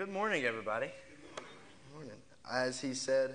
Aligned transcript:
Good 0.00 0.08
morning, 0.08 0.46
everybody. 0.46 0.86
Good 1.36 1.94
morning. 1.94 2.16
As 2.50 2.80
he 2.80 2.94
said, 2.94 3.34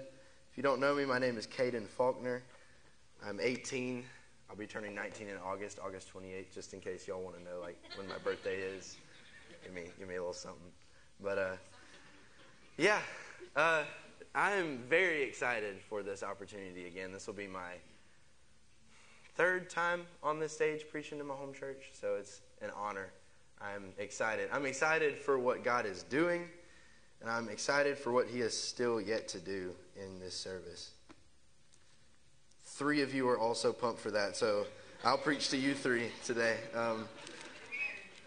if 0.49 0.57
you 0.57 0.63
don't 0.63 0.79
know 0.79 0.95
me, 0.95 1.05
my 1.05 1.19
name 1.19 1.37
is 1.37 1.45
Caedan 1.45 1.85
Faulkner. 1.85 2.41
I'm 3.23 3.39
18. 3.39 4.03
I'll 4.49 4.55
be 4.55 4.65
turning 4.65 4.95
19 4.95 5.27
in 5.27 5.37
August, 5.45 5.77
August 5.77 6.11
28th, 6.11 6.51
just 6.51 6.73
in 6.73 6.79
case 6.79 7.07
y'all 7.07 7.21
want 7.21 7.37
to 7.37 7.43
know 7.43 7.59
like 7.61 7.77
when 7.97 8.07
my 8.07 8.17
birthday 8.17 8.55
is. 8.55 8.97
Give 9.63 9.75
me, 9.75 9.83
give 9.99 10.07
me 10.07 10.15
a 10.15 10.17
little 10.17 10.33
something. 10.33 10.71
But 11.21 11.37
uh, 11.37 11.55
yeah, 12.77 12.97
uh, 13.55 13.83
I 14.33 14.53
am 14.53 14.79
very 14.89 15.21
excited 15.21 15.75
for 15.87 16.01
this 16.01 16.23
opportunity 16.23 16.87
again. 16.87 17.11
This 17.11 17.27
will 17.27 17.35
be 17.35 17.45
my 17.45 17.73
third 19.35 19.69
time 19.69 20.07
on 20.23 20.39
this 20.39 20.53
stage 20.53 20.85
preaching 20.89 21.19
to 21.19 21.23
my 21.23 21.35
home 21.35 21.53
church, 21.53 21.91
so 21.93 22.15
it's 22.15 22.41
an 22.59 22.71
honor. 22.75 23.11
I'm 23.61 23.93
excited. 23.97 24.49
I'm 24.51 24.65
excited 24.65 25.17
for 25.17 25.39
what 25.39 25.63
God 25.63 25.85
is 25.85 26.03
doing, 26.03 26.47
and 27.21 27.29
I'm 27.29 27.49
excited 27.49 27.97
for 27.97 28.11
what 28.11 28.27
He 28.27 28.39
has 28.39 28.55
still 28.55 29.01
yet 29.01 29.27
to 29.29 29.39
do 29.39 29.71
in 29.95 30.19
this 30.19 30.35
service. 30.35 30.91
Three 32.63 33.01
of 33.01 33.13
you 33.13 33.27
are 33.29 33.39
also 33.39 33.71
pumped 33.71 33.99
for 33.99 34.11
that, 34.11 34.35
so 34.35 34.65
I'll 35.03 35.17
preach 35.17 35.49
to 35.49 35.57
you 35.57 35.73
three 35.73 36.09
today. 36.25 36.57
Um, 36.73 37.07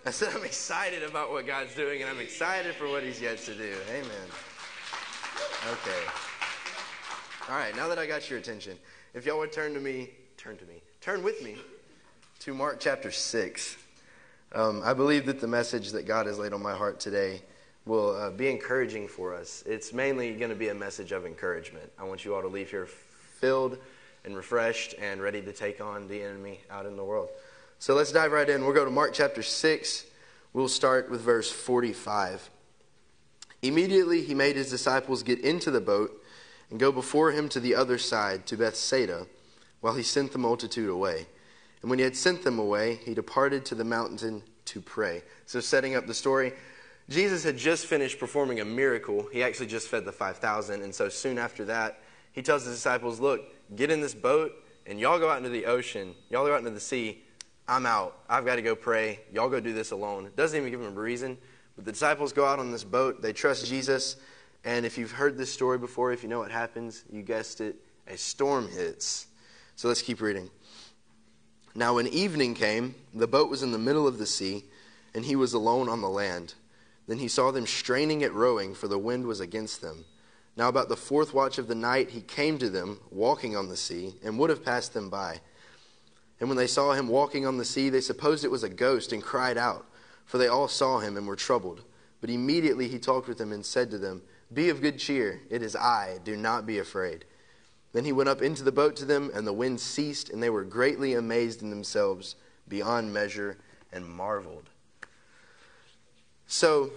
I 0.06 0.10
said 0.10 0.32
I'm 0.34 0.44
excited 0.44 1.02
about 1.02 1.30
what 1.30 1.46
God's 1.46 1.74
doing, 1.74 2.00
and 2.00 2.10
I'm 2.10 2.20
excited 2.20 2.74
for 2.74 2.88
what 2.88 3.02
He's 3.02 3.20
yet 3.20 3.38
to 3.38 3.54
do. 3.54 3.74
Amen. 3.90 4.28
Okay. 5.66 6.04
All 7.48 7.56
right, 7.56 7.74
now 7.76 7.88
that 7.88 7.98
I 7.98 8.06
got 8.06 8.28
your 8.28 8.38
attention, 8.38 8.78
if 9.14 9.26
y'all 9.26 9.38
would 9.38 9.52
turn 9.52 9.74
to 9.74 9.80
me, 9.80 10.10
turn 10.36 10.56
to 10.58 10.64
me, 10.66 10.82
turn 11.00 11.22
with 11.22 11.42
me 11.42 11.56
to 12.40 12.54
Mark 12.54 12.78
chapter 12.78 13.10
6. 13.10 13.76
Um, 14.54 14.80
I 14.82 14.94
believe 14.94 15.26
that 15.26 15.40
the 15.40 15.46
message 15.46 15.90
that 15.92 16.06
God 16.06 16.26
has 16.26 16.38
laid 16.38 16.54
on 16.54 16.62
my 16.62 16.74
heart 16.74 17.00
today 17.00 17.42
will 17.84 18.16
uh, 18.16 18.30
be 18.30 18.48
encouraging 18.48 19.06
for 19.06 19.34
us. 19.34 19.62
It's 19.66 19.92
mainly 19.92 20.32
going 20.34 20.50
to 20.50 20.56
be 20.56 20.68
a 20.68 20.74
message 20.74 21.12
of 21.12 21.26
encouragement. 21.26 21.92
I 21.98 22.04
want 22.04 22.24
you 22.24 22.34
all 22.34 22.40
to 22.40 22.48
leave 22.48 22.70
here 22.70 22.86
filled 22.86 23.76
and 24.24 24.34
refreshed 24.34 24.94
and 24.98 25.20
ready 25.20 25.42
to 25.42 25.52
take 25.52 25.82
on 25.82 26.08
the 26.08 26.22
enemy 26.22 26.60
out 26.70 26.86
in 26.86 26.96
the 26.96 27.04
world. 27.04 27.28
So 27.78 27.94
let's 27.94 28.10
dive 28.10 28.32
right 28.32 28.48
in. 28.48 28.64
We'll 28.64 28.74
go 28.74 28.86
to 28.86 28.90
Mark 28.90 29.12
chapter 29.12 29.42
6. 29.42 30.06
We'll 30.54 30.68
start 30.68 31.10
with 31.10 31.20
verse 31.20 31.52
45. 31.52 32.48
Immediately 33.60 34.22
he 34.22 34.34
made 34.34 34.56
his 34.56 34.70
disciples 34.70 35.22
get 35.22 35.40
into 35.40 35.70
the 35.70 35.80
boat 35.80 36.24
and 36.70 36.80
go 36.80 36.90
before 36.90 37.32
him 37.32 37.50
to 37.50 37.60
the 37.60 37.74
other 37.74 37.98
side, 37.98 38.46
to 38.46 38.56
Bethsaida, 38.56 39.26
while 39.82 39.94
he 39.94 40.02
sent 40.02 40.32
the 40.32 40.38
multitude 40.38 40.88
away. 40.88 41.26
And 41.82 41.90
when 41.90 41.98
he 41.98 42.04
had 42.04 42.16
sent 42.16 42.42
them 42.42 42.58
away, 42.58 43.00
he 43.04 43.14
departed 43.14 43.64
to 43.66 43.74
the 43.74 43.84
mountain 43.84 44.42
to 44.66 44.80
pray. 44.80 45.22
So, 45.46 45.60
setting 45.60 45.94
up 45.94 46.06
the 46.06 46.14
story, 46.14 46.52
Jesus 47.08 47.44
had 47.44 47.56
just 47.56 47.86
finished 47.86 48.18
performing 48.18 48.60
a 48.60 48.64
miracle. 48.64 49.28
He 49.32 49.42
actually 49.42 49.66
just 49.66 49.88
fed 49.88 50.04
the 50.04 50.12
5,000. 50.12 50.82
And 50.82 50.94
so, 50.94 51.08
soon 51.08 51.38
after 51.38 51.64
that, 51.66 52.00
he 52.32 52.42
tells 52.42 52.64
the 52.64 52.70
disciples, 52.70 53.20
Look, 53.20 53.42
get 53.76 53.90
in 53.90 54.00
this 54.00 54.14
boat, 54.14 54.52
and 54.86 54.98
y'all 54.98 55.18
go 55.18 55.30
out 55.30 55.38
into 55.38 55.50
the 55.50 55.66
ocean. 55.66 56.14
Y'all 56.30 56.46
go 56.46 56.52
out 56.52 56.58
into 56.58 56.70
the 56.70 56.80
sea. 56.80 57.22
I'm 57.66 57.84
out. 57.84 58.18
I've 58.28 58.46
got 58.46 58.56
to 58.56 58.62
go 58.62 58.74
pray. 58.74 59.20
Y'all 59.32 59.50
go 59.50 59.60
do 59.60 59.74
this 59.74 59.90
alone. 59.90 60.24
It 60.26 60.36
doesn't 60.36 60.56
even 60.56 60.70
give 60.70 60.80
them 60.80 60.96
a 60.96 61.00
reason. 61.00 61.36
But 61.76 61.84
the 61.84 61.92
disciples 61.92 62.32
go 62.32 62.44
out 62.44 62.58
on 62.58 62.72
this 62.72 62.84
boat. 62.84 63.20
They 63.22 63.32
trust 63.32 63.66
Jesus. 63.66 64.16
And 64.64 64.84
if 64.84 64.98
you've 64.98 65.12
heard 65.12 65.36
this 65.36 65.52
story 65.52 65.78
before, 65.78 66.12
if 66.12 66.22
you 66.22 66.28
know 66.28 66.38
what 66.38 66.50
happens, 66.50 67.04
you 67.10 67.22
guessed 67.22 67.60
it, 67.60 67.76
a 68.06 68.16
storm 68.16 68.68
hits. 68.68 69.26
So 69.76 69.86
let's 69.88 70.02
keep 70.02 70.20
reading. 70.20 70.50
Now, 71.78 71.94
when 71.94 72.08
evening 72.08 72.54
came, 72.54 72.96
the 73.14 73.28
boat 73.28 73.48
was 73.48 73.62
in 73.62 73.70
the 73.70 73.78
middle 73.78 74.08
of 74.08 74.18
the 74.18 74.26
sea, 74.26 74.64
and 75.14 75.24
he 75.24 75.36
was 75.36 75.52
alone 75.52 75.88
on 75.88 76.00
the 76.00 76.08
land. 76.08 76.54
Then 77.06 77.18
he 77.18 77.28
saw 77.28 77.52
them 77.52 77.68
straining 77.68 78.24
at 78.24 78.34
rowing, 78.34 78.74
for 78.74 78.88
the 78.88 78.98
wind 78.98 79.26
was 79.26 79.38
against 79.38 79.80
them. 79.80 80.04
Now, 80.56 80.66
about 80.68 80.88
the 80.88 80.96
fourth 80.96 81.32
watch 81.32 81.56
of 81.56 81.68
the 81.68 81.76
night, 81.76 82.10
he 82.10 82.20
came 82.20 82.58
to 82.58 82.68
them, 82.68 82.98
walking 83.12 83.56
on 83.56 83.68
the 83.68 83.76
sea, 83.76 84.16
and 84.24 84.40
would 84.40 84.50
have 84.50 84.64
passed 84.64 84.92
them 84.92 85.08
by. 85.08 85.40
And 86.40 86.48
when 86.48 86.58
they 86.58 86.66
saw 86.66 86.94
him 86.94 87.06
walking 87.06 87.46
on 87.46 87.58
the 87.58 87.64
sea, 87.64 87.90
they 87.90 88.00
supposed 88.00 88.44
it 88.44 88.50
was 88.50 88.64
a 88.64 88.68
ghost, 88.68 89.12
and 89.12 89.22
cried 89.22 89.56
out, 89.56 89.86
for 90.26 90.38
they 90.38 90.48
all 90.48 90.66
saw 90.66 90.98
him 90.98 91.16
and 91.16 91.28
were 91.28 91.36
troubled. 91.36 91.82
But 92.20 92.30
immediately 92.30 92.88
he 92.88 92.98
talked 92.98 93.28
with 93.28 93.38
them 93.38 93.52
and 93.52 93.64
said 93.64 93.92
to 93.92 93.98
them, 93.98 94.22
Be 94.52 94.68
of 94.68 94.82
good 94.82 94.98
cheer, 94.98 95.42
it 95.48 95.62
is 95.62 95.76
I, 95.76 96.18
do 96.24 96.36
not 96.36 96.66
be 96.66 96.80
afraid. 96.80 97.24
Then 97.92 98.04
he 98.04 98.12
went 98.12 98.28
up 98.28 98.42
into 98.42 98.62
the 98.62 98.72
boat 98.72 98.96
to 98.96 99.04
them, 99.04 99.30
and 99.34 99.46
the 99.46 99.52
wind 99.52 99.80
ceased, 99.80 100.30
and 100.30 100.42
they 100.42 100.50
were 100.50 100.64
greatly 100.64 101.14
amazed 101.14 101.62
in 101.62 101.70
themselves 101.70 102.36
beyond 102.68 103.12
measure 103.12 103.56
and 103.92 104.06
marveled. 104.06 104.68
So, 106.46 106.90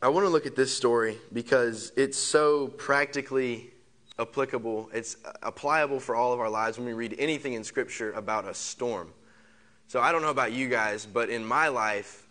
I 0.00 0.08
want 0.08 0.24
to 0.24 0.30
look 0.30 0.46
at 0.46 0.56
this 0.56 0.74
story 0.74 1.18
because 1.32 1.92
it's 1.96 2.16
so 2.16 2.68
practically 2.68 3.70
applicable. 4.18 4.90
It's 4.94 5.16
applicable 5.42 6.00
for 6.00 6.14
all 6.14 6.32
of 6.32 6.40
our 6.40 6.48
lives 6.48 6.78
when 6.78 6.86
we 6.86 6.92
read 6.92 7.16
anything 7.18 7.54
in 7.54 7.64
Scripture 7.64 8.12
about 8.12 8.46
a 8.46 8.54
storm. 8.54 9.12
So, 9.86 10.00
I 10.00 10.12
don't 10.12 10.22
know 10.22 10.30
about 10.30 10.52
you 10.52 10.68
guys, 10.68 11.04
but 11.04 11.28
in 11.28 11.44
my 11.44 11.68
life, 11.68 12.26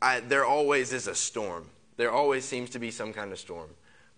I, 0.00 0.20
there 0.20 0.44
always 0.44 0.92
is 0.92 1.08
a 1.08 1.14
storm. 1.14 1.68
There 1.96 2.12
always 2.12 2.44
seems 2.44 2.70
to 2.70 2.78
be 2.78 2.92
some 2.92 3.12
kind 3.12 3.32
of 3.32 3.38
storm 3.38 3.70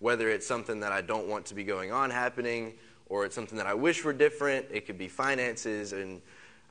whether 0.04 0.28
it's 0.28 0.46
something 0.46 0.80
that 0.80 0.92
I 0.92 1.00
don't 1.00 1.28
want 1.28 1.46
to 1.46 1.54
be 1.54 1.64
going 1.64 1.90
on 1.90 2.10
happening 2.10 2.74
or 3.06 3.24
it's 3.24 3.34
something 3.34 3.56
that 3.56 3.66
I 3.66 3.72
wish 3.72 4.04
were 4.04 4.12
different. 4.12 4.66
It 4.70 4.84
could 4.84 4.98
be 4.98 5.08
finances 5.08 5.94
and 5.94 6.20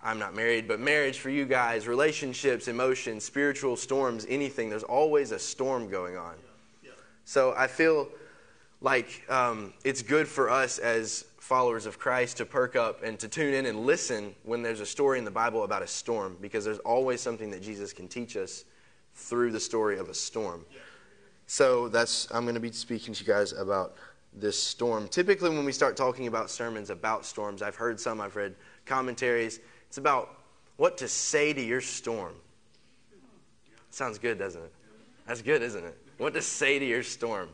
I'm 0.03 0.19
not 0.19 0.35
married, 0.35 0.67
but 0.67 0.79
marriage 0.79 1.17
for 1.17 1.31
you 1.31 1.45
guys, 1.45 1.87
relationships, 1.87 2.67
emotions, 2.67 3.23
spiritual 3.23 3.75
storms, 3.75 4.27
anything. 4.29 4.69
There's 4.69 4.83
always 4.83 5.31
a 5.31 5.39
storm 5.39 5.89
going 5.89 6.15
on. 6.15 6.35
Yeah. 6.83 6.89
Yeah. 6.89 6.91
So 7.25 7.55
I 7.57 7.65
feel 7.65 8.07
like 8.81 9.23
um, 9.29 9.73
it's 9.83 10.03
good 10.03 10.27
for 10.27 10.51
us 10.51 10.77
as 10.77 11.25
followers 11.39 11.87
of 11.87 11.97
Christ 11.97 12.37
to 12.37 12.45
perk 12.45 12.75
up 12.75 13.01
and 13.01 13.17
to 13.17 13.27
tune 13.27 13.55
in 13.55 13.65
and 13.65 13.79
listen 13.79 14.35
when 14.43 14.61
there's 14.61 14.79
a 14.79 14.85
story 14.85 15.17
in 15.17 15.25
the 15.25 15.31
Bible 15.31 15.63
about 15.63 15.81
a 15.81 15.87
storm 15.87 16.37
because 16.39 16.65
there's 16.65 16.77
always 16.79 17.19
something 17.19 17.49
that 17.49 17.63
Jesus 17.63 17.93
can 17.93 18.07
teach 18.07 18.37
us 18.37 18.63
through 19.15 19.51
the 19.51 19.59
story 19.59 19.97
of 19.97 20.09
a 20.09 20.13
storm. 20.13 20.67
Yeah. 20.71 20.81
So 21.53 21.87
that's 21.87 22.27
I'm 22.31 22.45
going 22.45 22.55
to 22.55 22.59
be 22.59 22.71
speaking 22.71 23.13
to 23.13 23.23
you 23.23 23.31
guys 23.31 23.53
about 23.53 23.93
this 24.33 24.57
storm. 24.57 25.07
Typically, 25.07 25.51
when 25.51 25.65
we 25.65 25.71
start 25.71 25.95
talking 25.95 26.25
about 26.25 26.49
sermons 26.49 26.89
about 26.89 27.27
storms, 27.27 27.61
I've 27.61 27.75
heard 27.75 27.99
some, 27.99 28.19
I've 28.19 28.35
read 28.35 28.55
commentaries. 28.87 29.59
It's 29.87 29.99
about 29.99 30.35
what 30.77 30.97
to 30.97 31.07
say 31.07 31.53
to 31.53 31.61
your 31.61 31.79
storm. 31.79 32.33
Sounds 33.91 34.17
good, 34.17 34.39
doesn't 34.39 34.63
it? 34.63 34.73
That's 35.27 35.43
good, 35.43 35.61
isn't 35.61 35.85
it? 35.85 35.95
What 36.17 36.33
to 36.33 36.41
say 36.41 36.79
to 36.79 36.85
your 36.85 37.03
storm. 37.03 37.49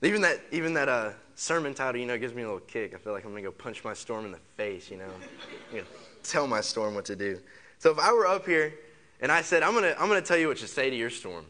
Even 0.00 0.22
that, 0.22 0.40
even 0.50 0.72
that 0.72 0.88
uh, 0.88 1.10
sermon 1.34 1.74
title, 1.74 2.00
you 2.00 2.06
know, 2.06 2.16
gives 2.16 2.32
me 2.32 2.40
a 2.40 2.46
little 2.46 2.60
kick. 2.60 2.94
I 2.94 2.96
feel 2.96 3.12
like 3.12 3.26
I'm 3.26 3.32
going 3.32 3.44
to 3.44 3.50
go 3.50 3.52
punch 3.54 3.84
my 3.84 3.92
storm 3.92 4.24
in 4.24 4.32
the 4.32 4.40
face, 4.56 4.90
you 4.90 4.96
know. 4.96 5.82
Tell 6.22 6.46
my 6.46 6.62
storm 6.62 6.94
what 6.94 7.04
to 7.04 7.16
do. 7.16 7.38
So 7.80 7.90
if 7.90 7.98
I 7.98 8.14
were 8.14 8.26
up 8.26 8.46
here 8.46 8.72
and 9.20 9.30
I 9.30 9.42
said, 9.42 9.62
I'm 9.62 9.72
going 9.72 9.84
to 9.84 10.00
I'm 10.00 10.08
going 10.08 10.22
to 10.22 10.26
tell 10.26 10.38
you 10.38 10.48
what 10.48 10.56
to 10.56 10.66
say 10.66 10.88
to 10.88 10.96
your 10.96 11.10
storm, 11.10 11.44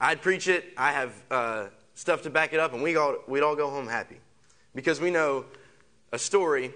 I'd 0.00 0.22
preach 0.22 0.48
it. 0.48 0.64
I 0.76 0.92
have 0.92 1.12
uh, 1.30 1.66
stuff 1.94 2.22
to 2.22 2.30
back 2.30 2.52
it 2.52 2.60
up, 2.60 2.72
and 2.72 2.82
we 2.82 2.96
all, 2.96 3.16
we'd 3.26 3.42
all 3.42 3.56
go 3.56 3.70
home 3.70 3.86
happy. 3.86 4.18
Because 4.74 5.00
we 5.00 5.10
know 5.10 5.44
a 6.12 6.18
story 6.18 6.72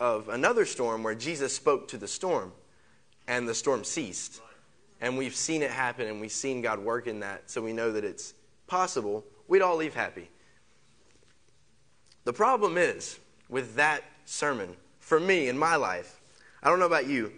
of 0.00 0.28
another 0.28 0.64
storm 0.64 1.02
where 1.02 1.14
Jesus 1.14 1.54
spoke 1.54 1.88
to 1.88 1.98
the 1.98 2.08
storm, 2.08 2.52
and 3.26 3.48
the 3.48 3.54
storm 3.54 3.84
ceased. 3.84 4.40
And 5.00 5.16
we've 5.16 5.34
seen 5.34 5.62
it 5.62 5.70
happen, 5.70 6.06
and 6.06 6.20
we've 6.20 6.32
seen 6.32 6.62
God 6.62 6.78
work 6.78 7.06
in 7.06 7.20
that, 7.20 7.50
so 7.50 7.60
we 7.62 7.72
know 7.72 7.92
that 7.92 8.04
it's 8.04 8.34
possible. 8.66 9.24
We'd 9.46 9.62
all 9.62 9.76
leave 9.76 9.94
happy. 9.94 10.28
The 12.24 12.32
problem 12.32 12.76
is 12.76 13.18
with 13.48 13.76
that 13.76 14.02
sermon, 14.24 14.76
for 15.00 15.20
me 15.20 15.48
in 15.48 15.56
my 15.56 15.76
life, 15.76 16.20
I 16.62 16.68
don't 16.68 16.78
know 16.78 16.86
about 16.86 17.06
you, 17.06 17.32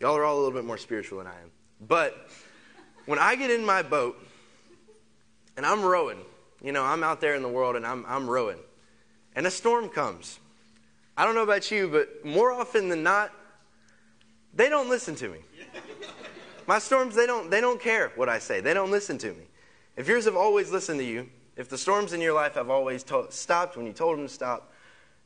y'all 0.00 0.16
are 0.16 0.24
all 0.24 0.36
a 0.36 0.40
little 0.40 0.52
bit 0.52 0.64
more 0.64 0.78
spiritual 0.78 1.18
than 1.18 1.26
I 1.26 1.40
am. 1.40 1.50
But 1.80 2.28
when 3.06 3.18
I 3.18 3.36
get 3.36 3.50
in 3.50 3.64
my 3.64 3.82
boat 3.82 4.18
and 5.56 5.64
I'm 5.64 5.82
rowing. 5.82 6.18
You 6.62 6.72
know, 6.72 6.84
I'm 6.84 7.02
out 7.02 7.20
there 7.20 7.34
in 7.34 7.42
the 7.42 7.48
world 7.48 7.76
and 7.76 7.86
I'm, 7.86 8.04
I'm 8.06 8.28
rowing. 8.28 8.58
And 9.34 9.46
a 9.46 9.50
storm 9.50 9.88
comes. 9.88 10.38
I 11.16 11.24
don't 11.24 11.34
know 11.34 11.42
about 11.42 11.70
you, 11.70 11.88
but 11.88 12.24
more 12.24 12.52
often 12.52 12.88
than 12.88 13.02
not, 13.02 13.32
they 14.54 14.68
don't 14.68 14.88
listen 14.88 15.14
to 15.16 15.28
me. 15.28 15.38
My 16.66 16.78
storms, 16.78 17.14
they 17.14 17.26
don't, 17.26 17.50
they 17.50 17.60
don't 17.60 17.80
care 17.80 18.12
what 18.16 18.28
I 18.28 18.38
say. 18.38 18.60
They 18.60 18.74
don't 18.74 18.90
listen 18.90 19.18
to 19.18 19.28
me. 19.28 19.44
If 19.96 20.08
yours 20.08 20.24
have 20.24 20.36
always 20.36 20.70
listened 20.70 20.98
to 21.00 21.04
you, 21.04 21.28
if 21.56 21.68
the 21.68 21.78
storms 21.78 22.12
in 22.12 22.20
your 22.20 22.34
life 22.34 22.54
have 22.54 22.70
always 22.70 23.02
to- 23.04 23.26
stopped 23.30 23.76
when 23.76 23.86
you 23.86 23.92
told 23.92 24.18
them 24.18 24.26
to 24.26 24.32
stop, 24.32 24.72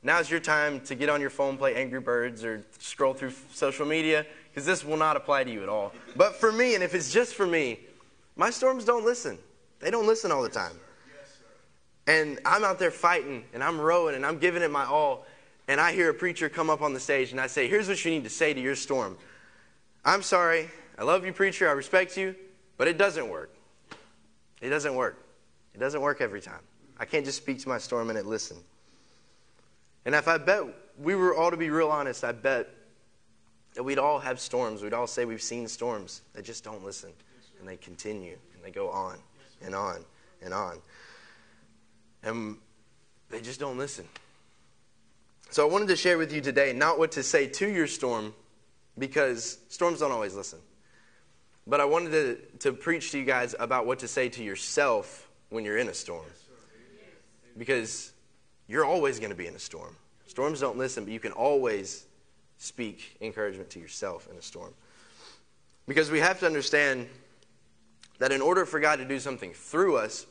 now's 0.03 0.31
your 0.31 0.41
time 0.41 0.81
to 0.83 0.95
get 0.95 1.09
on 1.09 1.21
your 1.21 1.31
phone, 1.31 1.57
play 1.57 1.75
Angry 1.75 2.01
Birds, 2.01 2.45
or 2.45 2.65
scroll 2.79 3.15
through 3.15 3.33
social 3.53 3.87
media, 3.87 4.27
because 4.49 4.67
this 4.67 4.85
will 4.85 4.97
not 4.97 5.17
apply 5.17 5.45
to 5.45 5.51
you 5.51 5.63
at 5.63 5.69
all. 5.69 5.93
But 6.15 6.37
for 6.37 6.53
me, 6.53 6.75
and 6.75 6.85
if 6.85 6.95
it's 6.95 7.13
just 7.13 7.35
for 7.35 7.47
me, 7.47 7.81
my 8.37 8.51
storms 8.51 8.85
don't 8.85 9.05
listen. 9.05 9.39
They 9.81 9.91
don't 9.91 10.07
listen 10.07 10.31
all 10.31 10.43
the 10.43 10.49
time. 10.49 10.79
And 12.07 12.39
I'm 12.45 12.65
out 12.65 12.79
there 12.79 12.91
fighting 12.91 13.45
and 13.53 13.63
I'm 13.63 13.81
rowing 13.81 14.15
and 14.15 14.25
I'm 14.25 14.39
giving 14.39 14.63
it 14.63 14.71
my 14.71 14.85
all. 14.85 15.27
And 15.69 15.81
I 15.81 15.93
hear 15.93 16.11
a 16.11 16.15
preacher 16.15 16.49
come 16.49 16.69
up 16.69 16.83
on 16.83 16.93
the 16.93 17.01
stage 17.01 17.33
and 17.33 17.41
I 17.41 17.47
say, 17.47 17.69
Here's 17.69 17.89
what 17.89 18.05
you 18.05 18.11
need 18.11 18.25
to 18.25 18.31
say 18.31 18.53
to 18.53 18.61
your 18.61 18.75
storm. 18.75 19.17
I'm 20.05 20.23
sorry. 20.23 20.69
I 20.99 21.05
love 21.05 21.25
you, 21.25 21.33
preacher. 21.33 21.69
I 21.69 21.73
respect 21.73 22.17
you. 22.17 22.35
But 22.77 22.89
it 22.89 22.99
doesn't 22.99 23.29
work. 23.29 23.55
It 24.61 24.71
doesn't 24.71 24.95
work. 24.95 25.23
It 25.75 25.79
doesn't 25.79 26.01
work 26.01 26.21
every 26.21 26.41
time. 26.41 26.61
I 26.99 27.05
can't 27.05 27.25
just 27.25 27.39
speak 27.39 27.61
to 27.61 27.69
my 27.69 27.79
storm 27.79 28.11
and 28.11 28.19
it 28.19 28.27
listen. 28.27 28.59
And 30.05 30.15
if 30.15 30.29
I 30.29 30.39
bet 30.39 30.65
we 30.99 31.15
were 31.15 31.35
all 31.35 31.51
to 31.51 31.57
be 31.57 31.71
real 31.71 31.91
honest, 31.91 32.25
I 32.25 32.33
bet 32.33 32.69
that 33.75 33.83
we'd 33.83 33.99
all 33.99 34.19
have 34.19 34.41
storms. 34.41 34.83
We'd 34.83 34.95
all 34.95 35.07
say 35.07 35.25
we've 35.25 35.41
seen 35.41 35.69
storms. 35.69 36.23
They 36.35 36.43
just 36.43 36.65
don't 36.65 36.85
listen. 36.85 37.11
And 37.59 37.69
they 37.69 37.77
continue 37.77 38.37
and 38.55 38.65
they 38.65 38.71
go 38.71 38.91
on 38.91 39.19
and 39.65 39.75
on 39.75 40.05
and 40.43 40.55
on. 40.55 40.79
And 42.23 42.57
they 43.31 43.41
just 43.41 43.61
don't 43.61 43.79
listen. 43.79 44.07
So 45.51 45.67
I 45.67 45.71
wanted 45.71 45.89
to 45.89 45.97
share 45.97 46.19
with 46.19 46.33
you 46.33 46.41
today 46.41 46.73
not 46.73 46.99
what 46.99 47.13
to 47.13 47.23
say 47.23 47.47
to 47.47 47.69
your 47.69 47.87
storm, 47.87 48.35
because 48.99 49.59
storms 49.69 50.01
don't 50.01 50.13
always 50.13 50.35
listen. 50.35 50.59
But 51.67 51.81
I 51.81 51.85
wanted 51.85 52.11
to, 52.11 52.59
to 52.61 52.73
preach 52.73 53.11
to 53.13 53.19
you 53.19 53.25
guys 53.25 53.55
about 53.59 53.87
what 53.87 54.01
to 54.01 54.09
say 54.09 54.29
to 54.29 54.43
yourself 54.43 55.29
when 55.51 55.65
you're 55.65 55.79
in 55.79 55.89
a 55.89 55.95
storm. 55.95 56.25
Because 57.57 58.13
you're 58.69 58.85
always 58.85 59.19
going 59.19 59.31
to 59.31 59.37
be 59.37 59.47
in 59.47 59.55
a 59.55 59.59
storm. 59.59 59.97
Storms 60.27 60.61
don't 60.61 60.79
listen, 60.79 61.05
but 61.05 61.13
you 61.13 61.21
can 61.21 61.33
always 61.33 62.07
speak 62.59 63.17
encouragement 63.21 63.71
to 63.71 63.81
yourself 63.81 64.29
in 64.31 64.37
a 64.37 64.43
storm. 64.43 64.73
Because 65.89 66.11
we 66.11 66.21
have 66.21 66.39
to 66.41 66.47
understand 66.47 67.09
that 68.21 68.31
in 68.31 68.41
order 68.41 68.65
for 68.65 68.79
God 68.79 68.97
to 68.97 69.05
do 69.05 69.19
something 69.19 69.53
through 69.53 69.97
us, 69.97 70.27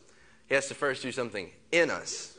He 0.48 0.56
has 0.56 0.68
to 0.70 0.76
first 0.76 1.02
do 1.02 1.12
something 1.12 1.50
in 1.72 1.90
us. 1.90 2.38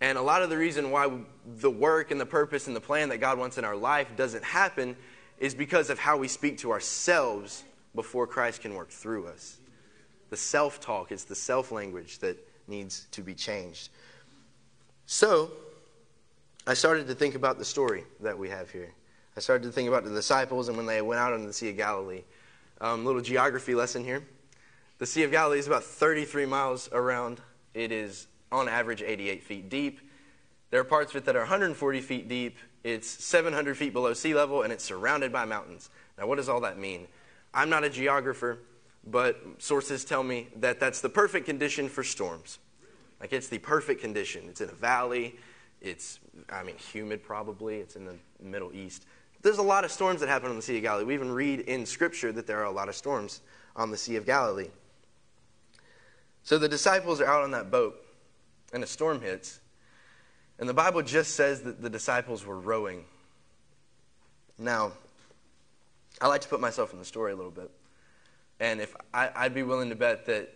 And 0.00 0.18
a 0.18 0.22
lot 0.22 0.42
of 0.42 0.50
the 0.50 0.58
reason 0.58 0.90
why 0.90 1.10
the 1.46 1.70
work 1.70 2.10
and 2.10 2.20
the 2.20 2.26
purpose 2.26 2.66
and 2.66 2.74
the 2.74 2.80
plan 2.80 3.08
that 3.10 3.18
God 3.18 3.38
wants 3.38 3.56
in 3.56 3.64
our 3.64 3.76
life 3.76 4.08
doesn't 4.16 4.44
happen 4.44 4.96
is 5.38 5.54
because 5.54 5.90
of 5.90 5.98
how 5.98 6.16
we 6.16 6.26
speak 6.26 6.58
to 6.58 6.72
ourselves 6.72 7.62
before 7.94 8.26
Christ 8.26 8.62
can 8.62 8.74
work 8.74 8.90
through 8.90 9.28
us. 9.28 9.58
The 10.30 10.36
self 10.36 10.80
talk, 10.80 11.12
it's 11.12 11.24
the 11.24 11.36
self 11.36 11.70
language 11.70 12.18
that 12.18 12.36
needs 12.66 13.06
to 13.12 13.22
be 13.22 13.34
changed. 13.34 13.90
So, 15.06 15.52
I 16.66 16.74
started 16.74 17.06
to 17.08 17.14
think 17.14 17.36
about 17.36 17.58
the 17.58 17.64
story 17.64 18.04
that 18.20 18.36
we 18.36 18.48
have 18.48 18.70
here. 18.70 18.92
I 19.36 19.40
started 19.40 19.64
to 19.64 19.72
think 19.72 19.88
about 19.88 20.04
the 20.04 20.10
disciples 20.10 20.68
and 20.68 20.76
when 20.76 20.86
they 20.86 21.00
went 21.00 21.20
out 21.20 21.32
on 21.32 21.46
the 21.46 21.52
Sea 21.52 21.70
of 21.70 21.76
Galilee. 21.76 22.22
Um, 22.82 23.04
little 23.04 23.20
geography 23.20 23.76
lesson 23.76 24.02
here. 24.02 24.24
The 24.98 25.06
Sea 25.06 25.22
of 25.22 25.30
Galilee 25.30 25.60
is 25.60 25.68
about 25.68 25.84
33 25.84 26.46
miles 26.46 26.88
around. 26.90 27.40
It 27.74 27.92
is 27.92 28.26
on 28.50 28.68
average 28.68 29.02
88 29.02 29.44
feet 29.44 29.68
deep. 29.68 30.00
There 30.70 30.80
are 30.80 30.84
parts 30.84 31.12
of 31.12 31.16
it 31.18 31.24
that 31.26 31.36
are 31.36 31.42
140 31.42 32.00
feet 32.00 32.28
deep. 32.28 32.58
It's 32.82 33.06
700 33.06 33.76
feet 33.76 33.92
below 33.92 34.14
sea 34.14 34.34
level, 34.34 34.62
and 34.62 34.72
it's 34.72 34.82
surrounded 34.82 35.32
by 35.32 35.44
mountains. 35.44 35.90
Now, 36.18 36.26
what 36.26 36.38
does 36.38 36.48
all 36.48 36.60
that 36.62 36.76
mean? 36.76 37.06
I'm 37.54 37.70
not 37.70 37.84
a 37.84 37.88
geographer, 37.88 38.58
but 39.06 39.40
sources 39.58 40.04
tell 40.04 40.24
me 40.24 40.48
that 40.56 40.80
that's 40.80 41.00
the 41.00 41.08
perfect 41.08 41.46
condition 41.46 41.88
for 41.88 42.02
storms. 42.02 42.58
Like, 43.20 43.32
it's 43.32 43.46
the 43.46 43.58
perfect 43.58 44.00
condition. 44.00 44.46
It's 44.48 44.60
in 44.60 44.70
a 44.70 44.74
valley. 44.74 45.36
It's, 45.80 46.18
I 46.50 46.64
mean, 46.64 46.78
humid 46.78 47.22
probably. 47.22 47.76
It's 47.76 47.94
in 47.94 48.06
the 48.06 48.16
Middle 48.42 48.72
East. 48.72 49.06
There's 49.42 49.58
a 49.58 49.62
lot 49.62 49.84
of 49.84 49.90
storms 49.90 50.20
that 50.20 50.28
happen 50.28 50.50
on 50.50 50.56
the 50.56 50.62
Sea 50.62 50.76
of 50.76 50.82
Galilee. 50.82 51.04
We 51.04 51.14
even 51.14 51.32
read 51.32 51.60
in 51.60 51.84
Scripture 51.84 52.32
that 52.32 52.46
there 52.46 52.60
are 52.60 52.66
a 52.66 52.70
lot 52.70 52.88
of 52.88 52.94
storms 52.94 53.40
on 53.74 53.90
the 53.90 53.96
Sea 53.96 54.16
of 54.16 54.24
Galilee. 54.24 54.68
So 56.44 56.58
the 56.58 56.68
disciples 56.68 57.20
are 57.20 57.26
out 57.26 57.42
on 57.42 57.50
that 57.52 57.70
boat 57.70 57.96
and 58.72 58.82
a 58.82 58.86
storm 58.86 59.20
hits. 59.20 59.60
And 60.58 60.68
the 60.68 60.74
Bible 60.74 61.02
just 61.02 61.34
says 61.34 61.62
that 61.62 61.82
the 61.82 61.90
disciples 61.90 62.46
were 62.46 62.58
rowing. 62.58 63.04
Now, 64.58 64.92
I 66.20 66.28
like 66.28 66.40
to 66.42 66.48
put 66.48 66.60
myself 66.60 66.92
in 66.92 66.98
the 66.98 67.04
story 67.04 67.32
a 67.32 67.36
little 67.36 67.50
bit. 67.50 67.70
And 68.60 68.80
if 68.80 68.94
I, 69.12 69.30
would 69.42 69.54
be 69.54 69.64
willing 69.64 69.88
to 69.88 69.96
bet 69.96 70.26
that, 70.26 70.54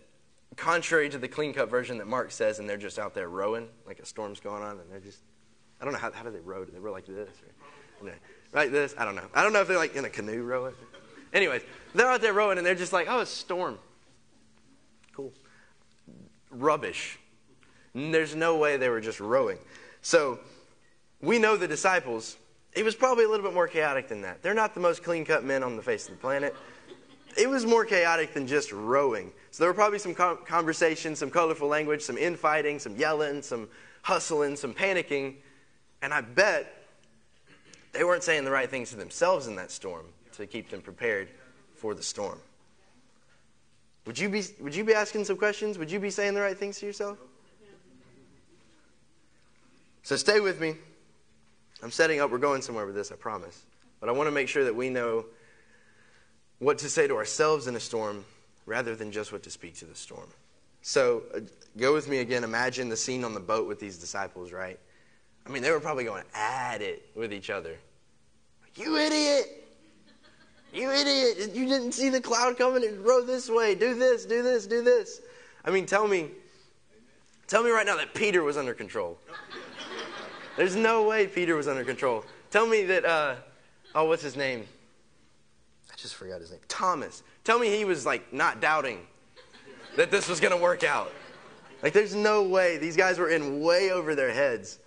contrary 0.55 1.09
to 1.09 1.17
the 1.17 1.27
clean 1.27 1.53
cut 1.53 1.69
version 1.69 1.97
that 1.97 2.07
Mark 2.07 2.31
says, 2.31 2.59
and 2.59 2.69
they're 2.69 2.77
just 2.77 2.97
out 2.99 3.13
there 3.13 3.27
rowing, 3.27 3.67
like 3.85 3.99
a 3.99 4.05
storm's 4.05 4.39
going 4.39 4.63
on, 4.63 4.79
and 4.79 4.89
they're 4.89 5.01
just, 5.01 5.19
I 5.81 5.83
don't 5.83 5.93
know, 5.93 5.99
how, 5.99 6.11
how 6.11 6.23
do 6.23 6.31
they 6.31 6.39
row? 6.39 6.63
Do 6.63 6.71
they 6.71 6.79
row 6.79 6.93
like 6.93 7.05
this? 7.05 7.29
Or, 8.01 8.13
like 8.57 8.71
this? 8.71 8.93
I 8.97 9.05
don't 9.05 9.15
know. 9.15 9.27
I 9.33 9.43
don't 9.43 9.53
know 9.53 9.61
if 9.61 9.67
they're 9.67 9.77
like 9.77 9.95
in 9.95 10.05
a 10.05 10.09
canoe 10.09 10.43
rowing. 10.43 10.73
Anyways, 11.33 11.61
they're 11.93 12.07
out 12.07 12.21
there 12.21 12.33
rowing, 12.33 12.57
and 12.57 12.65
they're 12.65 12.75
just 12.75 12.93
like, 12.93 13.07
oh, 13.09 13.21
it's 13.21 13.33
a 13.33 13.35
storm. 13.35 13.77
Cool. 15.13 15.33
Rubbish. 16.51 17.19
There's 17.93 18.35
no 18.35 18.57
way 18.57 18.77
they 18.77 18.89
were 18.89 19.01
just 19.01 19.19
rowing. 19.19 19.57
So 20.01 20.39
we 21.21 21.39
know 21.39 21.57
the 21.57 21.67
disciples, 21.67 22.37
it 22.73 22.85
was 22.85 22.95
probably 22.95 23.25
a 23.25 23.29
little 23.29 23.45
bit 23.45 23.53
more 23.53 23.67
chaotic 23.67 24.07
than 24.07 24.21
that. 24.21 24.43
They're 24.43 24.53
not 24.53 24.73
the 24.73 24.79
most 24.79 25.03
clean 25.03 25.25
cut 25.25 25.43
men 25.43 25.63
on 25.63 25.75
the 25.75 25.81
face 25.81 26.07
of 26.07 26.11
the 26.11 26.21
planet. 26.21 26.55
It 27.37 27.49
was 27.49 27.65
more 27.65 27.85
chaotic 27.85 28.33
than 28.33 28.47
just 28.47 28.71
rowing. 28.71 29.31
So 29.51 29.63
there 29.63 29.69
were 29.69 29.75
probably 29.75 29.99
some 29.99 30.13
conversation, 30.13 31.15
some 31.15 31.29
colorful 31.29 31.67
language, 31.67 32.01
some 32.01 32.17
infighting, 32.17 32.79
some 32.79 32.95
yelling, 32.95 33.41
some 33.41 33.67
hustling, 34.03 34.55
some 34.55 34.73
panicking. 34.73 35.35
And 36.01 36.13
I 36.13 36.21
bet 36.21 36.76
they 37.97 38.03
weren't 38.03 38.23
saying 38.23 38.45
the 38.45 38.51
right 38.51 38.69
things 38.69 38.91
to 38.91 38.95
themselves 38.95 39.47
in 39.47 39.55
that 39.55 39.71
storm 39.71 40.05
to 40.33 40.45
keep 40.45 40.69
them 40.69 40.81
prepared 40.81 41.29
for 41.73 41.95
the 41.95 42.03
storm. 42.03 42.39
Would 44.05 44.19
you 44.19 44.29
be, 44.29 44.43
would 44.59 44.75
you 44.75 44.83
be 44.83 44.93
asking 44.93 45.25
some 45.25 45.35
questions? 45.35 45.79
Would 45.79 45.89
you 45.89 45.99
be 45.99 46.11
saying 46.11 46.35
the 46.35 46.41
right 46.41 46.57
things 46.57 46.79
to 46.79 46.85
yourself? 46.85 47.17
So 50.03 50.15
stay 50.15 50.39
with 50.39 50.61
me. 50.61 50.75
I'm 51.81 51.89
setting 51.89 52.21
up, 52.21 52.29
we're 52.29 52.37
going 52.37 52.61
somewhere 52.61 52.85
with 52.85 52.93
this, 52.93 53.11
I 53.11 53.15
promise. 53.15 53.63
But 53.99 54.09
I 54.09 54.11
want 54.11 54.27
to 54.27 54.31
make 54.31 54.47
sure 54.47 54.63
that 54.63 54.75
we 54.75 54.91
know 54.91 55.25
what 56.59 56.77
to 56.79 56.89
say 56.89 57.07
to 57.07 57.15
ourselves 57.15 57.65
in 57.65 57.75
a 57.75 57.79
storm 57.79 58.23
rather 58.67 58.95
than 58.95 59.11
just 59.11 59.31
what 59.31 59.41
to 59.43 59.49
speak 59.49 59.75
to 59.77 59.85
the 59.85 59.95
storm. 59.95 60.29
So 60.83 61.23
uh, 61.35 61.39
go 61.77 61.93
with 61.93 62.07
me 62.07 62.19
again. 62.19 62.43
Imagine 62.43 62.89
the 62.89 62.97
scene 62.97 63.23
on 63.23 63.33
the 63.33 63.39
boat 63.39 63.67
with 63.67 63.79
these 63.79 63.97
disciples, 63.97 64.51
right? 64.51 64.79
I 65.47 65.49
mean, 65.49 65.63
they 65.63 65.71
were 65.71 65.79
probably 65.79 66.03
going 66.03 66.23
at 66.35 66.81
it 66.81 67.09
with 67.15 67.33
each 67.33 67.49
other. 67.49 67.77
You 68.77 68.95
idiot! 68.97 69.67
You 70.71 70.91
idiot! 70.91 71.55
You 71.55 71.67
didn't 71.67 71.93
see 71.93 72.09
the 72.09 72.21
cloud 72.21 72.57
coming 72.57 72.85
and 72.85 73.03
row 73.03 73.23
this 73.23 73.49
way. 73.49 73.73
Do 73.73 73.95
this, 73.95 74.25
do 74.25 74.43
this, 74.43 74.67
do 74.67 74.83
this. 74.83 75.21
I 75.65 75.71
mean, 75.71 75.85
tell 75.85 76.07
me, 76.07 76.29
tell 77.47 77.63
me 77.63 77.71
right 77.71 77.85
now 77.85 77.97
that 77.97 78.13
Peter 78.13 78.43
was 78.43 78.55
under 78.55 78.73
control. 78.73 79.17
There's 80.55 80.75
no 80.75 81.07
way 81.07 81.27
Peter 81.27 81.55
was 81.55 81.67
under 81.67 81.83
control. 81.83 82.23
Tell 82.51 82.67
me 82.67 82.83
that, 82.83 83.03
uh, 83.03 83.35
oh, 83.95 84.05
what's 84.05 84.23
his 84.23 84.35
name? 84.35 84.65
I 85.91 85.95
just 85.95 86.15
forgot 86.15 86.39
his 86.39 86.51
name. 86.51 86.59
Thomas. 86.67 87.23
Tell 87.43 87.59
me 87.59 87.75
he 87.75 87.85
was 87.85 88.05
like 88.05 88.31
not 88.31 88.61
doubting 88.61 88.99
that 89.95 90.11
this 90.11 90.29
was 90.29 90.39
going 90.39 90.55
to 90.55 90.61
work 90.61 90.83
out. 90.83 91.11
Like, 91.81 91.93
there's 91.93 92.15
no 92.15 92.43
way. 92.43 92.77
These 92.77 92.97
guys 92.97 93.19
were 93.19 93.29
in 93.29 93.61
way 93.61 93.91
over 93.91 94.15
their 94.15 94.31
heads. 94.31 94.79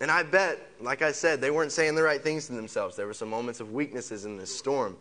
And 0.00 0.10
I 0.10 0.22
bet, 0.22 0.58
like 0.80 1.02
I 1.02 1.12
said, 1.12 1.40
they 1.40 1.50
weren't 1.50 1.72
saying 1.72 1.94
the 1.94 2.02
right 2.02 2.22
things 2.22 2.46
to 2.46 2.52
themselves. 2.52 2.94
There 2.96 3.06
were 3.06 3.14
some 3.14 3.28
moments 3.28 3.60
of 3.60 3.72
weaknesses 3.72 4.24
in 4.24 4.36
this 4.36 4.56
storm. 4.56 4.96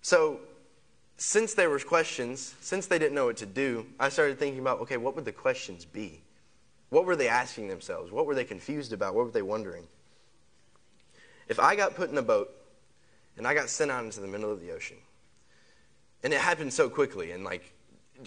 So, 0.00 0.40
since 1.18 1.52
there 1.54 1.68
were 1.68 1.80
questions, 1.80 2.54
since 2.60 2.86
they 2.86 2.98
didn't 2.98 3.14
know 3.14 3.26
what 3.26 3.36
to 3.38 3.46
do, 3.46 3.86
I 3.98 4.08
started 4.08 4.38
thinking 4.38 4.60
about 4.60 4.80
okay, 4.80 4.96
what 4.96 5.16
would 5.16 5.24
the 5.24 5.32
questions 5.32 5.84
be? 5.84 6.22
What 6.90 7.04
were 7.04 7.16
they 7.16 7.28
asking 7.28 7.68
themselves? 7.68 8.10
What 8.10 8.24
were 8.24 8.34
they 8.34 8.44
confused 8.44 8.92
about? 8.92 9.14
What 9.14 9.26
were 9.26 9.32
they 9.32 9.42
wondering? 9.42 9.86
If 11.48 11.58
I 11.60 11.76
got 11.76 11.94
put 11.94 12.10
in 12.10 12.16
a 12.16 12.22
boat 12.22 12.50
and 13.36 13.46
I 13.46 13.54
got 13.54 13.68
sent 13.68 13.90
out 13.90 14.04
into 14.04 14.20
the 14.20 14.26
middle 14.26 14.50
of 14.50 14.60
the 14.60 14.72
ocean, 14.72 14.96
and 16.22 16.32
it 16.32 16.40
happened 16.40 16.72
so 16.72 16.88
quickly, 16.88 17.32
and 17.32 17.44
like, 17.44 17.72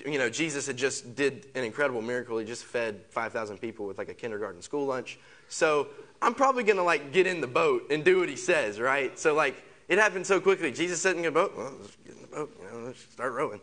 you 0.06 0.18
know, 0.18 0.30
Jesus 0.30 0.68
had 0.68 0.78
just 0.78 1.16
did 1.16 1.48
an 1.56 1.64
incredible 1.64 2.02
miracle. 2.02 2.38
He 2.38 2.46
just 2.46 2.64
fed 2.64 3.02
5,000 3.10 3.58
people 3.58 3.86
with 3.86 3.98
like 3.98 4.10
a 4.10 4.14
kindergarten 4.14 4.62
school 4.62 4.86
lunch. 4.86 5.20
So 5.50 5.88
I'm 6.22 6.34
probably 6.34 6.64
going 6.64 6.78
to 6.78 6.84
like 6.84 7.12
get 7.12 7.28
in 7.28 7.42
the 7.42 7.48
boat 7.48 7.92
and 7.92 8.04
do 8.04 8.20
what 8.20 8.30
he 8.30 8.36
says, 8.36 8.80
right? 8.80 9.18
So 9.20 9.34
like, 9.34 9.62
it 9.90 9.98
happened 10.00 10.26
so 10.26 10.40
quickly. 10.40 10.72
Jesus 10.72 11.02
said 11.02 11.18
in 11.18 11.24
the 11.24 11.32
boat, 11.32 11.54
well, 11.58 11.74
let's 11.82 11.98
get 12.06 12.16
in 12.16 12.22
the 12.22 12.28
boat, 12.28 12.58
you 12.60 12.70
know, 12.70 12.86
let's 12.86 13.00
start 13.12 13.34
rowing. 13.34 13.60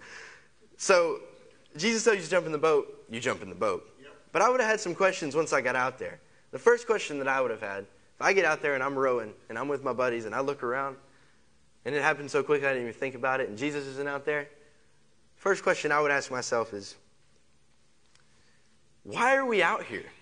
So 0.76 1.20
Jesus 1.76 2.04
tells 2.04 2.18
you 2.18 2.22
to 2.22 2.30
jump 2.30 2.46
in 2.46 2.52
the 2.52 2.58
boat, 2.58 3.06
you 3.08 3.20
jump 3.20 3.42
in 3.42 3.48
the 3.48 3.54
boat. 3.54 3.88
But 4.30 4.42
I 4.42 4.50
would 4.50 4.60
have 4.60 4.68
had 4.68 4.80
some 4.80 4.94
questions 4.94 5.34
once 5.34 5.54
I 5.54 5.62
got 5.62 5.74
out 5.74 5.98
there. 5.98 6.20
The 6.50 6.58
first 6.58 6.86
question 6.86 7.18
that 7.18 7.28
I 7.28 7.40
would 7.40 7.50
have 7.50 7.62
had, 7.62 7.80
if 7.80 8.20
I 8.20 8.32
get 8.32 8.44
out 8.44 8.60
there 8.60 8.74
and 8.74 8.82
I'm 8.82 8.98
rowing 8.98 9.32
and 9.48 9.58
I'm 9.58 9.68
with 9.68 9.82
my 9.82 9.92
buddies 9.92 10.26
and 10.26 10.34
I 10.34 10.40
look 10.40 10.62
around 10.62 10.96
and 11.84 11.94
it 11.94 12.02
happened 12.02 12.30
so 12.30 12.42
quickly 12.42 12.66
I 12.66 12.72
didn't 12.72 12.88
even 12.88 13.00
think 13.00 13.14
about 13.14 13.40
it 13.40 13.48
and 13.48 13.56
Jesus 13.56 13.86
isn't 13.86 14.08
out 14.08 14.26
there, 14.26 14.48
first 15.38 15.62
question 15.62 15.90
I 15.90 16.00
would 16.00 16.10
ask 16.10 16.30
myself 16.30 16.74
is, 16.74 16.96
why 19.04 19.34
are 19.36 19.46
we 19.46 19.62
out 19.62 19.84
here? 19.84 20.04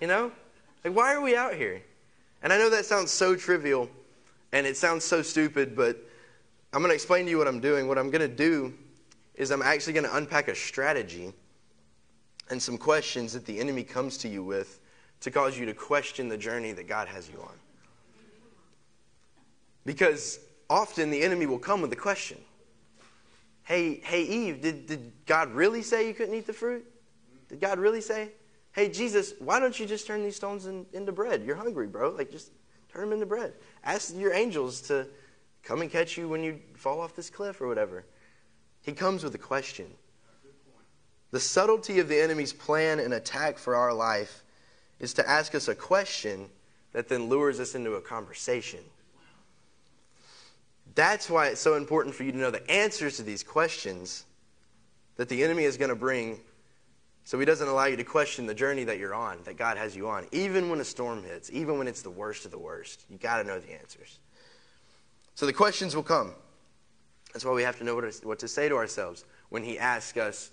You 0.00 0.08
know? 0.08 0.32
Like, 0.84 0.94
why 0.94 1.14
are 1.14 1.22
we 1.22 1.34
out 1.34 1.54
here? 1.54 1.80
And 2.42 2.52
I 2.52 2.58
know 2.58 2.68
that 2.68 2.84
sounds 2.84 3.10
so 3.10 3.34
trivial 3.34 3.88
and 4.52 4.66
it 4.66 4.76
sounds 4.76 5.02
so 5.02 5.22
stupid, 5.22 5.74
but 5.74 5.96
I'm 6.74 6.80
going 6.80 6.90
to 6.90 6.94
explain 6.94 7.24
to 7.24 7.30
you 7.30 7.38
what 7.38 7.48
I'm 7.48 7.60
doing. 7.60 7.88
What 7.88 7.96
I'm 7.96 8.10
going 8.10 8.28
to 8.28 8.36
do 8.36 8.74
is 9.34 9.50
I'm 9.50 9.62
actually 9.62 9.94
going 9.94 10.04
to 10.04 10.14
unpack 10.16 10.48
a 10.48 10.54
strategy 10.54 11.32
and 12.50 12.60
some 12.60 12.76
questions 12.76 13.32
that 13.32 13.46
the 13.46 13.58
enemy 13.58 13.82
comes 13.82 14.18
to 14.18 14.28
you 14.28 14.44
with 14.44 14.80
to 15.20 15.30
cause 15.30 15.56
you 15.56 15.64
to 15.64 15.72
question 15.72 16.28
the 16.28 16.36
journey 16.36 16.72
that 16.72 16.86
God 16.86 17.08
has 17.08 17.30
you 17.30 17.40
on. 17.40 17.54
Because 19.86 20.38
often 20.68 21.10
the 21.10 21.22
enemy 21.22 21.46
will 21.46 21.58
come 21.58 21.80
with 21.80 21.92
a 21.92 21.96
question. 21.96 22.38
Hey, 23.64 24.00
hey, 24.04 24.22
Eve, 24.22 24.60
did, 24.60 24.86
did 24.86 25.12
God 25.26 25.52
really 25.52 25.82
say 25.82 26.06
you 26.06 26.14
couldn't 26.14 26.34
eat 26.34 26.46
the 26.46 26.52
fruit? 26.52 26.84
Did 27.48 27.60
God 27.60 27.78
really 27.78 28.00
say? 28.00 28.30
Hey, 28.72 28.88
Jesus, 28.88 29.34
why 29.38 29.58
don't 29.58 29.78
you 29.78 29.86
just 29.86 30.06
turn 30.06 30.22
these 30.22 30.36
stones 30.36 30.66
in, 30.66 30.84
into 30.92 31.12
bread? 31.12 31.44
You're 31.44 31.56
hungry, 31.56 31.86
bro. 31.86 32.10
Like, 32.10 32.30
just 32.30 32.50
turn 32.92 33.02
them 33.02 33.12
into 33.12 33.26
bread. 33.26 33.54
Ask 33.82 34.14
your 34.16 34.34
angels 34.34 34.82
to 34.82 35.06
come 35.62 35.80
and 35.80 35.90
catch 35.90 36.18
you 36.18 36.28
when 36.28 36.42
you 36.42 36.60
fall 36.74 37.00
off 37.00 37.16
this 37.16 37.30
cliff 37.30 37.60
or 37.60 37.68
whatever. 37.68 38.04
He 38.82 38.92
comes 38.92 39.24
with 39.24 39.34
a 39.34 39.38
question. 39.38 39.86
The 41.30 41.40
subtlety 41.40 42.00
of 42.00 42.08
the 42.08 42.20
enemy's 42.20 42.52
plan 42.52 43.00
and 43.00 43.14
attack 43.14 43.58
for 43.58 43.74
our 43.74 43.94
life 43.94 44.44
is 45.00 45.14
to 45.14 45.28
ask 45.28 45.54
us 45.54 45.68
a 45.68 45.74
question 45.74 46.48
that 46.92 47.08
then 47.08 47.28
lures 47.28 47.60
us 47.60 47.74
into 47.74 47.94
a 47.94 48.00
conversation. 48.00 48.80
That's 50.94 51.28
why 51.28 51.48
it's 51.48 51.60
so 51.60 51.74
important 51.74 52.14
for 52.14 52.22
you 52.24 52.32
to 52.32 52.38
know 52.38 52.50
the 52.50 52.68
answers 52.70 53.16
to 53.16 53.22
these 53.22 53.42
questions 53.42 54.24
that 55.16 55.28
the 55.28 55.42
enemy 55.42 55.64
is 55.64 55.76
going 55.76 55.90
to 55.90 55.96
bring 55.96 56.40
so 57.24 57.38
he 57.38 57.46
doesn't 57.46 57.66
allow 57.66 57.86
you 57.86 57.96
to 57.96 58.04
question 58.04 58.46
the 58.46 58.54
journey 58.54 58.84
that 58.84 58.98
you're 58.98 59.14
on, 59.14 59.38
that 59.44 59.56
God 59.56 59.78
has 59.78 59.96
you 59.96 60.08
on. 60.08 60.26
Even 60.30 60.68
when 60.68 60.78
a 60.80 60.84
storm 60.84 61.24
hits, 61.24 61.50
even 61.50 61.78
when 61.78 61.88
it's 61.88 62.02
the 62.02 62.10
worst 62.10 62.44
of 62.44 62.50
the 62.50 62.58
worst, 62.58 63.06
you 63.08 63.16
got 63.16 63.38
to 63.38 63.44
know 63.44 63.58
the 63.58 63.72
answers. 63.72 64.18
So 65.34 65.46
the 65.46 65.52
questions 65.52 65.96
will 65.96 66.02
come. 66.02 66.34
That's 67.32 67.44
why 67.44 67.52
we 67.52 67.62
have 67.62 67.78
to 67.78 67.84
know 67.84 68.00
what 68.22 68.38
to 68.38 68.48
say 68.48 68.68
to 68.68 68.76
ourselves 68.76 69.24
when 69.48 69.64
he 69.64 69.78
asks 69.78 70.18
us, 70.18 70.50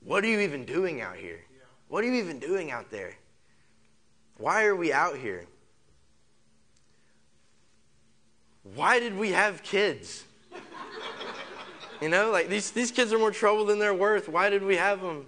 What 0.00 0.24
are 0.24 0.28
you 0.28 0.40
even 0.40 0.64
doing 0.64 1.00
out 1.00 1.16
here? 1.16 1.40
What 1.88 2.04
are 2.04 2.06
you 2.06 2.14
even 2.14 2.38
doing 2.38 2.70
out 2.70 2.90
there? 2.90 3.16
Why 4.38 4.64
are 4.64 4.76
we 4.76 4.92
out 4.92 5.16
here? 5.16 5.46
Why 8.74 9.00
did 9.00 9.16
we 9.16 9.30
have 9.30 9.62
kids? 9.62 10.24
You 12.00 12.08
know, 12.08 12.30
like 12.30 12.48
these, 12.48 12.70
these 12.72 12.90
kids 12.90 13.12
are 13.12 13.18
more 13.18 13.30
trouble 13.30 13.64
than 13.64 13.78
they're 13.78 13.94
worth. 13.94 14.28
Why 14.28 14.50
did 14.50 14.62
we 14.62 14.76
have 14.76 15.00
them? 15.00 15.26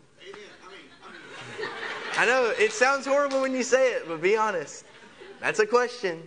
I 2.16 2.26
know 2.26 2.52
it 2.58 2.72
sounds 2.72 3.06
horrible 3.06 3.40
when 3.40 3.54
you 3.54 3.62
say 3.62 3.92
it, 3.92 4.08
but 4.08 4.20
be 4.20 4.36
honest. 4.36 4.84
That's 5.40 5.60
a 5.60 5.66
question. 5.66 6.24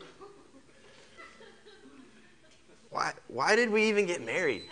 Why, 2.89 3.13
why 3.27 3.55
did 3.55 3.69
we 3.69 3.83
even 3.89 4.05
get 4.05 4.25
married? 4.25 4.63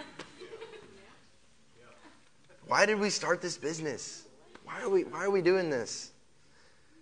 Why 2.68 2.86
did 2.86 3.00
we 3.00 3.10
start 3.10 3.42
this 3.42 3.58
business? 3.58 4.26
Why 4.64 4.82
are 4.82 4.90
we, 4.90 5.04
why 5.04 5.24
are 5.26 5.32
we 5.32 5.42
doing 5.42 5.70
this? 5.70 6.12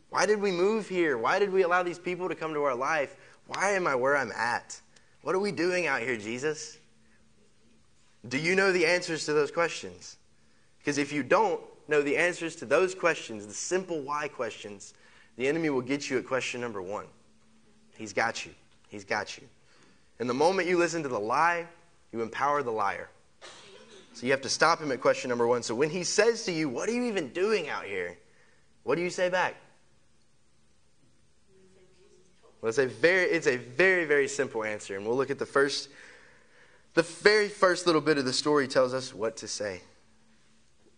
Why 0.10 0.26
did 0.26 0.40
we 0.40 0.52
move 0.52 0.88
here? 0.88 1.18
Why 1.18 1.40
did 1.40 1.52
we 1.52 1.64
allow 1.64 1.84
these 1.84 2.00
people 2.00 2.30
to 2.30 2.36
come 2.36 2.54
to 2.54 2.64
our 2.64 2.76
life? 2.76 3.18
Why 3.48 3.72
am 3.72 3.86
I 3.86 3.96
where 3.96 4.16
I'm 4.16 4.32
at? 4.32 4.80
What 5.28 5.36
are 5.36 5.40
we 5.40 5.52
doing 5.52 5.88
out 5.88 6.00
here, 6.00 6.16
Jesus? 6.16 6.78
Do 8.30 8.38
you 8.38 8.56
know 8.56 8.72
the 8.72 8.86
answers 8.86 9.26
to 9.26 9.34
those 9.34 9.52
questions? 9.52 10.16
Because 10.80 10.98
if 10.98 11.12
you 11.12 11.22
don't 11.22 11.60
know 11.90 12.02
the 12.02 12.16
answers 12.16 12.56
to 12.56 12.66
those 12.66 12.96
questions, 12.96 13.46
the 13.46 13.54
simple 13.54 14.00
why 14.00 14.30
questions, 14.30 14.94
the 15.36 15.46
enemy 15.46 15.70
will 15.70 15.82
get 15.82 16.10
you 16.10 16.18
at 16.18 16.26
question 16.26 16.62
number 16.62 16.82
one. 16.82 17.08
He's 17.98 18.14
got 18.14 18.46
you. 18.46 18.54
He's 18.88 19.04
got 19.04 19.38
you. 19.38 19.44
And 20.20 20.30
the 20.30 20.34
moment 20.34 20.70
you 20.70 20.78
listen 20.78 21.04
to 21.04 21.10
the 21.10 21.20
lie, 21.20 21.66
you 22.14 22.22
empower 22.22 22.64
the 22.64 22.72
liar. 22.72 23.10
So 24.14 24.26
you 24.26 24.32
have 24.32 24.44
to 24.44 24.50
stop 24.50 24.80
him 24.80 24.94
at 24.94 25.02
question 25.02 25.28
number 25.28 25.46
one. 25.46 25.62
So 25.62 25.76
when 25.76 25.90
he 25.90 26.06
says 26.06 26.46
to 26.46 26.54
you, 26.54 26.70
What 26.70 26.88
are 26.88 26.94
you 26.94 27.04
even 27.04 27.34
doing 27.34 27.68
out 27.68 27.84
here? 27.84 28.18
What 28.84 28.96
do 28.96 29.02
you 29.02 29.10
say 29.10 29.28
back? 29.28 29.56
Well, 32.62 32.70
it's 32.70 32.80
a 32.80 32.88
very, 32.88 33.26
it's 33.26 33.48
a 33.48 33.58
very, 33.58 34.06
very 34.06 34.28
simple 34.28 34.64
answer. 34.64 34.96
And 34.96 35.06
we'll 35.06 35.16
look 35.16 35.30
at 35.30 35.40
the 35.40 35.46
first, 35.46 35.90
the 36.94 37.04
very 37.04 37.50
first 37.50 37.86
little 37.86 38.02
bit 38.02 38.18
of 38.18 38.26
the 38.26 38.34
story 38.34 38.68
tells 38.68 38.94
us 38.94 39.14
what 39.14 39.38
to 39.38 39.48
say. 39.48 39.82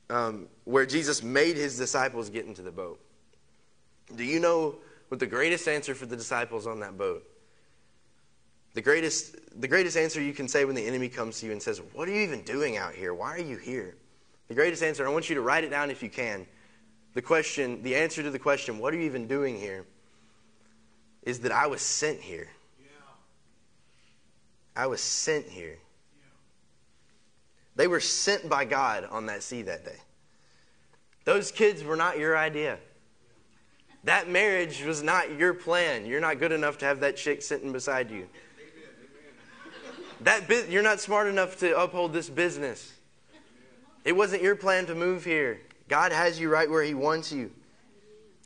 Um, 0.09 0.47
where 0.63 0.85
Jesus 0.85 1.21
made 1.21 1.55
his 1.55 1.77
disciples 1.77 2.29
get 2.29 2.45
into 2.45 2.61
the 2.61 2.71
boat. 2.71 2.99
Do 4.15 4.23
you 4.23 4.39
know 4.39 4.75
what 5.09 5.19
the 5.19 5.27
greatest 5.27 5.67
answer 5.67 5.93
for 5.93 6.05
the 6.05 6.15
disciples 6.15 6.65
on 6.65 6.79
that 6.79 6.97
boat? 6.97 7.23
The 8.73 8.81
greatest, 8.81 9.35
the 9.59 9.67
greatest 9.67 9.97
answer 9.97 10.21
you 10.21 10.33
can 10.33 10.47
say 10.47 10.65
when 10.65 10.75
the 10.75 10.85
enemy 10.85 11.09
comes 11.09 11.39
to 11.39 11.45
you 11.45 11.51
and 11.51 11.61
says, 11.61 11.81
What 11.93 12.07
are 12.07 12.11
you 12.11 12.21
even 12.21 12.41
doing 12.43 12.77
out 12.77 12.93
here? 12.93 13.13
Why 13.13 13.33
are 13.33 13.41
you 13.41 13.57
here? 13.57 13.97
The 14.47 14.55
greatest 14.55 14.81
answer, 14.81 15.05
I 15.05 15.11
want 15.11 15.29
you 15.29 15.35
to 15.35 15.41
write 15.41 15.63
it 15.63 15.69
down 15.69 15.91
if 15.91 16.01
you 16.01 16.09
can. 16.09 16.45
The 17.13 17.21
question, 17.21 17.81
the 17.83 17.95
answer 17.95 18.23
to 18.23 18.31
the 18.31 18.39
question, 18.39 18.79
What 18.79 18.93
are 18.93 18.97
you 18.97 19.03
even 19.03 19.27
doing 19.27 19.57
here? 19.57 19.85
Is 21.23 21.39
that 21.41 21.51
I 21.51 21.67
was 21.67 21.81
sent 21.81 22.19
here. 22.19 22.49
I 24.75 24.87
was 24.87 25.01
sent 25.01 25.45
here. 25.45 25.77
They 27.75 27.87
were 27.87 27.99
sent 27.99 28.49
by 28.49 28.65
God 28.65 29.05
on 29.09 29.25
that 29.27 29.43
sea 29.43 29.61
that 29.63 29.85
day. 29.85 29.97
Those 31.25 31.51
kids 31.51 31.83
were 31.83 31.95
not 31.95 32.17
your 32.17 32.37
idea. 32.37 32.77
That 34.05 34.29
marriage 34.29 34.83
was 34.83 35.03
not 35.03 35.37
your 35.37 35.53
plan. 35.53 36.05
You're 36.05 36.21
not 36.21 36.39
good 36.39 36.51
enough 36.51 36.77
to 36.79 36.85
have 36.85 37.01
that 37.01 37.17
chick 37.17 37.41
sitting 37.41 37.71
beside 37.71 38.09
you. 38.09 38.27
That 40.21 40.69
you're 40.69 40.83
not 40.83 40.99
smart 40.99 41.27
enough 41.27 41.57
to 41.59 41.77
uphold 41.79 42.13
this 42.13 42.29
business. 42.29 42.93
It 44.05 44.13
wasn't 44.13 44.41
your 44.41 44.55
plan 44.55 44.85
to 44.87 44.95
move 44.95 45.23
here. 45.23 45.61
God 45.87 46.11
has 46.11 46.39
you 46.39 46.49
right 46.49 46.69
where 46.69 46.83
He 46.83 46.93
wants 46.93 47.31
you. 47.31 47.51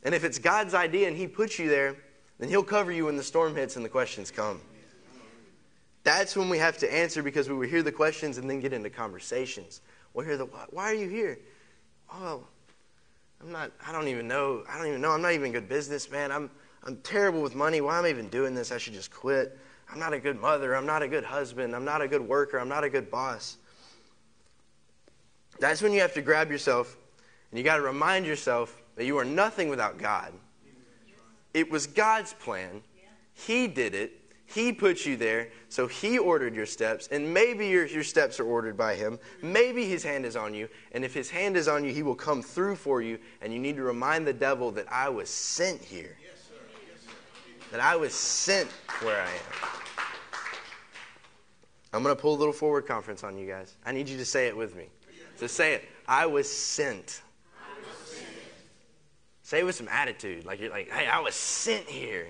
And 0.02 0.14
if 0.14 0.24
it's 0.24 0.38
God's 0.38 0.74
idea 0.74 1.08
and 1.08 1.16
He 1.16 1.26
puts 1.26 1.58
you 1.58 1.68
there, 1.68 1.96
then 2.38 2.48
He'll 2.48 2.64
cover 2.64 2.92
you 2.92 3.06
when 3.06 3.16
the 3.16 3.22
storm 3.22 3.54
hits 3.54 3.76
and 3.76 3.84
the 3.84 3.88
questions 3.88 4.30
come. 4.30 4.60
That's 6.02 6.36
when 6.36 6.50
we 6.50 6.58
have 6.58 6.76
to 6.78 6.94
answer 6.94 7.22
because 7.22 7.48
we 7.48 7.54
will 7.54 7.68
hear 7.68 7.82
the 7.82 7.92
questions 7.92 8.36
and 8.36 8.48
then 8.48 8.60
get 8.60 8.72
into 8.72 8.90
conversations. 8.90 9.80
We'll 10.12 10.26
hear 10.26 10.36
the, 10.36 10.44
why 10.70 10.90
are 10.90 10.94
you 10.94 11.08
here? 11.08 11.38
Oh, 12.12 12.44
I'm 13.40 13.50
not, 13.50 13.72
I 13.86 13.90
don't 13.90 14.08
even 14.08 14.28
know. 14.28 14.64
I 14.68 14.76
don't 14.76 14.86
even 14.86 15.00
know. 15.00 15.12
I'm 15.12 15.22
not 15.22 15.32
even 15.32 15.50
a 15.50 15.52
good 15.52 15.68
businessman. 15.68 16.30
I'm, 16.30 16.50
I'm 16.84 16.98
terrible 16.98 17.40
with 17.40 17.54
money. 17.54 17.80
Why 17.80 17.98
am 17.98 18.04
I 18.04 18.10
even 18.10 18.28
doing 18.28 18.54
this? 18.54 18.70
I 18.70 18.78
should 18.78 18.92
just 18.92 19.10
quit. 19.10 19.58
I'm 19.90 19.98
not 19.98 20.12
a 20.12 20.18
good 20.18 20.40
mother. 20.40 20.74
I'm 20.74 20.86
not 20.86 21.02
a 21.02 21.08
good 21.08 21.24
husband. 21.24 21.74
I'm 21.74 21.84
not 21.84 22.02
a 22.02 22.08
good 22.08 22.26
worker. 22.26 22.58
I'm 22.58 22.68
not 22.68 22.84
a 22.84 22.90
good 22.90 23.10
boss. 23.10 23.56
That's 25.58 25.80
when 25.80 25.92
you 25.92 26.00
have 26.00 26.14
to 26.14 26.22
grab 26.22 26.50
yourself 26.50 26.96
and 27.50 27.58
you 27.58 27.64
got 27.64 27.76
to 27.76 27.82
remind 27.82 28.26
yourself 28.26 28.82
that 28.96 29.04
you 29.04 29.16
are 29.18 29.24
nothing 29.24 29.68
without 29.68 29.98
God. 29.98 30.32
It 31.54 31.70
was 31.70 31.86
God's 31.86 32.34
plan. 32.34 32.82
He 33.32 33.66
did 33.68 33.94
it. 33.94 34.20
He 34.46 34.72
put 34.72 35.06
you 35.06 35.16
there, 35.16 35.48
so 35.68 35.86
He 35.86 36.18
ordered 36.18 36.54
your 36.54 36.66
steps, 36.66 37.08
and 37.10 37.32
maybe 37.32 37.66
your, 37.66 37.86
your 37.86 38.04
steps 38.04 38.38
are 38.38 38.44
ordered 38.44 38.76
by 38.76 38.94
Him. 38.94 39.18
Maybe 39.42 39.86
His 39.86 40.04
hand 40.04 40.26
is 40.26 40.36
on 40.36 40.52
you, 40.52 40.68
and 40.92 41.04
if 41.04 41.14
His 41.14 41.30
hand 41.30 41.56
is 41.56 41.66
on 41.66 41.82
you, 41.82 41.92
He 41.92 42.02
will 42.02 42.14
come 42.14 42.42
through 42.42 42.76
for 42.76 43.00
you, 43.00 43.18
and 43.40 43.52
you 43.52 43.58
need 43.58 43.76
to 43.76 43.82
remind 43.82 44.26
the 44.26 44.34
devil 44.34 44.70
that 44.72 44.86
I 44.92 45.08
was 45.08 45.30
sent 45.30 45.82
here. 45.82 46.16
That 47.72 47.80
I 47.80 47.96
was 47.96 48.12
sent 48.12 48.70
where 49.00 49.20
I 49.20 49.26
am. 49.28 49.70
I'm 51.94 52.02
going 52.02 52.14
to 52.14 52.20
pull 52.20 52.34
a 52.34 52.36
little 52.36 52.52
forward 52.52 52.86
conference 52.86 53.24
on 53.24 53.38
you 53.38 53.48
guys. 53.48 53.76
I 53.86 53.92
need 53.92 54.08
you 54.08 54.18
to 54.18 54.24
say 54.24 54.46
it 54.46 54.56
with 54.56 54.76
me. 54.76 54.88
So 55.36 55.46
say 55.46 55.74
it. 55.74 55.84
I 56.06 56.26
was 56.26 56.50
sent. 56.50 57.22
Say 59.44 59.60
it 59.60 59.64
with 59.64 59.74
some 59.76 59.88
attitude. 59.88 60.46
Like 60.46 60.58
you're 60.58 60.70
like, 60.70 60.90
hey, 60.90 61.06
I 61.06 61.20
was 61.20 61.34
sent 61.34 61.86
here. 61.86 62.26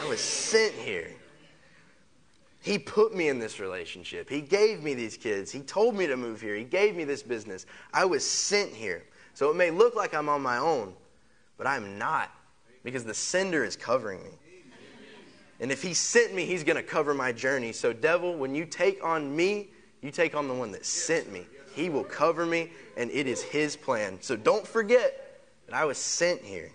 I 0.00 0.08
was 0.08 0.20
sent 0.20 0.72
here. 0.74 1.10
He 2.62 2.78
put 2.78 3.14
me 3.14 3.28
in 3.28 3.40
this 3.40 3.58
relationship. 3.58 4.30
He 4.30 4.40
gave 4.40 4.82
me 4.82 4.94
these 4.94 5.16
kids. 5.16 5.50
He 5.50 5.60
told 5.60 5.96
me 5.96 6.06
to 6.06 6.16
move 6.16 6.40
here. 6.40 6.54
He 6.54 6.62
gave 6.62 6.94
me 6.94 7.04
this 7.04 7.22
business. 7.22 7.66
I 7.92 8.04
was 8.04 8.24
sent 8.24 8.70
here. 8.70 9.02
So 9.34 9.50
it 9.50 9.56
may 9.56 9.70
look 9.72 9.96
like 9.96 10.14
I'm 10.14 10.28
on 10.28 10.40
my 10.40 10.58
own, 10.58 10.94
but 11.58 11.66
I'm 11.66 11.98
not 11.98 12.30
because 12.84 13.04
the 13.04 13.14
sender 13.14 13.64
is 13.64 13.76
covering 13.76 14.22
me. 14.22 14.30
And 15.58 15.72
if 15.72 15.82
he 15.82 15.94
sent 15.94 16.32
me, 16.32 16.46
he's 16.46 16.62
going 16.62 16.76
to 16.76 16.82
cover 16.82 17.12
my 17.12 17.32
journey. 17.32 17.72
So, 17.72 17.92
devil, 17.92 18.34
when 18.36 18.54
you 18.54 18.64
take 18.64 19.04
on 19.04 19.34
me, 19.34 19.68
you 20.00 20.10
take 20.10 20.34
on 20.34 20.48
the 20.48 20.54
one 20.54 20.72
that 20.72 20.86
sent 20.86 21.30
me. 21.30 21.46
He 21.74 21.90
will 21.90 22.04
cover 22.04 22.46
me, 22.46 22.70
and 22.96 23.10
it 23.10 23.26
is 23.26 23.42
his 23.42 23.76
plan. 23.76 24.16
So, 24.22 24.36
don't 24.36 24.66
forget 24.66 25.19
that 25.70 25.76
I 25.76 25.84
was 25.84 25.98
sent 25.98 26.42
here. 26.42 26.70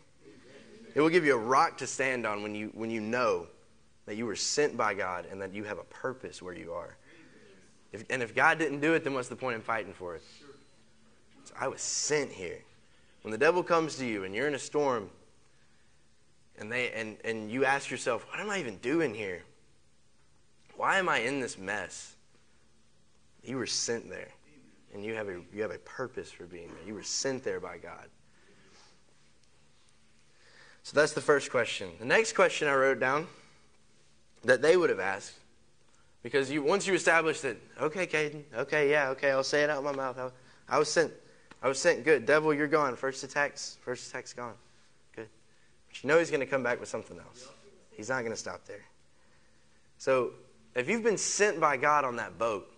It 0.94 1.02
will 1.02 1.10
give 1.10 1.26
you 1.26 1.36
a 1.36 1.38
rock 1.38 1.78
to 1.78 1.88
stand 1.88 2.26
on 2.26 2.42
when 2.42 2.56
you, 2.56 2.72
when 2.74 2.90
you 2.90 3.02
know 3.02 3.48
that 4.06 4.16
you 4.16 4.26
were 4.26 4.36
sent 4.36 4.78
by 4.78 4.94
God 4.94 5.26
and 5.30 5.42
that 5.42 5.54
you 5.54 5.66
have 5.66 5.78
a 5.78 5.84
purpose 5.84 6.42
where 6.42 6.54
you 6.54 6.72
are. 6.72 6.96
If, 7.92 8.06
and 8.10 8.24
if 8.24 8.34
God 8.34 8.58
didn't 8.58 8.80
do 8.80 8.94
it, 8.94 9.04
then 9.04 9.14
what's 9.14 9.28
the 9.28 9.36
point 9.36 9.56
in 9.56 9.62
fighting 9.62 9.94
for 9.94 10.16
it? 10.16 10.24
So 11.44 11.54
I 11.60 11.68
was 11.68 11.82
sent 11.82 12.32
here. 12.32 12.60
When 13.24 13.32
the 13.32 13.38
devil 13.38 13.64
comes 13.64 13.96
to 13.98 14.06
you 14.06 14.24
and 14.24 14.34
you're 14.34 14.48
in 14.48 14.56
a 14.56 14.60
storm, 14.60 15.10
and 16.58 16.72
they 16.72 16.92
and, 16.92 17.18
and 17.26 17.52
you 17.52 17.66
ask 17.66 17.92
yourself, 17.92 18.26
what 18.30 18.40
am 18.40 18.50
I 18.50 18.60
even 18.60 18.78
doing 18.78 19.14
here? 19.14 19.44
Why 20.78 21.00
am 21.00 21.10
I 21.10 21.20
in 21.20 21.42
this 21.42 21.58
mess? 21.58 22.16
You 23.44 23.58
were 23.58 23.68
sent 23.68 24.10
there. 24.10 24.30
And 24.94 25.04
you 25.04 25.14
have 25.16 25.28
a 25.28 25.42
you 25.54 25.62
have 25.62 25.72
a 25.72 25.80
purpose 25.80 26.32
for 26.32 26.46
being 26.46 26.68
there. 26.68 26.88
You 26.88 26.94
were 26.94 27.04
sent 27.04 27.44
there 27.44 27.60
by 27.60 27.78
God. 27.78 28.08
So 30.86 31.00
that's 31.00 31.14
the 31.14 31.22
first 31.22 31.50
question. 31.50 31.90
The 31.98 32.06
next 32.06 32.34
question 32.34 32.68
I 32.68 32.76
wrote 32.76 33.00
down 33.00 33.26
that 34.44 34.62
they 34.62 34.78
would 34.78 34.92
have 34.92 35.00
asked 35.00 35.34
Because 36.22 36.52
you, 36.52 36.62
once 36.62 36.86
you 36.86 36.94
establish 36.94 37.42
that, 37.42 37.58
okay, 37.82 38.06
Caedan, 38.06 38.44
okay, 38.56 38.92
yeah, 38.92 39.10
okay, 39.10 39.32
I'll 39.32 39.44
say 39.44 39.64
it 39.64 39.72
out 39.72 39.80
of 39.80 39.84
my 39.84 39.94
mouth. 39.94 40.20
I, 40.20 40.30
I 40.76 40.78
was 40.78 40.88
sent. 40.88 41.12
I 41.64 41.70
was 41.70 41.80
sent. 41.80 42.04
Good. 42.04 42.28
Devil, 42.28 42.54
you're 42.54 42.68
gone. 42.68 42.96
First 42.96 43.24
attack's, 43.24 43.80
first 43.82 44.10
attack's 44.10 44.32
gone. 44.34 44.54
Good. 45.16 45.28
But 45.88 46.04
you 46.04 46.08
know 46.08 46.20
he's 46.20 46.30
going 46.30 46.42
to 46.42 46.46
come 46.46 46.62
back 46.62 46.80
with 46.80 46.88
something 46.88 47.18
else. 47.18 47.48
He's 47.90 48.10
not 48.10 48.20
going 48.20 48.34
to 48.34 48.38
stop 48.38 48.64
there. 48.66 48.86
So 49.98 50.34
if 50.76 50.88
you've 50.88 51.04
been 51.04 51.18
sent 51.18 51.60
by 51.60 51.78
God 51.78 52.06
on 52.06 52.18
that 52.18 52.38
boat, 52.38 52.72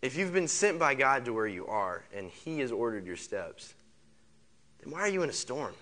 if 0.00 0.16
you've 0.16 0.32
been 0.32 0.48
sent 0.48 0.78
by 0.78 0.94
God 0.94 1.26
to 1.26 1.34
where 1.34 1.46
you 1.46 1.66
are 1.66 2.04
and 2.16 2.30
He 2.30 2.60
has 2.60 2.72
ordered 2.72 3.04
your 3.04 3.16
steps, 3.16 3.74
then 4.86 4.94
why 4.94 5.00
are 5.00 5.08
you 5.08 5.22
in 5.22 5.30
a 5.30 5.32
storm? 5.32 5.74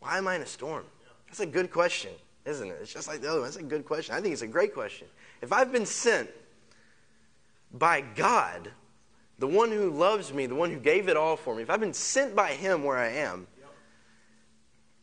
Why 0.00 0.18
am 0.18 0.28
I 0.28 0.36
in 0.36 0.42
a 0.42 0.46
storm? 0.46 0.84
That's 1.26 1.40
a 1.40 1.46
good 1.46 1.70
question, 1.70 2.10
isn't 2.44 2.68
it? 2.68 2.78
It's 2.82 2.92
just 2.92 3.08
like 3.08 3.20
the 3.22 3.28
other 3.28 3.40
one. 3.40 3.46
That's 3.46 3.56
a 3.56 3.62
good 3.62 3.86
question. 3.86 4.14
I 4.14 4.20
think 4.20 4.34
it's 4.34 4.42
a 4.42 4.46
great 4.46 4.74
question. 4.74 5.08
If 5.40 5.52
I've 5.52 5.72
been 5.72 5.86
sent 5.86 6.28
by 7.72 8.02
God, 8.02 8.70
the 9.38 9.46
one 9.46 9.70
who 9.70 9.90
loves 9.90 10.32
me, 10.32 10.46
the 10.46 10.54
one 10.54 10.70
who 10.70 10.78
gave 10.78 11.08
it 11.08 11.16
all 11.16 11.36
for 11.36 11.54
me, 11.54 11.62
if 11.62 11.70
I've 11.70 11.80
been 11.80 11.94
sent 11.94 12.36
by 12.36 12.52
Him 12.52 12.84
where 12.84 12.98
I 12.98 13.08
am, 13.08 13.46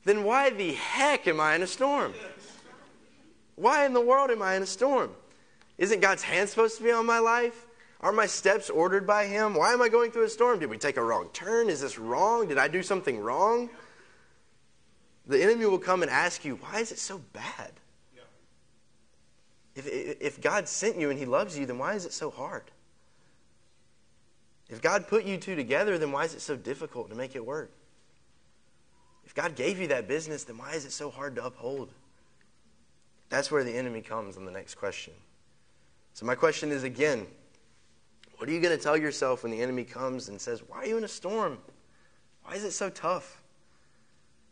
then 0.03 0.23
why 0.23 0.51
the 0.51 0.73
heck 0.73 1.27
am 1.27 1.39
I 1.39 1.55
in 1.55 1.63
a 1.63 1.67
storm? 1.67 2.13
Why 3.55 3.85
in 3.85 3.93
the 3.93 4.01
world 4.01 4.29
am 4.29 4.41
I 4.41 4.55
in 4.55 4.61
a 4.61 4.67
storm? 4.67 5.11
Isn't 5.79 5.99
God's 5.99 6.21
hand 6.21 6.47
supposed 6.47 6.77
to 6.77 6.83
be 6.83 6.91
on 6.91 7.05
my 7.05 7.19
life? 7.19 7.64
Are 8.01 8.11
my 8.11 8.25
steps 8.25 8.69
ordered 8.69 9.07
by 9.07 9.25
Him? 9.25 9.55
Why 9.55 9.73
am 9.73 9.81
I 9.81 9.89
going 9.89 10.11
through 10.11 10.25
a 10.25 10.29
storm? 10.29 10.59
Did 10.59 10.69
we 10.69 10.77
take 10.77 10.97
a 10.97 11.03
wrong 11.03 11.29
turn? 11.33 11.69
Is 11.69 11.81
this 11.81 11.97
wrong? 11.97 12.47
Did 12.47 12.57
I 12.57 12.67
do 12.67 12.83
something 12.83 13.19
wrong? 13.19 13.69
The 15.27 15.41
enemy 15.41 15.65
will 15.65 15.79
come 15.79 16.01
and 16.01 16.11
ask 16.11 16.45
you, 16.45 16.55
why 16.57 16.79
is 16.79 16.91
it 16.91 16.99
so 16.99 17.19
bad? 17.33 17.71
If, 19.75 19.87
if 19.87 20.41
God 20.41 20.67
sent 20.67 20.97
you 20.97 21.09
and 21.09 21.19
He 21.19 21.25
loves 21.25 21.57
you, 21.57 21.65
then 21.65 21.77
why 21.77 21.95
is 21.95 22.05
it 22.05 22.13
so 22.13 22.29
hard? 22.29 22.63
If 24.69 24.81
God 24.81 25.07
put 25.07 25.25
you 25.25 25.37
two 25.37 25.55
together, 25.55 25.97
then 25.97 26.11
why 26.11 26.25
is 26.25 26.33
it 26.33 26.41
so 26.41 26.55
difficult 26.55 27.09
to 27.09 27.15
make 27.15 27.35
it 27.35 27.45
work? 27.45 27.71
If 29.25 29.35
God 29.35 29.55
gave 29.55 29.79
you 29.79 29.87
that 29.87 30.07
business, 30.07 30.43
then 30.43 30.57
why 30.57 30.73
is 30.73 30.85
it 30.85 30.91
so 30.91 31.09
hard 31.09 31.35
to 31.35 31.45
uphold? 31.45 31.89
That's 33.29 33.51
where 33.51 33.63
the 33.63 33.75
enemy 33.75 34.01
comes 34.01 34.37
on 34.37 34.45
the 34.45 34.51
next 34.51 34.75
question. 34.75 35.13
So, 36.13 36.25
my 36.25 36.35
question 36.35 36.71
is 36.71 36.83
again 36.83 37.27
what 38.37 38.49
are 38.49 38.51
you 38.51 38.59
going 38.59 38.75
to 38.75 38.83
tell 38.83 38.97
yourself 38.97 39.43
when 39.43 39.51
the 39.51 39.61
enemy 39.61 39.83
comes 39.83 40.29
and 40.29 40.39
says, 40.39 40.61
Why 40.67 40.77
are 40.77 40.85
you 40.85 40.97
in 40.97 41.03
a 41.03 41.09
storm? 41.09 41.57
Why 42.43 42.55
is 42.55 42.63
it 42.63 42.71
so 42.71 42.89
tough? 42.89 43.41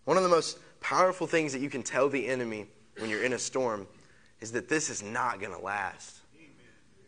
One 0.05 0.17
of 0.17 0.23
the 0.23 0.29
most 0.29 0.59
powerful 0.81 1.27
things 1.27 1.53
that 1.53 1.59
you 1.59 1.69
can 1.69 1.83
tell 1.83 2.09
the 2.09 2.27
enemy 2.27 2.67
when 2.97 3.09
you're 3.09 3.23
in 3.23 3.33
a 3.33 3.39
storm 3.39 3.87
is 4.41 4.51
that 4.51 4.67
this 4.67 4.89
is 4.89 5.01
not 5.01 5.39
going 5.39 5.53
to 5.53 5.59
last. 5.59 6.19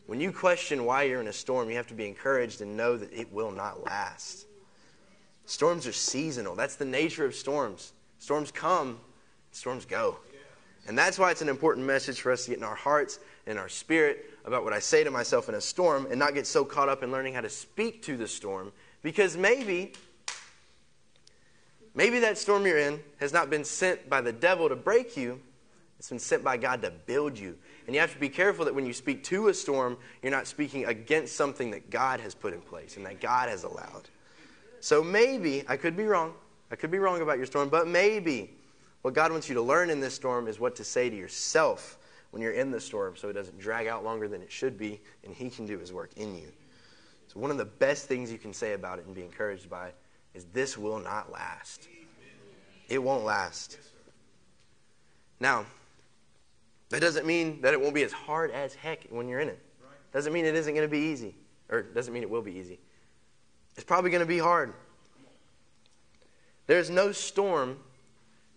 When 0.08 0.22
you 0.22 0.32
question 0.32 0.86
why 0.86 1.04
you're 1.04 1.20
in 1.20 1.28
a 1.28 1.34
storm, 1.34 1.70
you 1.70 1.76
have 1.78 1.88
to 1.88 1.94
be 1.94 2.08
encouraged 2.08 2.62
and 2.62 2.78
know 2.78 2.96
that 2.96 3.12
it 3.12 3.32
will 3.34 3.52
not 3.52 3.84
last. 3.84 4.46
Storms 5.46 5.88
are 5.88 5.94
seasonal. 5.94 6.56
That's 6.56 6.76
the 6.76 6.86
nature 6.86 7.26
of 7.26 7.36
storms. 7.36 7.94
Storms 8.20 8.52
come, 8.52 9.00
storms 9.52 9.86
go. 9.86 10.18
And 10.88 10.98
that's 10.98 11.18
why 11.18 11.32
it's 11.32 11.42
an 11.42 11.50
important 11.50 11.86
message 11.86 12.22
for 12.22 12.32
us 12.32 12.46
to 12.46 12.52
get 12.52 12.60
in 12.60 12.64
our 12.64 12.76
hearts 12.76 13.20
and 13.48 13.60
our 13.60 13.70
spirit 13.70 14.32
about 14.46 14.64
what 14.64 14.74
I 14.74 14.80
say 14.80 15.04
to 15.04 15.12
myself 15.12 15.50
in 15.50 15.56
a 15.56 15.62
storm 15.62 16.08
and 16.10 16.20
not 16.20 16.34
get 16.34 16.48
so 16.48 16.66
caught 16.66 16.90
up 16.90 17.04
in 17.04 17.12
learning 17.12 17.34
how 17.34 17.42
to 17.42 17.50
speak 17.50 18.02
to 18.04 18.18
the 18.18 18.28
storm 18.28 18.72
because 19.02 19.38
maybe 19.38 19.94
maybe 21.94 22.20
that 22.20 22.38
storm 22.38 22.66
you're 22.66 22.78
in 22.78 23.00
has 23.20 23.32
not 23.34 23.50
been 23.50 23.64
sent 23.64 24.10
by 24.10 24.22
the 24.22 24.34
devil 24.34 24.70
to 24.70 24.76
break 24.76 25.16
you. 25.16 25.40
It's 26.00 26.10
been 26.10 26.20
sent 26.20 26.44
by 26.44 26.58
God 26.58 26.82
to 26.82 26.92
build 26.92 27.38
you. 27.38 27.58
And 27.86 27.96
you 27.96 28.02
have 28.02 28.14
to 28.14 28.20
be 28.20 28.30
careful 28.30 28.66
that 28.66 28.76
when 28.76 28.86
you 28.86 28.94
speak 28.94 29.24
to 29.26 29.48
a 29.48 29.54
storm 29.54 29.98
you're 30.22 30.32
not 30.32 30.48
speaking 30.48 30.86
against 30.86 31.36
something 31.36 31.72
that 31.72 31.90
God 31.90 32.20
has 32.20 32.34
put 32.34 32.54
in 32.54 32.62
place 32.62 32.98
and 32.98 33.06
that 33.06 33.22
God 33.22 33.50
has 33.50 33.64
allowed. 33.64 34.10
So 34.80 35.04
maybe 35.04 35.64
I 35.68 35.78
could 35.78 35.96
be 35.96 36.06
wrong. 36.06 36.34
I 36.72 36.76
could 36.76 36.92
be 36.92 36.98
wrong 36.98 37.22
about 37.22 37.38
your 37.38 37.46
storm 37.46 37.70
but 37.70 37.88
maybe 37.88 38.52
what 39.04 39.14
God 39.14 39.32
wants 39.32 39.48
you 39.48 39.56
to 39.56 39.62
learn 39.62 39.92
in 39.92 40.00
this 40.00 40.16
storm 40.16 40.48
is 40.48 40.60
what 40.60 40.76
to 40.78 40.84
say 40.84 41.12
to 41.12 41.16
yourself 41.16 42.00
when 42.36 42.42
you're 42.42 42.52
in 42.52 42.70
the 42.70 42.82
storm 42.82 43.16
so 43.16 43.30
it 43.30 43.34
doesn't 43.34 43.58
drag 43.58 43.88
out 43.88 44.04
longer 44.04 44.28
than 44.28 44.42
it 44.42 44.52
should 44.52 44.78
be 44.78 45.00
and 45.24 45.34
He 45.34 45.50
can 45.50 45.66
do 45.66 45.80
His 45.80 45.94
work 45.94 46.12
in 46.18 46.36
you. 46.36 46.52
So, 47.28 47.40
one 47.40 47.50
of 47.50 47.56
the 47.56 47.64
best 47.64 48.08
things 48.10 48.30
you 48.30 48.38
can 48.38 48.54
say 48.54 48.74
about 48.74 49.00
it 49.00 49.06
and 49.06 49.16
be 49.16 49.22
encouraged 49.22 49.70
by 49.70 49.94
is 50.34 50.44
this 50.52 50.78
will 50.78 51.00
not 51.00 51.32
last. 51.32 51.88
It 52.90 53.02
won't 53.02 53.24
last. 53.24 53.78
Now, 55.40 55.66
that 56.90 57.00
doesn't 57.00 57.26
mean 57.26 57.62
that 57.62 57.74
it 57.74 57.80
won't 57.80 57.96
be 57.96 58.04
as 58.04 58.12
hard 58.12 58.52
as 58.52 58.76
heck 58.76 59.06
when 59.10 59.30
you're 59.30 59.40
in 59.40 59.48
it. 59.48 59.60
Doesn't 60.12 60.34
mean 60.34 60.44
it 60.44 60.56
isn't 60.56 60.74
going 60.74 60.86
to 60.86 60.92
be 60.92 61.00
easy, 61.00 61.36
or 61.70 61.84
doesn't 61.84 62.14
mean 62.14 62.22
it 62.22 62.30
will 62.30 62.42
be 62.42 62.56
easy. 62.56 62.82
It's 63.78 63.86
probably 63.86 64.12
going 64.12 64.20
to 64.20 64.28
be 64.28 64.40
hard. 64.40 64.74
There's 66.68 66.90
no 66.90 67.14
storm 67.14 67.80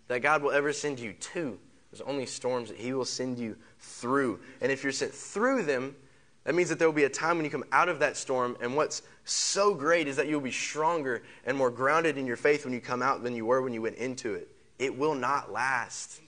that 0.09 0.19
God 0.19 0.43
will 0.43 0.51
ever 0.51 0.73
send 0.73 0.99
you 0.99 1.13
to. 1.13 1.61
There's 1.91 2.03
only 2.03 2.27
storms 2.27 2.69
that 2.69 2.79
He 2.79 2.93
will 2.93 3.05
send 3.05 3.39
you 3.39 3.57
through. 3.79 4.41
And 4.61 4.71
if 4.71 4.83
you're 4.83 4.93
sent 4.93 5.13
through 5.13 5.63
them, 5.63 5.97
that 6.45 6.55
means 6.55 6.69
that 6.71 6.79
there 6.79 6.89
will 6.89 6.95
be 6.95 7.05
a 7.05 7.11
time 7.11 7.37
when 7.37 7.45
you 7.45 7.51
come 7.51 7.65
out 7.73 7.89
of 7.89 7.99
that 7.99 8.17
storm, 8.17 8.57
and 8.63 8.75
what's 8.75 9.03
so 9.25 9.75
great 9.75 10.09
is 10.09 10.17
that 10.17 10.29
you'll 10.29 10.41
be 10.41 10.51
stronger 10.51 11.23
and 11.45 11.57
more 11.57 11.71
grounded 11.71 12.17
in 12.17 12.27
your 12.27 12.37
faith 12.37 12.65
when 12.65 12.73
you 12.73 12.81
come 12.81 13.03
out 13.03 13.23
than 13.23 13.35
you 13.35 13.45
were 13.45 13.61
when 13.61 13.75
you 13.75 13.83
went 13.83 13.97
into 13.97 14.35
it. 14.35 14.49
It 14.79 14.97
will 14.97 15.15
not 15.15 15.53
last. 15.53 16.21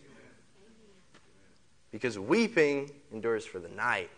Because 1.90 2.18
weeping 2.18 2.90
endures 3.12 3.46
for 3.46 3.59
the 3.59 3.70
night, 3.70 4.11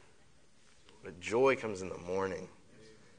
but 1.04 1.18
joy 1.20 1.56
comes 1.56 1.82
in 1.82 1.88
the 1.88 1.98
morning. 1.98 2.48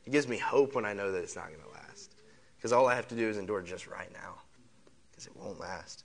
It 0.05 0.11
gives 0.11 0.27
me 0.27 0.37
hope 0.37 0.75
when 0.75 0.85
I 0.85 0.93
know 0.93 1.11
that 1.11 1.19
it's 1.19 1.35
not 1.35 1.47
going 1.47 1.61
to 1.61 1.69
last. 1.69 2.11
Because 2.57 2.73
all 2.73 2.87
I 2.87 2.95
have 2.95 3.07
to 3.07 3.15
do 3.15 3.29
is 3.29 3.37
endure 3.37 3.61
just 3.61 3.87
right 3.87 4.11
now, 4.11 4.35
because 5.11 5.27
it 5.27 5.35
won't 5.37 5.59
last. 5.59 6.03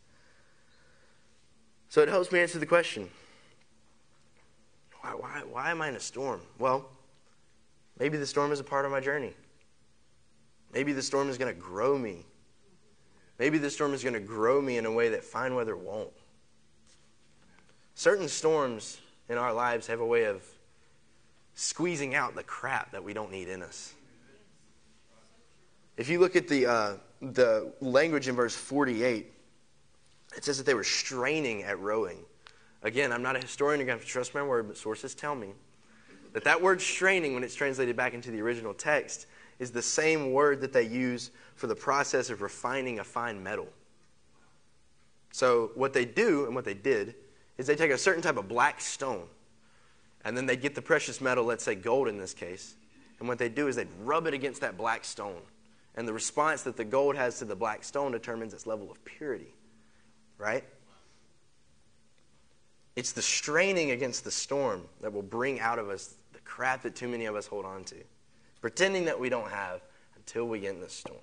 So 1.88 2.02
it 2.02 2.08
helps 2.08 2.30
me 2.32 2.40
answer 2.40 2.58
the 2.58 2.66
question 2.66 3.08
why, 5.00 5.10
why, 5.10 5.42
why 5.50 5.70
am 5.70 5.80
I 5.80 5.88
in 5.88 5.94
a 5.94 6.00
storm? 6.00 6.40
Well, 6.58 6.88
maybe 7.98 8.18
the 8.18 8.26
storm 8.26 8.52
is 8.52 8.60
a 8.60 8.64
part 8.64 8.84
of 8.84 8.90
my 8.90 9.00
journey. 9.00 9.32
Maybe 10.72 10.92
the 10.92 11.02
storm 11.02 11.30
is 11.30 11.38
going 11.38 11.54
to 11.54 11.58
grow 11.58 11.96
me. 11.96 12.26
Maybe 13.38 13.58
the 13.58 13.70
storm 13.70 13.94
is 13.94 14.02
going 14.02 14.14
to 14.14 14.20
grow 14.20 14.60
me 14.60 14.76
in 14.76 14.84
a 14.84 14.92
way 14.92 15.08
that 15.10 15.24
fine 15.24 15.54
weather 15.54 15.76
won't. 15.76 16.10
Certain 17.94 18.28
storms 18.28 18.98
in 19.28 19.38
our 19.38 19.52
lives 19.52 19.86
have 19.86 20.00
a 20.00 20.06
way 20.06 20.24
of 20.24 20.42
squeezing 21.54 22.14
out 22.14 22.34
the 22.34 22.42
crap 22.42 22.92
that 22.92 23.02
we 23.02 23.12
don't 23.12 23.30
need 23.30 23.48
in 23.48 23.62
us. 23.62 23.94
If 25.96 26.08
you 26.08 26.20
look 26.20 26.36
at 26.36 26.48
the, 26.48 26.66
uh, 26.66 26.92
the 27.20 27.72
language 27.80 28.28
in 28.28 28.36
verse 28.36 28.54
48, 28.54 29.32
it 30.38 30.44
says 30.44 30.56
that 30.56 30.66
they 30.66 30.74
were 30.74 30.84
straining 30.84 31.64
at 31.64 31.80
rowing. 31.80 32.20
Again, 32.84 33.10
I'm 33.10 33.22
not 33.22 33.34
a 33.34 33.40
historian, 33.40 33.80
you're 33.80 33.88
going 33.88 33.98
to 33.98 34.02
have 34.02 34.06
to 34.06 34.12
trust 34.12 34.36
my 34.36 34.42
word, 34.42 34.68
but 34.68 34.76
sources 34.76 35.12
tell 35.12 35.34
me 35.34 35.48
that 36.32 36.44
that 36.44 36.62
word 36.62 36.80
straining, 36.80 37.34
when 37.34 37.42
it's 37.42 37.56
translated 37.56 37.96
back 37.96 38.14
into 38.14 38.30
the 38.30 38.40
original 38.40 38.72
text, 38.72 39.26
is 39.58 39.72
the 39.72 39.82
same 39.82 40.30
word 40.30 40.60
that 40.60 40.72
they 40.72 40.84
use 40.84 41.32
for 41.56 41.66
the 41.66 41.74
process 41.74 42.30
of 42.30 42.40
refining 42.40 43.00
a 43.00 43.04
fine 43.04 43.42
metal. 43.42 43.66
So, 45.32 45.72
what 45.74 45.92
they 45.92 46.04
do 46.04 46.46
and 46.46 46.54
what 46.54 46.64
they 46.64 46.72
did 46.72 47.16
is 47.56 47.66
they 47.66 47.74
take 47.74 47.90
a 47.90 47.98
certain 47.98 48.22
type 48.22 48.36
of 48.36 48.46
black 48.46 48.80
stone, 48.80 49.26
and 50.24 50.36
then 50.36 50.46
they 50.46 50.56
get 50.56 50.76
the 50.76 50.82
precious 50.82 51.20
metal, 51.20 51.42
let's 51.42 51.64
say 51.64 51.74
gold 51.74 52.06
in 52.06 52.16
this 52.16 52.32
case, 52.32 52.76
and 53.18 53.26
what 53.26 53.38
they 53.38 53.48
do 53.48 53.66
is 53.66 53.74
they 53.74 53.88
rub 54.04 54.28
it 54.28 54.34
against 54.34 54.60
that 54.60 54.78
black 54.78 55.04
stone. 55.04 55.42
And 55.96 56.06
the 56.06 56.12
response 56.12 56.62
that 56.62 56.76
the 56.76 56.84
gold 56.84 57.16
has 57.16 57.40
to 57.40 57.44
the 57.44 57.56
black 57.56 57.82
stone 57.82 58.12
determines 58.12 58.54
its 58.54 58.68
level 58.68 58.88
of 58.88 59.04
purity 59.04 59.52
right? 60.38 60.64
It's 62.96 63.12
the 63.12 63.22
straining 63.22 63.90
against 63.92 64.24
the 64.24 64.30
storm 64.30 64.82
that 65.00 65.12
will 65.12 65.22
bring 65.22 65.60
out 65.60 65.78
of 65.78 65.88
us 65.88 66.14
the 66.32 66.40
crap 66.40 66.82
that 66.82 66.96
too 66.96 67.08
many 67.08 67.26
of 67.26 67.36
us 67.36 67.46
hold 67.46 67.64
on 67.64 67.84
to, 67.84 67.96
pretending 68.60 69.04
that 69.04 69.18
we 69.18 69.28
don't 69.28 69.50
have 69.50 69.82
until 70.16 70.46
we 70.46 70.60
get 70.60 70.74
in 70.74 70.80
the 70.80 70.88
storm. 70.88 71.18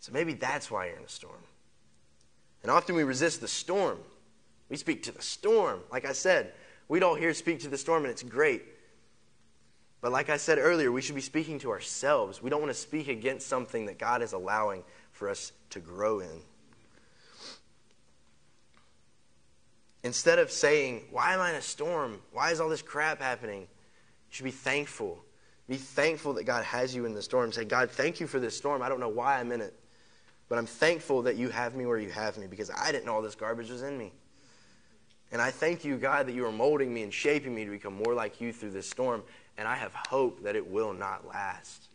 So 0.00 0.12
maybe 0.12 0.34
that's 0.34 0.70
why 0.70 0.86
you're 0.86 0.96
in 0.96 1.04
a 1.04 1.08
storm. 1.08 1.42
And 2.62 2.70
often 2.70 2.94
we 2.94 3.04
resist 3.04 3.40
the 3.40 3.48
storm. 3.48 3.98
We 4.68 4.76
speak 4.76 5.02
to 5.04 5.12
the 5.12 5.22
storm. 5.22 5.80
Like 5.90 6.04
I 6.04 6.12
said, 6.12 6.52
we'd 6.88 7.02
all 7.02 7.14
here 7.14 7.34
speak 7.34 7.60
to 7.60 7.68
the 7.68 7.78
storm, 7.78 8.04
and 8.04 8.10
it's 8.10 8.22
great. 8.22 8.62
But 10.00 10.12
like 10.12 10.30
I 10.30 10.36
said 10.36 10.58
earlier, 10.58 10.90
we 10.92 11.02
should 11.02 11.14
be 11.14 11.20
speaking 11.20 11.58
to 11.60 11.70
ourselves. 11.70 12.42
We 12.42 12.48
don't 12.48 12.60
want 12.60 12.72
to 12.72 12.78
speak 12.78 13.08
against 13.08 13.46
something 13.46 13.86
that 13.86 13.98
God 13.98 14.22
is 14.22 14.32
allowing 14.32 14.82
for 15.12 15.28
us 15.28 15.52
to 15.70 15.80
grow 15.80 16.20
in. 16.20 16.42
Instead 20.02 20.38
of 20.38 20.50
saying, 20.50 21.02
Why 21.10 21.34
am 21.34 21.40
I 21.40 21.50
in 21.50 21.56
a 21.56 21.62
storm? 21.62 22.20
Why 22.32 22.50
is 22.50 22.60
all 22.60 22.68
this 22.68 22.82
crap 22.82 23.20
happening? 23.20 23.60
You 23.60 23.66
should 24.30 24.44
be 24.44 24.50
thankful. 24.50 25.18
Be 25.68 25.76
thankful 25.76 26.34
that 26.34 26.44
God 26.44 26.64
has 26.64 26.94
you 26.94 27.04
in 27.04 27.14
the 27.14 27.22
storm. 27.22 27.52
Say, 27.52 27.64
God, 27.64 27.90
thank 27.90 28.18
you 28.18 28.26
for 28.26 28.40
this 28.40 28.56
storm. 28.56 28.82
I 28.82 28.88
don't 28.88 29.00
know 29.00 29.08
why 29.08 29.38
I'm 29.38 29.52
in 29.52 29.60
it, 29.60 29.78
But 30.48 30.58
I'm 30.58 30.66
thankful 30.66 31.22
that 31.22 31.36
you 31.36 31.48
have 31.50 31.76
me 31.76 31.86
where 31.86 31.98
you 31.98 32.10
have 32.10 32.38
me 32.38 32.46
because 32.46 32.70
I 32.70 32.90
didn't 32.90 33.06
know 33.06 33.14
all 33.14 33.22
this 33.22 33.36
garbage 33.36 33.70
was 33.70 33.82
in 33.82 33.96
me. 33.96 34.12
And 35.30 35.40
I 35.40 35.52
thank 35.52 35.84
you, 35.84 35.96
God, 35.96 36.26
that 36.26 36.32
you 36.32 36.44
are 36.44 36.52
molding 36.52 36.92
me 36.92 37.02
and 37.02 37.14
shaping 37.14 37.54
me 37.54 37.64
to 37.64 37.70
become 37.70 37.94
more 37.94 38.14
like 38.14 38.40
you 38.40 38.52
through 38.52 38.72
this 38.72 38.90
storm. 38.90 39.22
And 39.58 39.68
I 39.68 39.76
have 39.76 39.94
hope 39.94 40.42
that 40.42 40.56
it 40.56 40.68
will 40.68 40.92
not 40.92 41.28
last. 41.28 41.88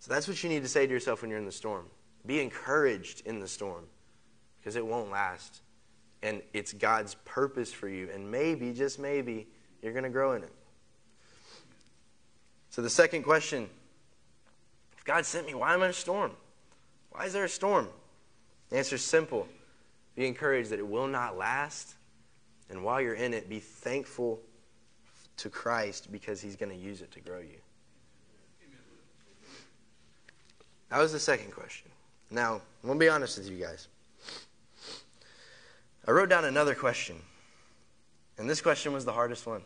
So 0.00 0.12
that's 0.12 0.26
what 0.26 0.42
you 0.42 0.48
need 0.48 0.62
to 0.62 0.68
say 0.68 0.86
to 0.86 0.92
yourself 0.92 1.22
when 1.22 1.30
you're 1.30 1.38
in 1.38 1.44
the 1.44 1.52
storm. 1.52 1.86
Be 2.26 2.40
encouraged 2.40 3.22
in 3.26 3.38
the 3.38 3.46
storm 3.46 3.84
because 4.68 4.76
it 4.76 4.86
won't 4.86 5.10
last. 5.10 5.62
And 6.22 6.42
it's 6.52 6.74
God's 6.74 7.14
purpose 7.24 7.72
for 7.72 7.88
you. 7.88 8.10
And 8.12 8.30
maybe, 8.30 8.74
just 8.74 8.98
maybe, 8.98 9.46
you're 9.80 9.94
going 9.94 10.04
to 10.04 10.10
grow 10.10 10.34
in 10.34 10.42
it. 10.42 10.52
So 12.68 12.82
the 12.82 12.90
second 12.90 13.22
question 13.22 13.66
if 14.94 15.06
God 15.06 15.24
sent 15.24 15.46
me, 15.46 15.54
why 15.54 15.72
am 15.72 15.80
I 15.80 15.86
in 15.86 15.90
a 15.92 15.94
storm? 15.94 16.32
Why 17.12 17.24
is 17.24 17.32
there 17.32 17.44
a 17.44 17.48
storm? 17.48 17.88
The 18.68 18.76
answer 18.76 18.96
is 18.96 19.02
simple. 19.02 19.48
Be 20.14 20.26
encouraged 20.26 20.68
that 20.68 20.78
it 20.78 20.86
will 20.86 21.06
not 21.06 21.38
last. 21.38 21.94
And 22.68 22.84
while 22.84 23.00
you're 23.00 23.14
in 23.14 23.32
it, 23.32 23.48
be 23.48 23.60
thankful 23.60 24.38
to 25.38 25.48
Christ 25.48 26.12
because 26.12 26.42
he's 26.42 26.56
going 26.56 26.72
to 26.72 26.76
use 26.76 27.00
it 27.00 27.10
to 27.12 27.20
grow 27.20 27.38
you. 27.38 27.56
That 30.90 30.98
was 30.98 31.12
the 31.12 31.20
second 31.20 31.52
question. 31.52 31.88
Now, 32.30 32.60
I'm 32.82 32.86
going 32.86 32.98
to 32.98 33.02
be 33.02 33.08
honest 33.08 33.38
with 33.38 33.48
you 33.48 33.56
guys. 33.56 33.88
I 36.08 36.10
wrote 36.10 36.30
down 36.30 36.46
another 36.46 36.74
question. 36.74 37.16
And 38.38 38.48
this 38.48 38.62
question 38.62 38.94
was 38.94 39.04
the 39.04 39.12
hardest 39.12 39.46
one. 39.46 39.60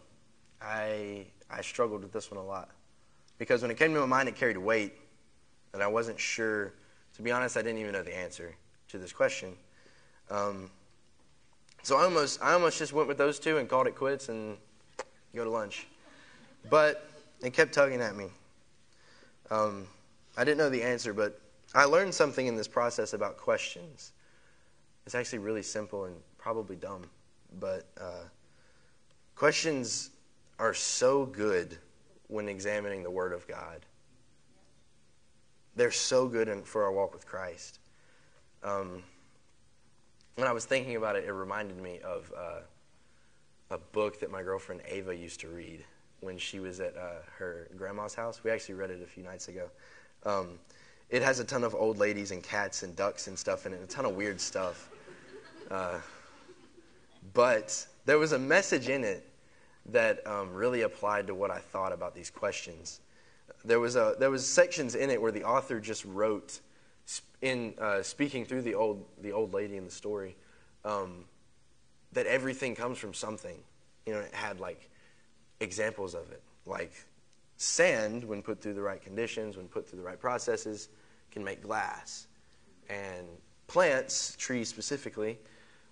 I, 0.61 1.27
I 1.49 1.63
struggled 1.63 2.03
with 2.03 2.13
this 2.13 2.33
one 2.33 2.41
a 2.41 2.45
lot. 2.45 2.69
Because 3.39 3.63
when 3.63 3.71
it 3.71 3.77
came 3.77 3.95
to 3.95 4.01
my 4.01 4.07
mind, 4.07 4.29
it 4.29 4.35
carried 4.35 4.57
weight. 4.57 4.93
And 5.73 5.81
I 5.81 5.87
wasn't 5.87 6.19
sure. 6.19 6.73
To 7.15 7.23
be 7.23 7.31
honest, 7.31 7.57
I 7.57 7.63
didn't 7.63 7.79
even 7.79 7.93
know 7.93 8.03
the 8.03 8.17
answer 8.17 8.57
to 8.89 8.99
this 8.99 9.13
question. 9.13 9.55
Um, 10.33 10.69
so 11.85 11.97
I 11.97 12.03
almost, 12.03 12.43
I 12.43 12.55
almost 12.55 12.77
just 12.77 12.93
went 12.93 13.07
with 13.07 13.19
those 13.19 13.39
two 13.39 13.59
and 13.59 13.69
called 13.69 13.87
it 13.87 13.95
quits 13.95 14.29
and 14.29 14.57
go 15.37 15.45
to 15.45 15.51
lunch. 15.51 15.87
But 16.69 17.09
it 17.41 17.53
kept 17.53 17.73
tugging 17.73 18.01
at 18.01 18.17
me. 18.17 18.27
Um, 19.53 19.87
I 20.37 20.43
didn't 20.43 20.59
know 20.59 20.71
the 20.71 20.83
answer, 20.83 21.13
but 21.13 21.41
I 21.73 21.85
learned 21.85 22.13
something 22.13 22.49
in 22.49 22.57
this 22.57 22.67
process 22.67 23.13
about 23.13 23.37
questions. 23.37 24.11
It's 25.07 25.15
actually 25.15 25.39
really 25.39 25.63
simple 25.63 26.07
and 26.07 26.17
probably 26.43 26.75
dumb, 26.75 27.05
but 27.61 27.87
uh, 28.01 28.25
questions 29.37 30.11
are 30.59 30.75
so 30.75 31.25
good 31.25 31.79
when 32.27 32.49
examining 32.49 33.05
the 33.05 33.11
Word 33.11 33.33
of 33.33 33.47
God. 33.47 33.87
They're 35.77 35.93
so 35.93 36.27
good 36.27 36.49
in, 36.49 36.65
for 36.65 36.83
our 36.83 36.91
walk 36.91 37.15
with 37.15 37.27
Christ. 37.27 37.79
Um, 38.65 39.05
when 40.35 40.49
I 40.49 40.53
was 40.53 40.65
thinking 40.65 40.97
about 40.97 41.15
it, 41.15 41.25
it 41.25 41.33
reminded 41.33 41.81
me 41.81 42.01
of 42.01 42.33
uh, 42.37 42.61
a 43.71 43.79
book 43.79 44.19
that 44.19 44.31
my 44.31 44.43
girlfriend 44.43 44.83
Ava 44.87 45.15
used 45.15 45.39
to 45.41 45.49
read 45.49 45.85
when 46.21 46.39
she 46.39 46.59
was 46.59 46.81
at 46.81 46.97
uh, 46.97 47.23
her 47.39 47.69
grandma's 47.77 48.15
house. 48.15 48.43
We 48.43 48.51
actually 48.51 48.75
read 48.75 48.91
it 48.91 49.01
a 49.01 49.07
few 49.07 49.23
nights 49.23 49.47
ago. 49.47 49.69
Um, 50.25 50.59
it 51.09 51.23
has 51.23 51.39
a 51.39 51.45
ton 51.45 51.63
of 51.63 51.75
old 51.75 51.99
ladies 51.99 52.33
and 52.33 52.43
cats 52.43 52.83
and 52.83 52.97
ducks 52.97 53.29
and 53.29 53.39
stuff 53.39 53.65
in 53.65 53.73
it, 53.73 53.81
a 53.83 53.87
ton 53.87 54.07
of 54.07 54.17
weird 54.17 54.41
stuff. 54.41 54.89
Uh, 55.71 55.99
but 57.35 57.87
there 58.05 58.19
was 58.19 58.33
a 58.33 58.39
message 58.39 58.89
in 58.89 59.05
it 59.05 59.29
that 59.87 60.27
um, 60.27 60.53
really 60.53 60.83
applied 60.83 61.27
to 61.27 61.35
what 61.35 61.51
I 61.51 61.59
thought 61.59 61.93
about 61.93 62.15
these 62.15 62.31
questions. 62.31 63.01
There 63.65 63.81
was 63.81 63.97
a 63.97 64.17
there 64.19 64.31
was 64.31 64.47
sections 64.47 64.95
in 64.95 65.11
it 65.11 65.21
where 65.21 65.33
the 65.33 65.45
author 65.45 65.81
just 65.81 66.05
wrote 66.05 66.61
in 67.41 67.75
uh, 67.79 68.03
speaking 68.03 68.45
through 68.45 68.63
the 68.63 68.75
old 68.75 69.05
the 69.21 69.33
old 69.33 69.53
lady 69.53 69.77
in 69.77 69.85
the 69.85 69.91
story 69.91 70.37
um, 70.85 71.25
that 72.13 72.27
everything 72.27 72.75
comes 72.75 72.99
from 72.99 73.15
something. 73.15 73.57
You 74.07 74.15
know, 74.15 74.21
it 74.21 74.35
had 74.35 74.61
like 74.61 74.91
examples 75.61 76.15
of 76.15 76.31
it, 76.33 76.43
like 76.67 76.93
sand, 77.57 78.25
when 78.25 78.43
put 78.43 78.61
through 78.61 78.75
the 78.75 78.83
right 78.83 79.01
conditions, 79.01 79.57
when 79.57 79.69
put 79.69 79.89
through 79.89 79.99
the 79.99 80.05
right 80.05 80.21
processes, 80.21 80.89
can 81.31 81.45
make 81.45 81.63
glass, 81.63 82.27
and 82.89 83.27
plants, 83.69 84.37
trees 84.39 84.69
specifically, 84.69 85.39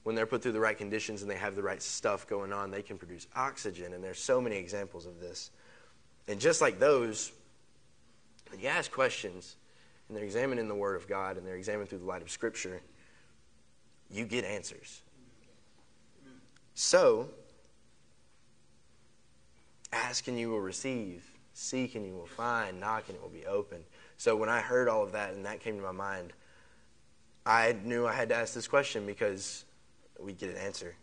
when 0.03 0.15
they're 0.15 0.27
put 0.27 0.43
through 0.43 0.53
the 0.53 0.61
right 0.61 0.77
conditions 0.77 1.23
and 1.23 1.31
they 1.31 1.37
have 1.37 1.55
the 1.55 1.63
right 1.63 1.83
stuff 1.83 2.27
going 2.27 2.53
on, 2.53 2.71
they 2.71 2.83
can 2.83 2.97
produce 2.97 3.27
oxygen. 3.37 3.93
And 3.93 4.03
there's 4.03 4.19
so 4.19 4.41
many 4.41 4.57
examples 4.57 5.07
of 5.07 5.21
this. 5.21 5.51
And 6.27 6.41
just 6.41 6.61
like 6.61 6.79
those, 6.79 7.33
when 8.51 8.61
you 8.61 8.69
ask 8.69 8.91
questions 8.91 9.57
and 10.09 10.17
they're 10.17 10.25
examined 10.25 10.61
in 10.61 10.69
the 10.69 10.75
Word 10.75 10.97
of 10.97 11.07
God 11.07 11.37
and 11.37 11.47
they're 11.47 11.57
examined 11.57 11.89
through 11.89 11.99
the 11.99 12.07
light 12.07 12.23
of 12.23 12.31
Scripture, 12.31 12.81
you 14.11 14.25
get 14.25 14.45
answers. 14.45 15.03
So, 16.75 17.29
ask 19.93 20.29
and 20.29 20.39
you 20.39 20.51
will 20.51 20.61
receive, 20.61 21.25
seek 21.53 21.95
and 21.95 22.07
you 22.07 22.15
will 22.15 22.27
find, 22.27 22.81
knock 22.81 23.05
and 23.09 23.17
it 23.17 23.23
will 23.23 23.29
be 23.29 23.47
open. 23.47 23.85
So, 24.17 24.35
when 24.35 24.49
I 24.49 24.61
heard 24.61 24.89
all 24.89 25.03
of 25.03 25.13
that 25.13 25.35
and 25.35 25.45
that 25.45 25.61
came 25.61 25.77
to 25.77 25.83
my 25.83 25.93
mind, 25.93 26.33
I 27.45 27.77
knew 27.85 28.07
I 28.07 28.13
had 28.13 28.29
to 28.31 28.35
ask 28.35 28.55
this 28.55 28.69
question 28.69 29.07
because 29.07 29.65
we 30.23 30.33
get 30.33 30.51
an 30.51 30.57
answer. 30.57 30.95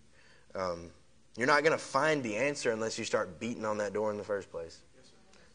Um, 0.55 0.89
you're 1.37 1.47
not 1.47 1.63
going 1.63 1.77
to 1.77 1.83
find 1.83 2.23
the 2.23 2.35
answer 2.35 2.71
unless 2.71 2.97
you 2.97 3.05
start 3.05 3.39
beating 3.39 3.65
on 3.65 3.77
that 3.77 3.93
door 3.93 4.11
in 4.11 4.17
the 4.17 4.23
first 4.23 4.51
place. 4.51 4.79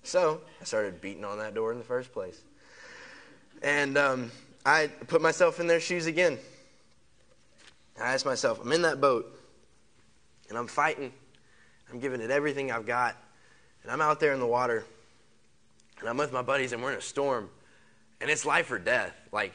So 0.05 0.41
I 0.61 0.65
started 0.65 1.01
beating 1.01 1.25
on 1.25 1.39
that 1.39 1.55
door 1.55 1.73
in 1.73 1.79
the 1.79 1.85
first 1.85 2.13
place. 2.13 2.43
And 3.63 3.97
um, 3.97 4.31
I 4.67 4.89
put 5.07 5.23
myself 5.23 5.61
in 5.61 5.67
their 5.67 5.81
shoes 5.81 6.07
again. 6.07 6.39
I 8.01 8.13
asked 8.13 8.27
myself, 8.27 8.61
I'm 8.61 8.73
in 8.73 8.83
that 8.83 9.01
boat 9.01 9.39
and 10.49 10.59
I'm 10.59 10.67
fighting. 10.67 11.13
I'm 11.91 12.01
giving 12.01 12.21
it 12.21 12.31
everything 12.31 12.73
I've 12.73 12.87
got. 12.87 13.17
And 13.83 13.93
I'm 13.93 14.01
out 14.01 14.21
there 14.21 14.33
in 14.33 14.41
the 14.41 14.47
water 14.47 14.85
and 16.01 16.09
I'm 16.09 16.17
with 16.17 16.33
my 16.33 16.43
buddies 16.43 16.73
and 16.73 16.83
we're 16.83 16.93
in 16.93 16.99
a 16.99 17.03
storm. 17.03 17.49
And 18.21 18.31
it's 18.31 18.45
life 18.45 18.71
or 18.71 18.79
death. 18.79 19.15
Like 19.33 19.53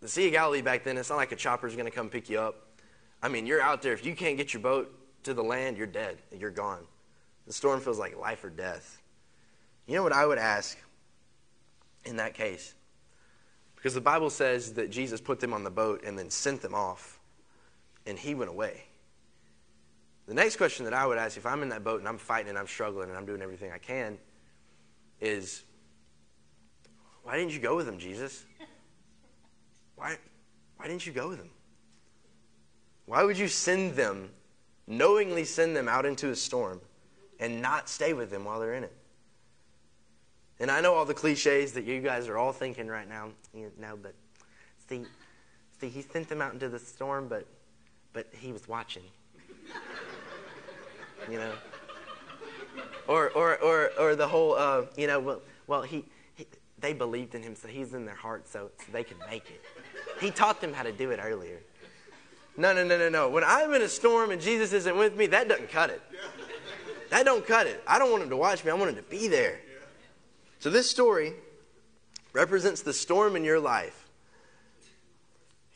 the 0.00 0.08
Sea 0.08 0.26
of 0.26 0.32
Galilee 0.32 0.62
back 0.62 0.84
then, 0.84 0.96
it's 0.98 1.10
not 1.10 1.16
like 1.16 1.32
a 1.32 1.36
chopper's 1.36 1.74
going 1.74 1.86
to 1.86 1.90
come 1.90 2.08
pick 2.08 2.28
you 2.28 2.40
up. 2.40 2.65
I 3.26 3.28
mean, 3.28 3.44
you're 3.44 3.60
out 3.60 3.82
there. 3.82 3.92
If 3.92 4.06
you 4.06 4.14
can't 4.14 4.36
get 4.36 4.54
your 4.54 4.62
boat 4.62 4.88
to 5.24 5.34
the 5.34 5.42
land, 5.42 5.76
you're 5.76 5.88
dead. 5.88 6.18
You're 6.30 6.52
gone. 6.52 6.84
The 7.48 7.52
storm 7.52 7.80
feels 7.80 7.98
like 7.98 8.16
life 8.16 8.44
or 8.44 8.50
death. 8.50 9.02
You 9.88 9.96
know 9.96 10.04
what 10.04 10.12
I 10.12 10.24
would 10.24 10.38
ask 10.38 10.78
in 12.04 12.18
that 12.18 12.34
case? 12.34 12.72
Because 13.74 13.94
the 13.94 14.00
Bible 14.00 14.30
says 14.30 14.74
that 14.74 14.90
Jesus 14.90 15.20
put 15.20 15.40
them 15.40 15.52
on 15.52 15.64
the 15.64 15.72
boat 15.72 16.04
and 16.04 16.16
then 16.16 16.30
sent 16.30 16.62
them 16.62 16.72
off, 16.72 17.18
and 18.06 18.16
he 18.16 18.36
went 18.36 18.48
away. 18.48 18.84
The 20.26 20.34
next 20.34 20.54
question 20.54 20.84
that 20.84 20.94
I 20.94 21.04
would 21.04 21.18
ask 21.18 21.36
if 21.36 21.46
I'm 21.46 21.64
in 21.64 21.70
that 21.70 21.82
boat 21.82 21.98
and 21.98 22.08
I'm 22.08 22.18
fighting 22.18 22.50
and 22.50 22.56
I'm 22.56 22.68
struggling 22.68 23.08
and 23.08 23.18
I'm 23.18 23.26
doing 23.26 23.42
everything 23.42 23.72
I 23.72 23.78
can 23.78 24.18
is 25.20 25.64
why 27.24 27.36
didn't 27.36 27.52
you 27.52 27.58
go 27.58 27.74
with 27.74 27.86
them, 27.86 27.98
Jesus? 27.98 28.44
Why, 29.96 30.16
why 30.76 30.86
didn't 30.86 31.04
you 31.04 31.12
go 31.12 31.28
with 31.28 31.38
them? 31.38 31.50
Why 33.06 33.22
would 33.22 33.38
you 33.38 33.48
send 33.48 33.94
them, 33.94 34.30
knowingly 34.86 35.44
send 35.44 35.76
them 35.76 35.88
out 35.88 36.04
into 36.04 36.30
a 36.30 36.36
storm, 36.36 36.80
and 37.38 37.62
not 37.62 37.88
stay 37.88 38.12
with 38.12 38.30
them 38.30 38.44
while 38.44 38.60
they're 38.60 38.74
in 38.74 38.84
it? 38.84 38.92
And 40.58 40.70
I 40.70 40.80
know 40.80 40.94
all 40.94 41.04
the 41.04 41.14
cliches 41.14 41.72
that 41.72 41.84
you 41.84 42.00
guys 42.00 42.28
are 42.28 42.36
all 42.36 42.52
thinking 42.52 42.88
right 42.88 43.08
now. 43.08 43.28
You 43.54 43.70
know, 43.78 43.96
but 44.00 44.14
see, 44.88 45.04
see, 45.80 45.88
he 45.88 46.02
sent 46.02 46.28
them 46.28 46.40
out 46.40 46.52
into 46.52 46.68
the 46.68 46.78
storm, 46.78 47.28
but 47.28 47.46
but 48.12 48.26
he 48.32 48.52
was 48.52 48.66
watching. 48.66 49.02
you 51.30 51.38
know. 51.38 51.52
Or 53.06 53.30
or 53.30 53.58
or 53.58 53.90
or 53.98 54.16
the 54.16 54.26
whole 54.26 54.54
uh, 54.54 54.86
you 54.96 55.06
know 55.06 55.20
well 55.20 55.42
well 55.66 55.82
he, 55.82 56.04
he 56.34 56.46
they 56.80 56.92
believed 56.92 57.34
in 57.34 57.42
him 57.42 57.54
so 57.54 57.68
he's 57.68 57.94
in 57.94 58.04
their 58.04 58.16
heart 58.16 58.48
so, 58.48 58.70
so 58.78 58.84
they 58.92 59.04
could 59.04 59.18
make 59.30 59.44
it. 59.50 59.62
He 60.20 60.30
taught 60.30 60.60
them 60.60 60.72
how 60.72 60.82
to 60.82 60.92
do 60.92 61.10
it 61.10 61.20
earlier. 61.22 61.60
No, 62.56 62.72
no, 62.72 62.84
no, 62.84 62.96
no, 62.96 63.08
no. 63.08 63.28
When 63.28 63.44
I'm 63.44 63.72
in 63.74 63.82
a 63.82 63.88
storm 63.88 64.30
and 64.30 64.40
Jesus 64.40 64.72
isn't 64.72 64.96
with 64.96 65.16
me, 65.16 65.26
that 65.26 65.48
doesn't 65.48 65.70
cut 65.70 65.90
it. 65.90 66.00
That 67.10 67.24
don't 67.24 67.46
cut 67.46 67.66
it. 67.66 67.82
I 67.86 67.98
don't 67.98 68.10
want 68.10 68.22
him 68.22 68.30
to 68.30 68.36
watch 68.36 68.64
me. 68.64 68.70
I 68.70 68.74
want 68.74 68.90
him 68.90 68.96
to 68.96 69.02
be 69.02 69.28
there. 69.28 69.60
So 70.58 70.70
this 70.70 70.90
story 70.90 71.34
represents 72.32 72.82
the 72.82 72.92
storm 72.92 73.36
in 73.36 73.44
your 73.44 73.60
life 73.60 74.08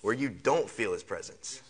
where 0.01 0.15
you 0.15 0.29
don't 0.29 0.69
feel 0.69 0.93
his 0.93 1.03
presence. 1.03 1.63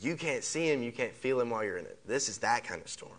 You 0.00 0.16
can't 0.16 0.42
see 0.42 0.70
him, 0.70 0.82
you 0.82 0.92
can't 0.92 1.14
feel 1.14 1.40
him 1.40 1.50
while 1.50 1.62
you're 1.62 1.76
in 1.76 1.84
it. 1.84 1.98
This 2.06 2.30
is 2.30 2.38
that 2.38 2.64
kind 2.64 2.80
of 2.80 2.88
storm. 2.88 3.12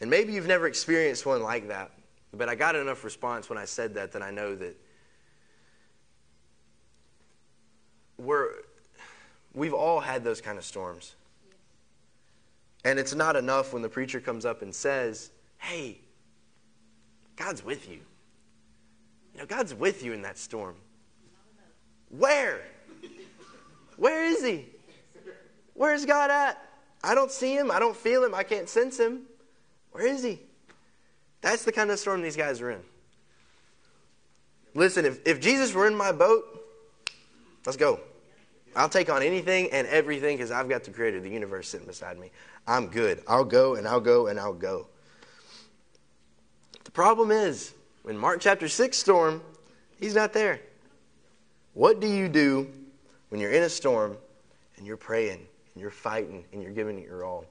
And 0.00 0.10
maybe 0.10 0.32
you've 0.32 0.48
never 0.48 0.66
experienced 0.66 1.24
one 1.24 1.42
like 1.42 1.68
that, 1.68 1.92
but 2.32 2.48
I 2.48 2.56
got 2.56 2.74
enough 2.74 3.04
response 3.04 3.48
when 3.48 3.56
I 3.56 3.64
said 3.64 3.94
that 3.94 4.12
that 4.12 4.22
I 4.22 4.30
know 4.30 4.56
that 4.56 4.76
we're, 8.18 8.50
we've 9.54 9.74
all 9.74 10.00
had 10.00 10.24
those 10.24 10.40
kind 10.40 10.58
of 10.58 10.64
storms. 10.64 11.14
And 12.84 12.98
it's 12.98 13.14
not 13.14 13.36
enough 13.36 13.72
when 13.72 13.82
the 13.82 13.88
preacher 13.88 14.20
comes 14.20 14.44
up 14.44 14.62
and 14.62 14.74
says, 14.74 15.30
hey, 15.58 15.98
God's 17.36 17.64
with 17.64 17.88
you. 17.88 17.98
You 19.34 19.40
know, 19.40 19.46
God's 19.46 19.74
with 19.74 20.02
you 20.02 20.12
in 20.12 20.22
that 20.22 20.38
storm. 20.38 20.76
Where? 22.10 22.60
Where 23.96 24.24
is 24.26 24.44
He? 24.44 24.66
Where's 25.74 26.06
God 26.06 26.30
at? 26.30 26.62
I 27.02 27.14
don't 27.14 27.30
see 27.30 27.54
Him. 27.54 27.70
I 27.70 27.78
don't 27.78 27.96
feel 27.96 28.24
Him. 28.24 28.34
I 28.34 28.42
can't 28.42 28.68
sense 28.68 28.98
Him. 28.98 29.22
Where 29.92 30.06
is 30.06 30.22
He? 30.22 30.38
That's 31.42 31.64
the 31.64 31.72
kind 31.72 31.90
of 31.90 31.98
storm 31.98 32.22
these 32.22 32.36
guys 32.36 32.60
are 32.60 32.70
in. 32.70 32.80
Listen, 34.74 35.04
if, 35.04 35.20
if 35.26 35.40
Jesus 35.40 35.74
were 35.74 35.86
in 35.86 35.94
my 35.94 36.12
boat, 36.12 36.65
let's 37.66 37.76
go. 37.76 38.00
I'll 38.74 38.88
take 38.88 39.10
on 39.10 39.22
anything 39.22 39.70
and 39.72 39.86
everything 39.88 40.36
because 40.36 40.50
I've 40.50 40.68
got 40.68 40.84
the 40.84 40.90
creator 40.90 41.16
of 41.16 41.24
the 41.24 41.30
universe 41.30 41.68
sitting 41.68 41.86
beside 41.86 42.18
me. 42.18 42.30
I'm 42.66 42.88
good. 42.88 43.22
I'll 43.26 43.44
go 43.44 43.74
and 43.74 43.88
I'll 43.88 44.00
go 44.00 44.28
and 44.28 44.38
I'll 44.38 44.52
go. 44.52 44.86
The 46.84 46.90
problem 46.90 47.30
is, 47.30 47.74
when 48.02 48.16
Mark 48.16 48.40
chapter 48.40 48.68
6 48.68 48.96
storm, 48.96 49.42
he's 49.98 50.14
not 50.14 50.32
there. 50.32 50.60
What 51.74 52.00
do 52.00 52.06
you 52.06 52.28
do 52.28 52.70
when 53.30 53.40
you're 53.40 53.50
in 53.50 53.64
a 53.64 53.68
storm 53.68 54.16
and 54.76 54.86
you're 54.86 54.96
praying 54.96 55.40
and 55.74 55.80
you're 55.80 55.90
fighting 55.90 56.44
and 56.52 56.62
you're 56.62 56.72
giving 56.72 56.98
it 56.98 57.06
your 57.06 57.24
all? 57.24 57.46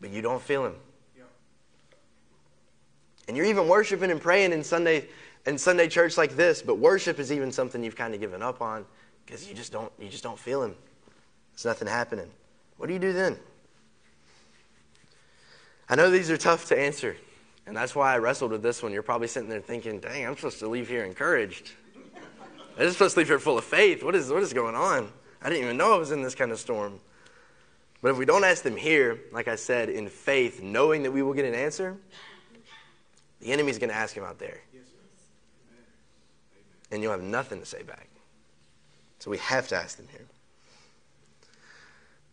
But 0.00 0.10
you 0.10 0.22
don't 0.22 0.42
feel 0.42 0.66
him. 0.66 0.74
And 3.28 3.36
you're 3.36 3.46
even 3.46 3.66
worshiping 3.66 4.10
and 4.10 4.20
praying 4.20 4.52
in 4.52 4.62
Sunday 4.62 5.08
in 5.46 5.56
Sunday 5.56 5.88
church 5.88 6.16
like 6.16 6.36
this, 6.36 6.60
but 6.60 6.78
worship 6.78 7.18
is 7.18 7.32
even 7.32 7.52
something 7.52 7.82
you've 7.82 7.96
kind 7.96 8.14
of 8.14 8.20
given 8.20 8.42
up 8.42 8.60
on 8.60 8.84
because 9.24 9.48
you 9.48 9.54
just 9.54 9.72
don't 9.72 9.92
you 9.98 10.08
just 10.08 10.22
don't 10.22 10.38
feel 10.38 10.62
him. 10.62 10.74
There's 11.52 11.64
nothing 11.64 11.88
happening. 11.88 12.28
What 12.76 12.88
do 12.88 12.92
you 12.92 12.98
do 12.98 13.12
then? 13.12 13.38
I 15.88 15.94
know 15.94 16.10
these 16.10 16.30
are 16.30 16.36
tough 16.36 16.66
to 16.66 16.78
answer, 16.78 17.16
and 17.66 17.76
that's 17.76 17.94
why 17.94 18.12
I 18.12 18.18
wrestled 18.18 18.50
with 18.50 18.62
this 18.62 18.82
one. 18.82 18.92
You're 18.92 19.02
probably 19.02 19.28
sitting 19.28 19.48
there 19.48 19.60
thinking, 19.60 20.00
"Dang, 20.00 20.26
I'm 20.26 20.36
supposed 20.36 20.58
to 20.58 20.68
leave 20.68 20.88
here 20.88 21.04
encouraged. 21.04 21.70
I'm 22.76 22.84
just 22.84 22.94
supposed 22.94 23.14
to 23.14 23.20
leave 23.20 23.28
here 23.28 23.38
full 23.38 23.56
of 23.56 23.64
faith. 23.64 24.02
What 24.02 24.14
is 24.14 24.30
what 24.30 24.42
is 24.42 24.52
going 24.52 24.74
on? 24.74 25.10
I 25.40 25.48
didn't 25.48 25.64
even 25.64 25.76
know 25.76 25.94
I 25.94 25.96
was 25.96 26.10
in 26.10 26.22
this 26.22 26.34
kind 26.34 26.52
of 26.52 26.58
storm." 26.58 27.00
But 28.02 28.10
if 28.10 28.18
we 28.18 28.26
don't 28.26 28.44
ask 28.44 28.62
them 28.62 28.76
here, 28.76 29.20
like 29.32 29.48
I 29.48 29.56
said, 29.56 29.88
in 29.88 30.08
faith, 30.08 30.60
knowing 30.60 31.02
that 31.04 31.10
we 31.10 31.22
will 31.22 31.32
get 31.32 31.46
an 31.46 31.54
answer, 31.54 31.96
the 33.40 33.52
enemy's 33.52 33.78
going 33.78 33.88
to 33.88 33.96
ask 33.96 34.14
him 34.14 34.22
out 34.22 34.38
there. 34.38 34.60
And 36.90 37.02
you'll 37.02 37.12
have 37.12 37.22
nothing 37.22 37.60
to 37.60 37.66
say 37.66 37.82
back. 37.82 38.08
So 39.18 39.30
we 39.30 39.38
have 39.38 39.68
to 39.68 39.76
ask 39.76 39.96
them 39.96 40.06
here. 40.10 40.24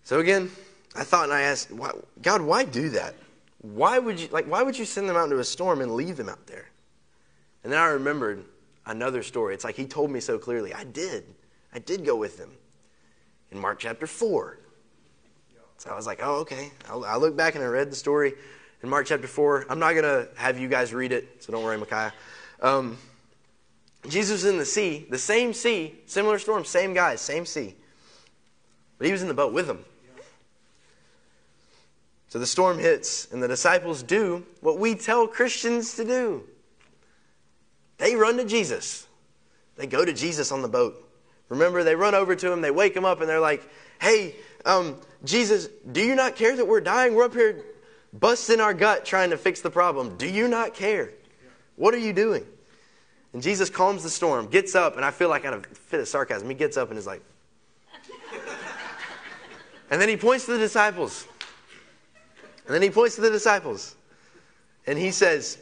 So 0.04 0.20
again, 0.20 0.52
I 0.96 1.04
thought 1.04 1.26
and 1.26 1.34
I 1.34 1.42
asked, 1.42 1.72
why, 1.72 1.92
God, 2.22 2.42
why 2.42 2.66
do 2.66 2.90
that? 2.90 3.16
Why 3.62 3.98
would 3.98 4.20
you 4.20 4.28
like 4.28 4.46
why 4.46 4.62
would 4.62 4.78
you 4.78 4.84
send 4.84 5.08
them 5.08 5.16
out 5.16 5.24
into 5.24 5.40
a 5.40 5.44
storm 5.44 5.80
and 5.80 5.96
leave 5.96 6.18
them 6.18 6.28
out 6.28 6.46
there? 6.48 6.70
And 7.64 7.72
then 7.72 7.80
I 7.80 7.88
remembered 7.88 8.44
another 8.86 9.24
story. 9.24 9.54
It's 9.54 9.64
like 9.64 9.76
he 9.76 9.86
told 9.86 10.12
me 10.12 10.20
so 10.20 10.38
clearly. 10.38 10.74
I 10.74 10.84
did. 10.84 11.24
I 11.74 11.80
did 11.80 12.06
go 12.06 12.16
with 12.16 12.38
them. 12.38 12.52
In 13.52 13.60
Mark 13.60 13.80
chapter 13.80 14.06
4. 14.06 14.60
So 15.78 15.90
I 15.90 15.96
was 15.96 16.06
like, 16.06 16.20
oh, 16.22 16.38
okay. 16.38 16.72
I 16.90 17.18
look 17.18 17.36
back 17.36 17.56
and 17.56 17.64
I 17.64 17.68
read 17.68 17.92
the 17.92 17.96
story 17.96 18.34
in 18.82 18.90
Mark 18.90 19.06
chapter 19.06 19.28
4. 19.28 19.68
I'm 19.70 19.80
not 19.80 19.94
going 19.94 20.04
to 20.04 20.28
have 20.36 20.60
you 20.60 20.68
guys 20.68 20.94
read 20.94 21.12
it, 21.12 21.44
so 21.44 21.52
don't 21.52 21.64
worry, 21.64 21.78
Micaiah. 21.78 22.14
Um, 22.62 22.98
Jesus 24.08 24.44
was 24.44 24.46
in 24.46 24.58
the 24.58 24.66
sea, 24.66 25.06
the 25.10 25.18
same 25.18 25.54
sea, 25.54 25.96
similar 26.06 26.38
storm, 26.40 26.66
same 26.66 26.94
guys, 26.94 27.22
same 27.22 27.46
sea. 27.46 27.76
But 28.98 29.08
he 29.08 29.12
was 29.12 29.22
in 29.22 29.28
the 29.28 29.34
boat 29.34 29.54
with 29.54 29.68
them. 29.68 29.84
So 32.28 32.40
the 32.40 32.48
storm 32.48 32.80
hits, 32.80 33.32
and 33.32 33.44
the 33.44 33.48
disciples 33.48 34.02
do 34.02 34.46
what 34.60 34.80
we 34.80 34.96
tell 34.96 35.28
Christians 35.28 35.96
to 35.96 36.06
do 36.06 36.44
they 38.00 38.16
run 38.16 38.38
to 38.38 38.44
Jesus. 38.44 39.08
They 39.78 39.88
go 39.88 40.04
to 40.04 40.12
Jesus 40.12 40.52
on 40.52 40.62
the 40.62 40.68
boat. 40.68 41.10
Remember, 41.48 41.84
they 41.84 41.96
run 41.96 42.16
over 42.16 42.36
to 42.36 42.52
him, 42.52 42.60
they 42.60 42.72
wake 42.72 42.96
him 42.96 43.06
up, 43.06 43.22
and 43.22 43.30
they're 43.30 43.40
like, 43.40 43.64
Hey, 44.02 44.36
um, 44.66 45.00
Jesus, 45.24 45.70
do 45.90 46.02
you 46.02 46.16
not 46.16 46.36
care 46.36 46.56
that 46.56 46.68
we're 46.68 46.82
dying? 46.82 47.16
We're 47.16 47.26
up 47.26 47.34
here 47.34 47.64
busting 48.12 48.60
our 48.60 48.74
gut 48.74 49.06
trying 49.06 49.30
to 49.30 49.38
fix 49.38 49.62
the 49.62 49.70
problem. 49.70 50.18
Do 50.18 50.28
you 50.28 50.48
not 50.48 50.74
care? 50.74 51.12
What 51.76 51.94
are 51.94 52.00
you 52.00 52.14
doing? 52.14 52.46
And 53.34 53.42
Jesus 53.42 53.70
calms 53.70 54.04
the 54.04 54.10
storm, 54.10 54.48
gets 54.48 54.76
up, 54.76 54.96
and 54.96 55.04
I 55.04 55.12
feel 55.12 55.28
like 55.28 55.44
out 55.44 55.54
of 55.54 55.66
fit 55.66 56.00
of 56.00 56.08
sarcasm, 56.08 56.48
he 56.48 56.56
gets 56.56 56.78
up 56.78 56.90
and 56.90 57.00
is 57.00 57.08
like, 57.08 57.22
and 59.90 60.00
then 60.00 60.08
he 60.08 60.16
points 60.16 60.46
to 60.46 60.52
the 60.54 60.60
disciples. 60.60 61.28
And 62.66 62.74
then 62.74 62.82
he 62.82 62.92
points 62.92 63.16
to 63.16 63.22
the 63.22 63.32
disciples. 63.32 63.96
And 64.86 64.98
he 64.98 65.12
says, 65.12 65.58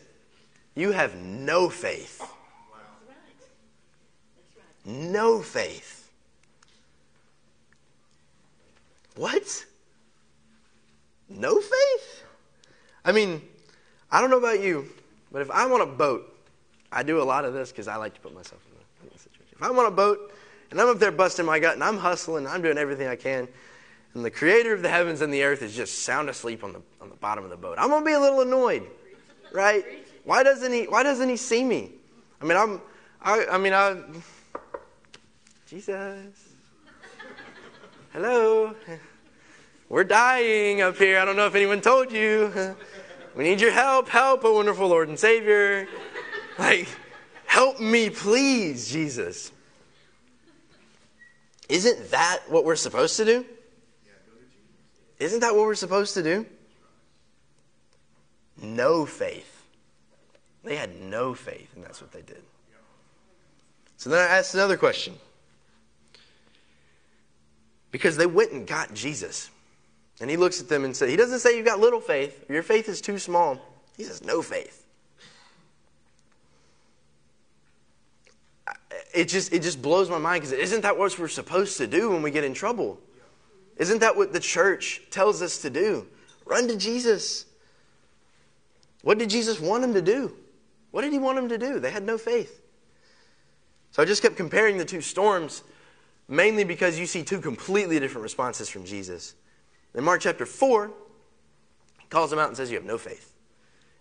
You 0.76 0.92
have 0.92 1.16
no 1.16 1.70
faith. 1.70 2.22
No 4.84 5.42
faith. 5.42 6.10
What? 9.16 9.66
No 11.30 11.60
faith? 11.60 12.24
I 13.06 13.12
mean, 13.12 13.42
I 14.12 14.22
don't 14.22 14.30
know 14.30 14.38
about 14.38 14.62
you, 14.62 14.88
but 15.32 15.42
if 15.42 15.50
I'm 15.52 15.72
on 15.72 15.82
a 15.82 15.86
boat, 15.86 16.31
I 16.92 17.04
do 17.04 17.22
a 17.22 17.24
lot 17.24 17.46
of 17.46 17.54
this 17.54 17.72
because 17.72 17.88
I 17.88 17.96
like 17.96 18.14
to 18.16 18.20
put 18.20 18.34
myself 18.34 18.62
in 19.04 19.10
the 19.12 19.18
situation. 19.18 19.56
If 19.56 19.64
I'm 19.64 19.78
on 19.78 19.86
a 19.86 19.92
boat 19.92 20.34
and 20.70 20.80
I'm 20.80 20.90
up 20.90 21.00
there 21.00 21.12
busting 21.12 21.46
my 21.46 21.60
gut 21.60 21.76
and 21.76 21.84
I'm 21.84 21.98
hustling, 21.98 22.48
I'm 22.48 22.62
doing 22.62 22.78
everything 22.78 23.08
I 23.08 23.16
can, 23.16 23.48
and 24.14 24.26
the 24.26 24.32
creator 24.32 24.74
of 24.74 24.82
the 24.82 24.90
heavens 24.90 25.22
and 25.22 25.34
the 25.34 25.44
earth 25.44 25.62
is 25.62 25.76
just 25.76 26.00
sound 26.00 26.30
asleep 26.30 26.64
on 26.64 26.74
the, 26.74 26.82
on 27.00 27.10
the 27.10 27.16
bottom 27.16 27.44
of 27.44 27.50
the 27.50 27.58
boat, 27.58 27.78
I'm 27.80 27.90
going 27.90 28.02
to 28.02 28.06
be 28.06 28.14
a 28.14 28.20
little 28.20 28.42
annoyed, 28.42 28.84
right? 29.54 29.86
Why 30.26 30.44
doesn't 30.44 30.72
he, 30.72 30.84
why 30.84 31.04
doesn't 31.04 31.30
he 31.30 31.38
see 31.38 31.64
me? 31.64 31.92
I 32.42 32.46
mean, 32.46 32.58
I'm, 32.58 32.82
I, 33.22 33.46
I 33.52 33.58
mean, 33.58 33.74
I, 33.74 34.02
Jesus, 35.68 36.50
hello. 38.12 38.76
We're 39.88 40.04
dying 40.04 40.82
up 40.82 40.98
here. 40.98 41.20
I 41.20 41.26
don't 41.26 41.36
know 41.36 41.48
if 41.48 41.56
anyone 41.56 41.82
told 41.82 42.12
you. 42.12 42.76
We 43.36 43.44
need 43.44 43.62
your 43.62 43.72
help. 43.72 44.10
Help, 44.10 44.44
a 44.44 44.54
wonderful 44.54 44.88
Lord 44.88 45.10
and 45.10 45.20
Savior. 45.20 45.88
Like, 46.62 46.88
help 47.48 47.80
me, 47.80 48.12
please, 48.12 48.92
Jesus. 48.92 49.52
Isn't 51.68 52.12
that 52.12 52.42
what 52.50 52.66
we're 52.66 52.76
supposed 52.76 53.18
to 53.18 53.26
do? 53.26 53.46
Isn't 55.18 55.40
that 55.40 55.56
what 55.56 55.66
we're 55.66 55.74
supposed 55.74 56.14
to 56.14 56.22
do? 56.22 56.46
No 58.62 59.08
faith. 59.08 59.66
They 60.64 60.76
had 60.76 61.02
no 61.02 61.34
faith, 61.34 61.74
and 61.76 61.84
that's 61.84 62.00
what 62.00 62.12
they 62.12 62.22
did. 62.22 62.44
So 63.98 64.12
then 64.12 64.20
I 64.20 64.38
asked 64.38 64.54
another 64.54 64.78
question. 64.78 65.16
Because 67.90 68.18
they 68.18 68.28
went 68.28 68.52
and 68.52 68.68
got 68.68 68.94
Jesus. 68.94 69.50
And 70.20 70.30
he 70.30 70.38
looks 70.38 70.62
at 70.62 70.70
them 70.70 70.86
and 70.86 70.96
says, 70.96 71.10
He 71.10 71.16
doesn't 71.16 71.40
say 71.40 71.58
you've 71.58 71.66
got 71.66 71.80
little 71.80 72.02
faith, 72.02 72.46
your 72.48 72.62
faith 72.62 72.88
is 72.88 73.02
too 73.02 73.18
small. 73.18 73.60
He 73.98 74.04
says, 74.04 74.24
No 74.24 74.44
faith. 74.44 74.81
It 79.14 79.26
just, 79.26 79.54
it 79.54 79.62
just 79.62 79.82
blows 79.82 80.10
my 80.10 80.18
mind 80.18 80.42
because 80.42 80.54
isn't 80.54 80.82
that 80.82 80.98
what 80.98 81.18
we're 81.18 81.28
supposed 81.28 81.78
to 81.78 81.88
do 81.88 82.10
when 82.10 82.22
we 82.22 82.32
get 82.32 82.44
in 82.44 82.54
trouble? 82.54 83.00
Isn't 83.78 84.00
that 84.00 84.16
what 84.16 84.34
the 84.34 84.40
church 84.40 85.02
tells 85.10 85.42
us 85.42 85.60
to 85.64 85.70
do? 85.70 86.08
Run 86.46 86.68
to 86.68 86.78
Jesus. 86.78 87.46
What 89.02 89.18
did 89.18 89.30
Jesus 89.30 89.60
want 89.60 89.82
them 89.82 89.94
to 89.94 90.02
do? 90.02 90.34
What 90.92 91.02
did 91.02 91.14
he 91.14 91.20
want 91.20 91.38
them 91.38 91.50
to 91.50 91.58
do? 91.58 91.80
They 91.80 91.92
had 91.92 92.04
no 92.04 92.18
faith. 92.18 92.62
So 93.92 94.02
I 94.02 94.06
just 94.06 94.22
kept 94.22 94.38
comparing 94.38 94.78
the 94.78 94.86
two 94.86 95.02
storms, 95.02 95.64
mainly 96.28 96.64
because 96.64 97.00
you 97.00 97.06
see 97.06 97.24
two 97.24 97.40
completely 97.40 98.00
different 98.00 98.24
responses 98.24 98.70
from 98.70 98.86
Jesus. 98.86 99.36
In 99.96 100.04
Mark 100.04 100.22
chapter 100.22 100.46
4, 100.46 100.92
he 102.00 102.08
calls 102.08 102.30
them 102.30 102.40
out 102.40 102.48
and 102.48 102.58
says, 102.58 102.70
You 102.70 102.78
have 102.78 102.86
no 102.86 102.98
faith. 102.98 103.34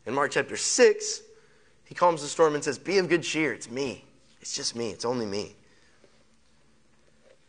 In 0.06 0.14
Mark 0.14 0.30
chapter 0.30 0.56
6, 0.56 1.22
he 1.84 1.94
calms 1.94 2.22
the 2.22 2.28
storm 2.28 2.54
and 2.54 2.62
says, 2.62 2.78
Be 2.78 2.98
of 2.98 3.08
good 3.08 3.22
cheer. 3.22 3.52
It's 3.52 3.70
me. 3.70 4.04
It's 4.40 4.54
just 4.54 4.74
me. 4.74 4.90
It's 4.90 5.04
only 5.04 5.26
me. 5.26 5.54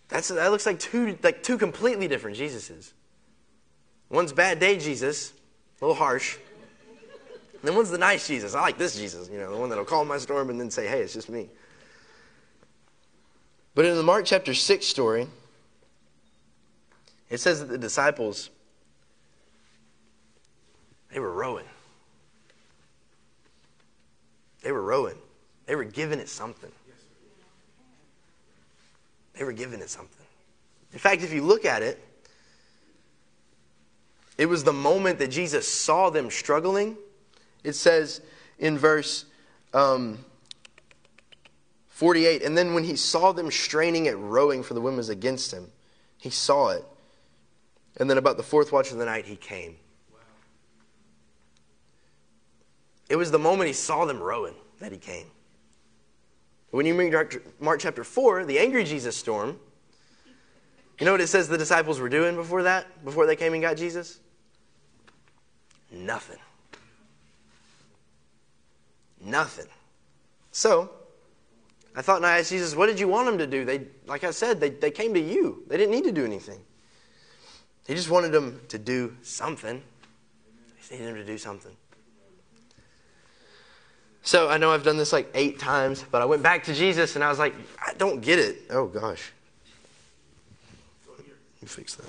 That's, 0.09 0.27
that 0.27 0.51
looks 0.51 0.65
like 0.65 0.79
two, 0.79 1.17
like 1.23 1.41
two 1.41 1.57
completely 1.57 2.07
different 2.07 2.37
Jesuses. 2.37 2.91
One's 4.09 4.33
bad 4.33 4.59
day 4.59 4.77
Jesus, 4.77 5.31
a 5.81 5.85
little 5.85 5.95
harsh. 5.95 6.37
And 7.53 7.61
then 7.63 7.75
one's 7.75 7.91
the 7.91 7.97
nice 7.97 8.27
Jesus. 8.27 8.53
I 8.53 8.61
like 8.61 8.77
this 8.77 8.97
Jesus, 8.97 9.29
you 9.29 9.37
know, 9.37 9.51
the 9.51 9.57
one 9.57 9.69
that'll 9.69 9.85
calm 9.85 10.07
my 10.07 10.17
storm 10.17 10.49
and 10.49 10.59
then 10.59 10.69
say, 10.69 10.87
hey, 10.87 11.01
it's 11.01 11.13
just 11.13 11.29
me. 11.29 11.49
But 13.73 13.85
in 13.85 13.95
the 13.95 14.03
Mark 14.03 14.25
chapter 14.25 14.53
6 14.53 14.85
story, 14.85 15.27
it 17.29 17.39
says 17.39 17.61
that 17.61 17.67
the 17.67 17.77
disciples, 17.77 18.49
they 21.13 21.19
were 21.19 21.31
rowing. 21.31 21.65
They 24.61 24.73
were 24.73 24.81
rowing. 24.81 25.15
They 25.67 25.75
were 25.75 25.85
giving 25.85 26.19
it 26.19 26.27
something. 26.27 26.71
They 29.41 29.45
were 29.45 29.53
giving 29.53 29.79
it 29.79 29.89
something. 29.89 30.23
In 30.93 30.99
fact, 30.99 31.23
if 31.23 31.33
you 31.33 31.41
look 31.41 31.65
at 31.65 31.81
it, 31.81 31.99
it 34.37 34.45
was 34.45 34.63
the 34.63 34.71
moment 34.71 35.17
that 35.17 35.31
Jesus 35.31 35.67
saw 35.67 36.11
them 36.11 36.29
struggling. 36.29 36.95
It 37.63 37.73
says 37.73 38.21
in 38.59 38.77
verse 38.77 39.25
Um, 39.73 40.23
48. 41.87 42.43
And 42.43 42.55
then 42.55 42.75
when 42.75 42.83
he 42.83 42.95
saw 42.95 43.31
them 43.31 43.49
straining 43.49 44.07
at 44.07 44.15
rowing, 44.15 44.61
for 44.61 44.75
the 44.75 44.81
wind 44.81 44.97
was 44.97 45.09
against 45.09 45.51
him, 45.51 45.71
he 46.19 46.29
saw 46.29 46.69
it. 46.69 46.85
And 47.97 48.07
then 48.07 48.19
about 48.19 48.37
the 48.37 48.43
fourth 48.43 48.71
watch 48.71 48.91
of 48.91 48.99
the 48.99 49.05
night, 49.05 49.25
he 49.25 49.37
came. 49.37 49.77
It 53.09 53.15
was 53.15 53.31
the 53.31 53.39
moment 53.39 53.69
he 53.69 53.73
saw 53.73 54.05
them 54.05 54.21
rowing 54.21 54.53
that 54.79 54.91
he 54.91 54.99
came. 54.99 55.31
When 56.71 56.85
you 56.85 56.95
read 56.95 57.41
Mark 57.59 57.79
chapter 57.81 58.03
4, 58.03 58.45
the 58.45 58.57
angry 58.57 58.83
Jesus 58.85 59.15
storm, 59.15 59.59
you 60.99 61.05
know 61.05 61.11
what 61.11 61.21
it 61.21 61.27
says 61.27 61.47
the 61.47 61.57
disciples 61.57 61.99
were 61.99 62.09
doing 62.09 62.35
before 62.35 62.63
that, 62.63 63.03
before 63.03 63.25
they 63.25 63.35
came 63.35 63.53
and 63.53 63.61
got 63.61 63.75
Jesus? 63.75 64.19
Nothing. 65.91 66.37
Nothing. 69.19 69.67
So, 70.51 70.89
I 71.95 72.01
thought, 72.01 72.17
and 72.17 72.25
I 72.25 72.39
asked 72.39 72.51
Jesus, 72.51 72.75
what 72.75 72.85
did 72.85 72.99
you 72.99 73.07
want 73.07 73.25
them 73.25 73.37
to 73.37 73.47
do? 73.47 73.65
They, 73.65 73.87
like 74.07 74.23
I 74.23 74.31
said, 74.31 74.59
they, 74.59 74.69
they 74.69 74.91
came 74.91 75.13
to 75.13 75.19
you. 75.19 75.63
They 75.67 75.75
didn't 75.75 75.91
need 75.91 76.05
to 76.05 76.11
do 76.11 76.23
anything. 76.23 76.59
He 77.85 77.95
just 77.95 78.09
wanted 78.09 78.31
them 78.31 78.61
to 78.69 78.77
do 78.77 79.17
something. 79.21 79.77
He 80.75 80.79
just 80.79 80.91
needed 80.91 81.07
them 81.07 81.15
to 81.15 81.25
do 81.25 81.37
something. 81.37 81.75
So 84.23 84.49
I 84.49 84.57
know 84.57 84.71
I've 84.71 84.83
done 84.83 84.97
this 84.97 85.11
like 85.11 85.31
eight 85.33 85.59
times, 85.59 86.05
but 86.11 86.21
I 86.21 86.25
went 86.25 86.43
back 86.43 86.63
to 86.65 86.73
Jesus 86.73 87.15
and 87.15 87.23
I 87.23 87.29
was 87.29 87.39
like, 87.39 87.55
I 87.79 87.93
don't 87.93 88.21
get 88.21 88.39
it. 88.39 88.63
Oh 88.69 88.87
gosh. 88.87 89.31
You 91.61 91.67
fix 91.67 91.95
that. 91.95 92.05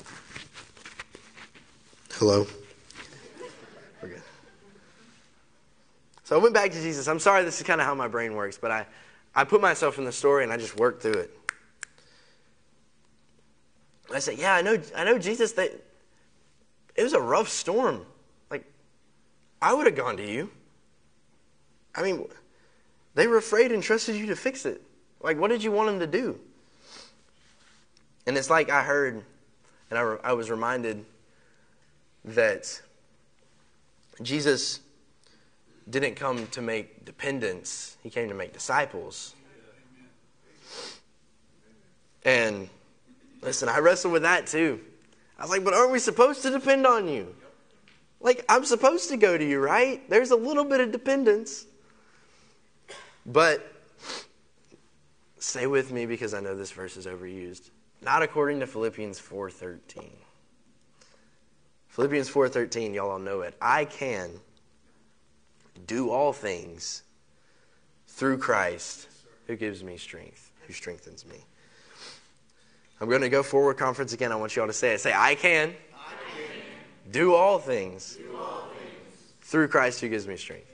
Hello. 2.13 2.47
We're 4.01 4.09
good. 4.09 4.23
So 6.25 6.39
I 6.39 6.43
went 6.43 6.55
back 6.55 6.71
to 6.73 6.81
Jesus. 6.81 7.09
I'm 7.09 7.19
sorry, 7.19 7.45
this 7.45 7.61
is 7.61 7.67
kind 7.67 7.81
of 7.81 7.87
how 7.87 7.95
my 7.95 8.09
brain 8.09 8.35
works, 8.35 8.57
but 8.57 8.71
I, 8.71 8.87
I 9.35 9.45
put 9.45 9.61
myself 9.61 9.99
in 9.99 10.05
the 10.05 10.13
story 10.13 10.45
and 10.45 10.53
I 10.53 10.57
just 10.57 10.77
worked 10.77 11.03
through 11.03 11.13
it. 11.13 11.39
I 14.13 14.19
said, 14.19 14.39
Yeah, 14.39 14.55
I 14.55 14.63
know, 14.63 14.79
I 14.95 15.05
know, 15.05 15.19
Jesus, 15.19 15.53
that 15.53 15.73
it 16.95 17.03
was 17.03 17.15
a 17.15 17.21
rough 17.21 17.49
storm. 17.49 18.05
Like, 18.51 18.65
I 19.61 19.73
would 19.73 19.87
have 19.87 19.97
gone 19.97 20.17
to 20.19 20.27
you. 20.27 20.51
I 21.95 22.03
mean, 22.03 22.27
they 23.15 23.27
were 23.27 23.37
afraid 23.37 23.73
and 23.73 23.83
trusted 23.83 24.17
you 24.17 24.27
to 24.27 24.37
fix 24.37 24.65
it. 24.65 24.83
Like, 25.21 25.39
what 25.39 25.49
did 25.49 25.63
you 25.63 25.71
want 25.71 25.89
them 25.89 26.01
to 26.01 26.07
do? 26.07 26.39
And 28.27 28.37
it's 28.37 28.51
like 28.51 28.71
I 28.71 28.83
heard, 28.83 29.23
and 29.91 29.99
I, 29.99 30.17
I 30.25 30.33
was 30.33 30.51
reminded 30.51 31.05
that 32.25 32.81
Jesus 34.23 34.81
didn't 35.89 36.15
come 36.15 36.47
to 36.49 36.63
make 36.63 37.05
dependents, 37.05 37.97
he 38.03 38.11
came 38.11 38.29
to 38.29 38.35
make 38.35 38.53
disciples. 38.53 39.35
And 42.25 42.69
listen, 43.43 43.69
I 43.69 43.79
wrestled 43.81 44.13
with 44.13 44.23
that 44.23 44.47
too. 44.47 44.81
I 45.39 45.43
was 45.43 45.51
like, 45.51 45.65
but 45.65 45.75
aren't 45.75 45.91
we 45.91 45.99
supposed 45.99 46.43
to 46.43 46.51
depend 46.51 46.87
on 46.87 47.09
you? 47.09 47.35
Like, 48.21 48.45
I'm 48.49 48.65
supposed 48.65 49.09
to 49.09 49.17
go 49.17 49.37
to 49.37 49.45
you, 49.45 49.59
right? 49.59 50.09
There's 50.09 50.31
a 50.31 50.37
little 50.37 50.65
bit 50.65 50.81
of 50.81 50.93
dependence. 50.93 51.67
But 53.25 53.73
stay 55.39 55.67
with 55.67 55.93
me 55.93 56.07
because 56.07 56.35
I 56.35 56.41
know 56.41 56.57
this 56.57 56.73
verse 56.73 56.97
is 56.97 57.07
overused. 57.07 57.71
Not 58.01 58.23
according 58.23 58.61
to 58.61 58.67
Philippians 58.67 59.21
4:13. 59.21 60.11
Philippians 61.89 62.29
4:13, 62.29 62.95
y'all 62.95 63.11
all 63.11 63.19
know 63.19 63.43
it. 63.43 63.55
I 63.61 63.85
can 63.85 64.41
do 65.87 66.11
all 66.11 66.33
things 66.33 67.03
through 68.07 68.39
Christ 68.39 69.09
who 69.47 69.57
gives 69.57 69.85
me 69.85 69.97
strength, 69.97 70.51
who 70.67 70.73
strengthens 70.73 71.27
me. 71.27 71.45
I'm 73.01 73.09
going 73.09 73.23
to 73.23 73.29
go 73.29 73.43
forward 73.43 73.79
conference 73.79 74.13
again. 74.13 74.31
I 74.31 74.37
want 74.37 74.55
you 74.55 74.63
all 74.63 74.69
to 74.69 74.75
say 74.75 74.95
it. 74.95 75.01
Say, 75.01 75.13
I 75.13 75.35
can, 75.35 75.75
I 75.93 76.13
can 76.37 77.11
do, 77.11 77.35
all 77.35 77.59
things, 77.59 78.17
do 78.17 78.37
all 78.37 78.69
things 78.79 79.33
through 79.41 79.69
Christ 79.69 80.01
who 80.01 80.09
gives 80.09 80.29
me 80.29 80.37
strength. 80.37 80.72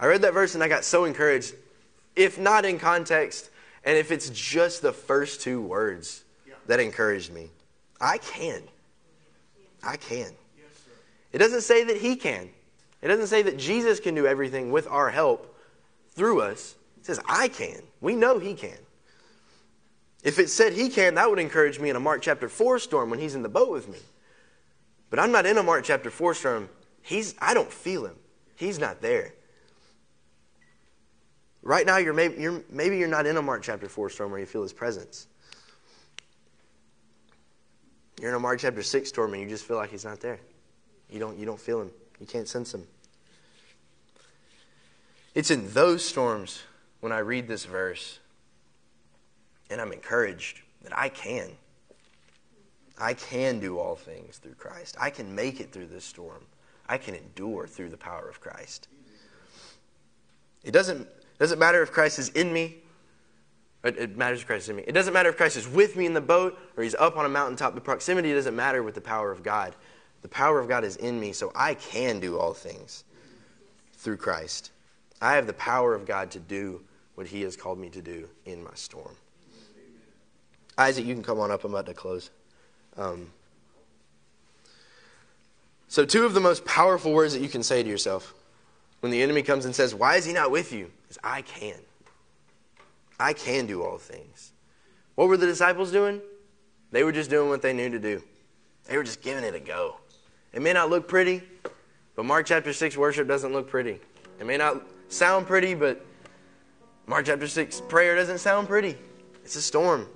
I 0.00 0.06
read 0.06 0.22
that 0.22 0.32
verse 0.32 0.54
and 0.54 0.64
I 0.64 0.68
got 0.68 0.84
so 0.84 1.04
encouraged. 1.04 1.54
If 2.16 2.38
not 2.38 2.64
in 2.64 2.78
context, 2.78 3.50
and 3.84 3.96
if 3.96 4.10
it's 4.10 4.30
just 4.30 4.80
the 4.82 4.92
first 4.92 5.42
two 5.42 5.60
words 5.60 6.24
that 6.66 6.80
encouraged 6.80 7.32
me, 7.32 7.50
I 8.00 8.18
can. 8.18 8.62
I 9.82 9.96
can. 9.96 10.32
It 11.32 11.38
doesn't 11.38 11.60
say 11.60 11.84
that 11.84 11.98
He 11.98 12.16
can. 12.16 12.48
It 13.02 13.08
doesn't 13.08 13.28
say 13.28 13.42
that 13.42 13.58
Jesus 13.58 14.00
can 14.00 14.14
do 14.14 14.26
everything 14.26 14.72
with 14.72 14.88
our 14.88 15.10
help 15.10 15.54
through 16.12 16.40
us. 16.40 16.74
It 16.98 17.06
says, 17.06 17.20
I 17.28 17.48
can. 17.48 17.82
We 18.00 18.14
know 18.14 18.38
He 18.38 18.54
can. 18.54 18.78
If 20.22 20.38
it 20.38 20.48
said 20.48 20.72
He 20.72 20.88
can, 20.88 21.14
that 21.14 21.28
would 21.28 21.38
encourage 21.38 21.78
me 21.78 21.90
in 21.90 21.96
a 21.96 22.00
Mark 22.00 22.22
chapter 22.22 22.48
4 22.48 22.78
storm 22.78 23.10
when 23.10 23.18
He's 23.18 23.34
in 23.34 23.42
the 23.42 23.48
boat 23.48 23.70
with 23.70 23.88
me. 23.88 23.98
But 25.10 25.18
I'm 25.18 25.32
not 25.32 25.46
in 25.46 25.58
a 25.58 25.62
Mark 25.62 25.84
chapter 25.84 26.10
4 26.10 26.34
storm. 26.34 26.68
He's, 27.02 27.34
I 27.38 27.54
don't 27.54 27.72
feel 27.72 28.06
Him, 28.06 28.16
He's 28.56 28.78
not 28.78 29.00
there. 29.00 29.34
Right 31.62 31.84
now, 31.84 31.98
you're 31.98 32.14
maybe, 32.14 32.40
you're, 32.40 32.62
maybe 32.70 32.96
you're 32.96 33.08
not 33.08 33.26
in 33.26 33.36
a 33.36 33.42
Mark 33.42 33.62
chapter 33.62 33.88
4 33.88 34.10
storm 34.10 34.30
where 34.30 34.40
you 34.40 34.46
feel 34.46 34.62
his 34.62 34.72
presence. 34.72 35.26
You're 38.20 38.30
in 38.30 38.36
a 38.36 38.40
Mark 38.40 38.60
chapter 38.60 38.82
6 38.82 39.08
storm 39.08 39.34
and 39.34 39.42
you 39.42 39.48
just 39.48 39.64
feel 39.64 39.76
like 39.76 39.90
he's 39.90 40.04
not 40.04 40.20
there. 40.20 40.40
You 41.10 41.18
don't, 41.18 41.38
you 41.38 41.46
don't 41.46 41.60
feel 41.60 41.80
him, 41.82 41.90
you 42.18 42.26
can't 42.26 42.48
sense 42.48 42.72
him. 42.72 42.86
It's 45.34 45.50
in 45.50 45.70
those 45.72 46.04
storms 46.04 46.62
when 47.00 47.12
I 47.12 47.18
read 47.18 47.46
this 47.46 47.64
verse 47.64 48.18
and 49.70 49.80
I'm 49.80 49.92
encouraged 49.92 50.60
that 50.82 50.96
I 50.96 51.08
can. 51.08 51.50
I 52.98 53.14
can 53.14 53.60
do 53.60 53.78
all 53.78 53.96
things 53.96 54.38
through 54.38 54.54
Christ. 54.54 54.96
I 55.00 55.10
can 55.10 55.34
make 55.34 55.60
it 55.60 55.72
through 55.72 55.86
this 55.86 56.04
storm. 56.04 56.44
I 56.88 56.98
can 56.98 57.14
endure 57.14 57.66
through 57.66 57.88
the 57.88 57.96
power 57.96 58.28
of 58.28 58.40
Christ. 58.40 58.88
It 60.62 60.72
doesn't 60.72 61.08
doesn't 61.40 61.58
matter 61.58 61.82
if 61.82 61.90
Christ 61.90 62.18
is 62.18 62.28
in 62.28 62.52
me. 62.52 62.76
It 63.82 64.16
matters 64.16 64.40
if 64.40 64.46
Christ 64.46 64.64
is 64.64 64.68
in 64.68 64.76
me. 64.76 64.84
It 64.86 64.92
doesn't 64.92 65.14
matter 65.14 65.30
if 65.30 65.38
Christ 65.38 65.56
is 65.56 65.66
with 65.66 65.96
me 65.96 66.04
in 66.04 66.12
the 66.12 66.20
boat 66.20 66.58
or 66.76 66.82
he's 66.84 66.94
up 66.94 67.16
on 67.16 67.24
a 67.24 67.30
mountaintop. 67.30 67.74
The 67.74 67.80
proximity 67.80 68.32
doesn't 68.32 68.54
matter 68.54 68.82
with 68.82 68.94
the 68.94 69.00
power 69.00 69.32
of 69.32 69.42
God. 69.42 69.74
The 70.20 70.28
power 70.28 70.60
of 70.60 70.68
God 70.68 70.84
is 70.84 70.96
in 70.96 71.18
me, 71.18 71.32
so 71.32 71.50
I 71.54 71.72
can 71.74 72.20
do 72.20 72.38
all 72.38 72.52
things 72.52 73.04
through 73.94 74.18
Christ. 74.18 74.70
I 75.22 75.34
have 75.36 75.46
the 75.46 75.54
power 75.54 75.94
of 75.94 76.06
God 76.06 76.30
to 76.32 76.38
do 76.38 76.82
what 77.14 77.26
he 77.26 77.40
has 77.42 77.56
called 77.56 77.78
me 77.78 77.88
to 77.88 78.02
do 78.02 78.28
in 78.44 78.62
my 78.62 78.74
storm. 78.74 79.16
Isaac, 80.76 81.06
you 81.06 81.14
can 81.14 81.22
come 81.22 81.40
on 81.40 81.50
up. 81.50 81.64
I'm 81.64 81.72
about 81.72 81.86
to 81.86 81.94
close. 81.94 82.30
Um, 82.98 83.30
so, 85.88 86.04
two 86.04 86.24
of 86.24 86.34
the 86.34 86.40
most 86.40 86.64
powerful 86.66 87.12
words 87.12 87.32
that 87.32 87.40
you 87.40 87.48
can 87.48 87.62
say 87.62 87.82
to 87.82 87.88
yourself 87.88 88.34
when 89.00 89.10
the 89.10 89.22
enemy 89.22 89.42
comes 89.42 89.64
and 89.64 89.74
says, 89.74 89.94
Why 89.94 90.16
is 90.16 90.24
he 90.24 90.32
not 90.32 90.50
with 90.50 90.72
you? 90.72 90.90
is 91.08 91.18
I 91.24 91.42
can. 91.42 91.76
I 93.18 93.32
can 93.32 93.66
do 93.66 93.82
all 93.82 93.98
things. 93.98 94.52
What 95.14 95.28
were 95.28 95.36
the 95.36 95.46
disciples 95.46 95.92
doing? 95.92 96.20
They 96.90 97.04
were 97.04 97.12
just 97.12 97.30
doing 97.30 97.48
what 97.48 97.62
they 97.62 97.72
knew 97.72 97.90
to 97.90 97.98
do. 97.98 98.22
They 98.86 98.96
were 98.96 99.04
just 99.04 99.22
giving 99.22 99.44
it 99.44 99.54
a 99.54 99.60
go. 99.60 99.96
It 100.52 100.62
may 100.62 100.72
not 100.72 100.90
look 100.90 101.06
pretty, 101.06 101.42
but 102.16 102.24
Mark 102.24 102.46
chapter 102.46 102.72
6 102.72 102.96
worship 102.96 103.28
doesn't 103.28 103.52
look 103.52 103.68
pretty. 103.68 104.00
It 104.40 104.46
may 104.46 104.56
not 104.56 104.82
sound 105.08 105.46
pretty, 105.46 105.74
but 105.74 106.04
Mark 107.06 107.26
chapter 107.26 107.46
6 107.46 107.82
prayer 107.82 108.16
doesn't 108.16 108.38
sound 108.38 108.68
pretty. 108.68 108.96
It's 109.44 109.56
a 109.56 109.62
storm. 109.62 110.08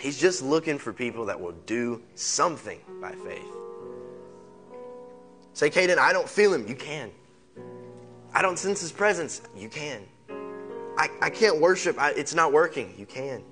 He's 0.00 0.18
just 0.18 0.42
looking 0.42 0.78
for 0.78 0.92
people 0.92 1.26
that 1.26 1.40
will 1.40 1.54
do 1.66 2.02
something 2.14 2.80
by 3.00 3.12
faith. 3.12 3.44
Say, 5.52 5.70
Caedan, 5.70 5.98
I 5.98 6.12
don't 6.12 6.28
feel 6.28 6.52
him. 6.52 6.66
You 6.66 6.74
can. 6.74 7.10
I 8.34 8.42
don't 8.42 8.58
sense 8.58 8.80
his 8.80 8.92
presence. 8.92 9.42
You 9.56 9.68
can. 9.68 10.02
I, 10.96 11.08
I 11.20 11.30
can't 11.30 11.60
worship. 11.60 11.98
I, 11.98 12.10
it's 12.10 12.34
not 12.34 12.52
working. 12.52 12.94
You 12.98 13.06
can. 13.06 13.42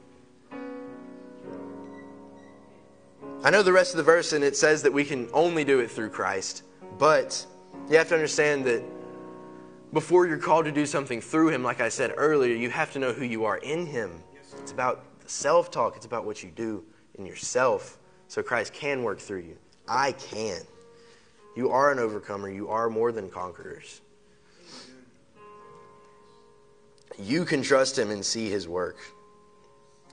I 3.42 3.50
know 3.50 3.62
the 3.62 3.72
rest 3.72 3.92
of 3.92 3.96
the 3.96 4.02
verse, 4.02 4.32
and 4.32 4.44
it 4.44 4.56
says 4.56 4.82
that 4.82 4.92
we 4.92 5.04
can 5.04 5.28
only 5.32 5.64
do 5.64 5.80
it 5.80 5.90
through 5.90 6.10
Christ. 6.10 6.62
But 6.98 7.46
you 7.88 7.96
have 7.96 8.08
to 8.08 8.14
understand 8.14 8.64
that 8.66 8.82
before 9.92 10.26
you're 10.26 10.38
called 10.38 10.66
to 10.66 10.72
do 10.72 10.84
something 10.84 11.20
through 11.20 11.48
Him, 11.48 11.62
like 11.62 11.80
I 11.80 11.88
said 11.88 12.12
earlier, 12.16 12.54
you 12.54 12.70
have 12.70 12.92
to 12.92 12.98
know 12.98 13.12
who 13.12 13.24
you 13.24 13.44
are 13.44 13.58
in 13.58 13.86
Him. 13.86 14.22
It's 14.58 14.72
about 14.72 15.04
self 15.26 15.70
talk, 15.70 15.96
it's 15.96 16.06
about 16.06 16.24
what 16.24 16.42
you 16.42 16.50
do 16.50 16.84
in 17.14 17.26
yourself 17.26 17.98
so 18.28 18.42
Christ 18.42 18.72
can 18.72 19.02
work 19.02 19.18
through 19.18 19.40
you. 19.40 19.56
I 19.88 20.12
can. 20.12 20.60
You 21.56 21.70
are 21.70 21.90
an 21.90 21.98
overcomer, 21.98 22.50
you 22.50 22.68
are 22.68 22.88
more 22.88 23.10
than 23.10 23.28
conquerors. 23.28 24.02
You 27.22 27.44
can 27.44 27.62
trust 27.62 27.98
Him 27.98 28.10
and 28.10 28.24
see 28.24 28.48
His 28.48 28.68
work. 28.68 28.96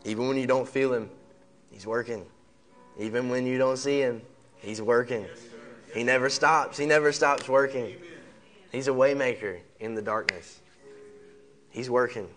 Even 0.05 0.27
when 0.27 0.37
you 0.37 0.47
don't 0.47 0.67
feel 0.67 0.93
Him, 0.93 1.09
He's 1.71 1.85
working. 1.85 2.25
Even 2.99 3.29
when 3.29 3.45
you 3.45 3.57
don't 3.57 3.77
see 3.77 3.99
Him, 3.99 4.21
He's 4.57 4.81
working. 4.81 5.25
He 5.93 6.03
never 6.03 6.29
stops. 6.29 6.77
He 6.77 6.85
never 6.85 7.11
stops 7.11 7.47
working. 7.47 7.95
He's 8.71 8.87
a 8.87 8.91
waymaker 8.91 9.59
in 9.79 9.95
the 9.95 10.01
darkness. 10.01 10.59
He's 11.69 11.89
working. 11.89 12.27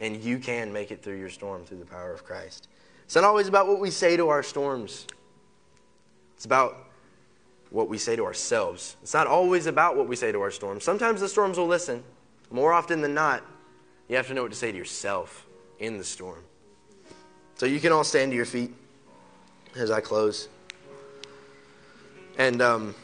And 0.00 0.16
you 0.22 0.38
can 0.38 0.72
make 0.72 0.90
it 0.90 1.02
through 1.02 1.18
your 1.18 1.30
storm 1.30 1.64
through 1.64 1.78
the 1.78 1.86
power 1.86 2.12
of 2.12 2.24
Christ. 2.24 2.68
It's 3.04 3.14
not 3.14 3.24
always 3.24 3.48
about 3.48 3.66
what 3.66 3.80
we 3.80 3.90
say 3.90 4.16
to 4.16 4.28
our 4.28 4.42
storms. 4.42 5.06
It's 6.36 6.44
about 6.44 6.88
what 7.70 7.88
we 7.88 7.98
say 7.98 8.16
to 8.16 8.24
ourselves. 8.24 8.96
It's 9.02 9.14
not 9.14 9.26
always 9.26 9.66
about 9.66 9.96
what 9.96 10.08
we 10.08 10.16
say 10.16 10.32
to 10.32 10.40
our 10.40 10.50
storms. 10.50 10.84
Sometimes 10.84 11.20
the 11.20 11.28
storms 11.28 11.58
will 11.58 11.66
listen. 11.66 12.02
More 12.50 12.72
often 12.72 13.00
than 13.02 13.14
not, 13.14 13.44
you 14.08 14.16
have 14.16 14.26
to 14.28 14.34
know 14.34 14.42
what 14.42 14.52
to 14.52 14.58
say 14.58 14.70
to 14.70 14.76
yourself 14.76 15.46
in 15.78 15.98
the 15.98 16.04
storm. 16.04 16.42
So 17.56 17.66
you 17.66 17.80
can 17.80 17.92
all 17.92 18.04
stand 18.04 18.32
to 18.32 18.36
your 18.36 18.44
feet 18.44 18.72
as 19.76 19.90
I 19.90 20.00
close. 20.00 20.48
And 22.36 22.60
um, 22.60 22.94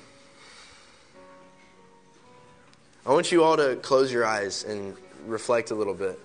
I 3.06 3.10
want 3.10 3.32
you 3.32 3.42
all 3.42 3.56
to 3.56 3.76
close 3.76 4.12
your 4.12 4.26
eyes 4.26 4.64
and 4.64 4.96
reflect 5.26 5.70
a 5.70 5.74
little 5.74 5.94
bit. 5.94 6.18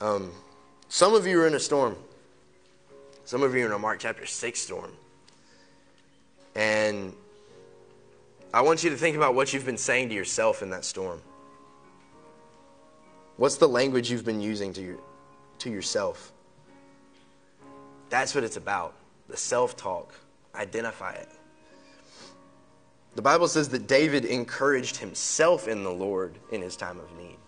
Um, 0.00 0.32
some 0.88 1.14
of 1.14 1.26
you 1.26 1.40
are 1.40 1.46
in 1.46 1.54
a 1.54 1.60
storm. 1.60 1.96
Some 3.24 3.42
of 3.42 3.54
you 3.54 3.62
are 3.62 3.66
in 3.66 3.72
a 3.72 3.78
Mark 3.78 4.00
chapter 4.00 4.26
6 4.26 4.58
storm. 4.58 4.90
And 6.54 7.14
I 8.52 8.62
want 8.62 8.82
you 8.82 8.90
to 8.90 8.96
think 8.96 9.16
about 9.16 9.34
what 9.34 9.52
you've 9.52 9.66
been 9.66 9.78
saying 9.78 10.08
to 10.08 10.14
yourself 10.14 10.62
in 10.62 10.70
that 10.70 10.84
storm. 10.84 11.22
What's 13.40 13.56
the 13.56 13.68
language 13.68 14.10
you've 14.10 14.26
been 14.26 14.42
using 14.42 14.74
to, 14.74 14.82
your, 14.82 14.98
to 15.60 15.70
yourself? 15.70 16.30
That's 18.10 18.34
what 18.34 18.44
it's 18.44 18.58
about 18.58 18.96
the 19.30 19.36
self 19.38 19.78
talk. 19.78 20.12
Identify 20.54 21.12
it. 21.12 21.28
The 23.14 23.22
Bible 23.22 23.48
says 23.48 23.70
that 23.70 23.86
David 23.86 24.26
encouraged 24.26 24.98
himself 24.98 25.68
in 25.68 25.84
the 25.84 25.90
Lord 25.90 26.34
in 26.52 26.60
his 26.60 26.76
time 26.76 27.00
of 27.00 27.10
need. 27.16 27.38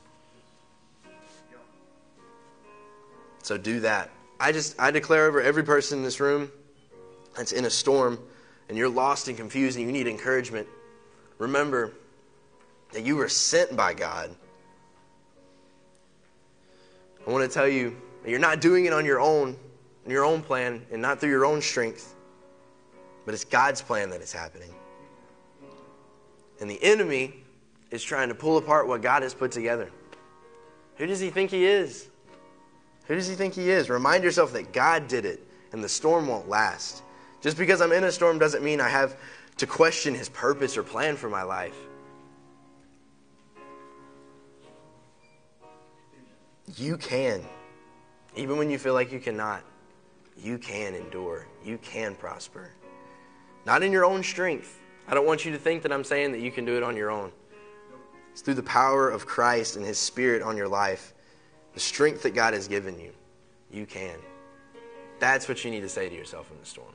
So 3.42 3.58
do 3.58 3.80
that. 3.80 4.08
I 4.40 4.52
just 4.52 4.80
I 4.80 4.92
declare 4.92 5.26
over 5.26 5.42
every 5.42 5.62
person 5.62 5.98
in 5.98 6.04
this 6.04 6.20
room 6.20 6.50
that's 7.36 7.52
in 7.52 7.66
a 7.66 7.70
storm 7.70 8.18
and 8.70 8.78
you're 8.78 8.88
lost 8.88 9.28
and 9.28 9.36
confused 9.36 9.76
and 9.76 9.84
you 9.84 9.92
need 9.92 10.06
encouragement. 10.06 10.68
Remember 11.36 11.92
that 12.92 13.02
you 13.02 13.16
were 13.16 13.28
sent 13.28 13.76
by 13.76 13.92
God. 13.92 14.34
I 17.26 17.30
want 17.30 17.48
to 17.48 17.52
tell 17.52 17.68
you 17.68 17.96
that 18.22 18.30
you're 18.30 18.38
not 18.38 18.60
doing 18.60 18.84
it 18.86 18.92
on 18.92 19.04
your 19.04 19.20
own, 19.20 19.56
in 20.04 20.10
your 20.10 20.24
own 20.24 20.42
plan, 20.42 20.84
and 20.90 21.00
not 21.00 21.20
through 21.20 21.30
your 21.30 21.44
own 21.44 21.62
strength, 21.62 22.14
but 23.24 23.34
it's 23.34 23.44
God's 23.44 23.80
plan 23.80 24.10
that 24.10 24.20
is 24.20 24.32
happening. 24.32 24.70
And 26.60 26.70
the 26.70 26.82
enemy 26.82 27.34
is 27.90 28.02
trying 28.02 28.28
to 28.28 28.34
pull 28.34 28.56
apart 28.56 28.88
what 28.88 29.02
God 29.02 29.22
has 29.22 29.34
put 29.34 29.52
together. 29.52 29.90
Who 30.96 31.06
does 31.06 31.20
he 31.20 31.30
think 31.30 31.50
he 31.50 31.64
is? 31.64 32.08
Who 33.06 33.14
does 33.14 33.28
he 33.28 33.34
think 33.34 33.54
he 33.54 33.70
is? 33.70 33.90
Remind 33.90 34.24
yourself 34.24 34.52
that 34.52 34.72
God 34.72 35.08
did 35.08 35.24
it, 35.24 35.46
and 35.72 35.82
the 35.82 35.88
storm 35.88 36.26
won't 36.26 36.48
last. 36.48 37.02
Just 37.40 37.56
because 37.56 37.80
I'm 37.80 37.92
in 37.92 38.04
a 38.04 38.12
storm 38.12 38.38
doesn't 38.38 38.62
mean 38.62 38.80
I 38.80 38.88
have 38.88 39.16
to 39.58 39.66
question 39.66 40.14
his 40.14 40.28
purpose 40.28 40.76
or 40.76 40.82
plan 40.82 41.16
for 41.16 41.28
my 41.28 41.42
life. 41.42 41.76
You 46.76 46.96
can. 46.96 47.42
Even 48.36 48.56
when 48.56 48.70
you 48.70 48.78
feel 48.78 48.94
like 48.94 49.12
you 49.12 49.20
cannot, 49.20 49.62
you 50.36 50.58
can 50.58 50.94
endure. 50.94 51.46
You 51.64 51.78
can 51.78 52.14
prosper. 52.14 52.70
Not 53.66 53.82
in 53.82 53.92
your 53.92 54.04
own 54.04 54.22
strength, 54.22 54.80
I 55.06 55.14
don't 55.14 55.26
want 55.26 55.44
you 55.44 55.52
to 55.52 55.58
think 55.58 55.82
that 55.82 55.92
I'm 55.92 56.04
saying 56.04 56.32
that 56.32 56.40
you 56.40 56.50
can 56.50 56.64
do 56.64 56.76
it 56.76 56.82
on 56.82 56.96
your 56.96 57.10
own. 57.10 57.32
It's 58.30 58.40
through 58.40 58.54
the 58.54 58.62
power 58.62 59.10
of 59.10 59.26
Christ 59.26 59.76
and 59.76 59.84
His 59.84 59.98
Spirit 59.98 60.42
on 60.42 60.56
your 60.56 60.68
life, 60.68 61.12
the 61.74 61.80
strength 61.80 62.22
that 62.22 62.34
God 62.34 62.54
has 62.54 62.66
given 62.66 62.98
you. 62.98 63.12
You 63.70 63.84
can. 63.84 64.16
That's 65.18 65.48
what 65.48 65.64
you 65.64 65.70
need 65.70 65.80
to 65.80 65.88
say 65.88 66.08
to 66.08 66.14
yourself 66.14 66.50
in 66.50 66.58
the 66.58 66.66
storm. 66.66 66.94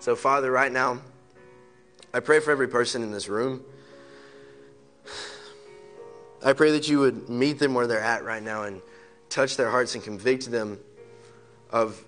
So, 0.00 0.16
Father, 0.16 0.50
right 0.50 0.72
now, 0.72 1.00
I 2.12 2.20
pray 2.20 2.40
for 2.40 2.50
every 2.50 2.68
person 2.68 3.02
in 3.02 3.10
this 3.10 3.28
room. 3.28 3.64
I 6.44 6.52
pray 6.52 6.70
that 6.72 6.88
you 6.88 7.00
would 7.00 7.28
meet 7.28 7.58
them 7.58 7.74
where 7.74 7.86
they're 7.86 8.00
at 8.00 8.24
right 8.24 8.42
now 8.42 8.62
and 8.62 8.80
touch 9.28 9.56
their 9.56 9.70
hearts 9.70 9.94
and 9.94 10.04
convict 10.04 10.50
them 10.50 10.78
of 11.70 12.02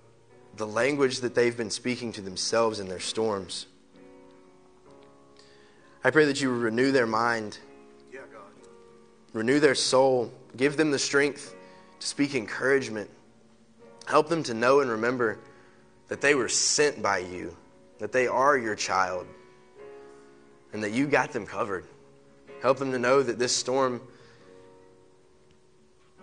the 0.57 0.66
language 0.66 1.20
that 1.20 1.35
they've 1.35 1.57
been 1.57 1.70
speaking 1.70 2.12
to 2.12 2.20
themselves 2.20 2.81
in 2.81 2.89
their 2.89 3.01
storms. 3.01 3.66
I 6.05 6.11
pray 6.11 6.26
that 6.26 6.41
you 6.41 6.51
would 6.51 6.62
renew 6.62 6.93
their 6.93 7.07
mind, 7.07 7.59
yeah, 8.12 8.20
God. 8.33 8.43
renew 9.33 9.61
their 9.61 9.74
soul, 9.74 10.33
give 10.57 10.76
them 10.76 10.91
the 10.91 10.99
strength 10.99 11.55
to 11.99 12.07
speak 12.07 12.35
encouragement, 12.35 13.11
help 14.07 14.28
them 14.28 14.43
to 14.45 14.55
know 14.55 14.81
and 14.81 14.91
remember 14.91 15.39
that 16.09 16.20
they 16.20 16.35
were 16.35 16.49
sent 16.49 17.03
by 17.03 17.18
you, 17.18 17.55
that 17.99 18.12
they 18.12 18.26
are 18.26 18.57
your 18.57 18.74
child, 18.74 19.26
and 20.72 20.83
that 20.83 20.93
you 20.93 21.07
got 21.07 21.33
them 21.33 21.47
covered. 21.47 21.85
Help 22.62 22.78
them 22.78 22.93
to 22.93 22.99
know 22.99 23.22
that 23.22 23.39
this 23.39 23.55
storm 23.55 24.01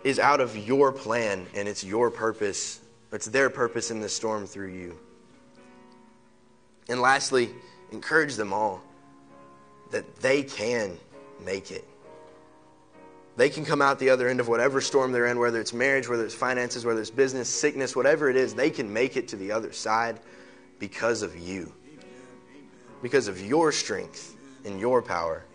is 0.03 0.19
out 0.19 0.39
of 0.39 0.55
your 0.55 0.91
plan 0.91 1.45
and 1.53 1.67
it's 1.67 1.83
your 1.83 2.09
purpose. 2.09 2.79
It's 3.11 3.27
their 3.27 3.49
purpose 3.49 3.91
in 3.91 3.99
the 3.99 4.09
storm 4.09 4.45
through 4.45 4.69
you. 4.69 4.97
And 6.89 7.01
lastly, 7.01 7.49
encourage 7.91 8.35
them 8.35 8.53
all 8.53 8.81
that 9.91 10.17
they 10.17 10.43
can 10.43 10.97
make 11.43 11.71
it. 11.71 11.85
They 13.35 13.49
can 13.49 13.65
come 13.65 13.81
out 13.81 13.99
the 13.99 14.09
other 14.09 14.27
end 14.29 14.39
of 14.39 14.47
whatever 14.47 14.81
storm 14.81 15.11
they're 15.11 15.27
in, 15.27 15.37
whether 15.37 15.61
it's 15.61 15.73
marriage, 15.73 16.09
whether 16.09 16.25
it's 16.25 16.33
finances, 16.33 16.85
whether 16.85 16.99
it's 16.99 17.11
business, 17.11 17.47
sickness, 17.47 17.95
whatever 17.95 18.29
it 18.29 18.35
is, 18.35 18.55
they 18.55 18.71
can 18.71 18.91
make 18.91 19.15
it 19.15 19.27
to 19.29 19.35
the 19.35 19.51
other 19.51 19.71
side 19.71 20.19
because 20.79 21.21
of 21.21 21.37
you, 21.37 21.71
because 23.01 23.27
of 23.27 23.39
your 23.39 23.71
strength 23.71 24.35
and 24.65 24.79
your 24.79 25.03
power. 25.03 25.45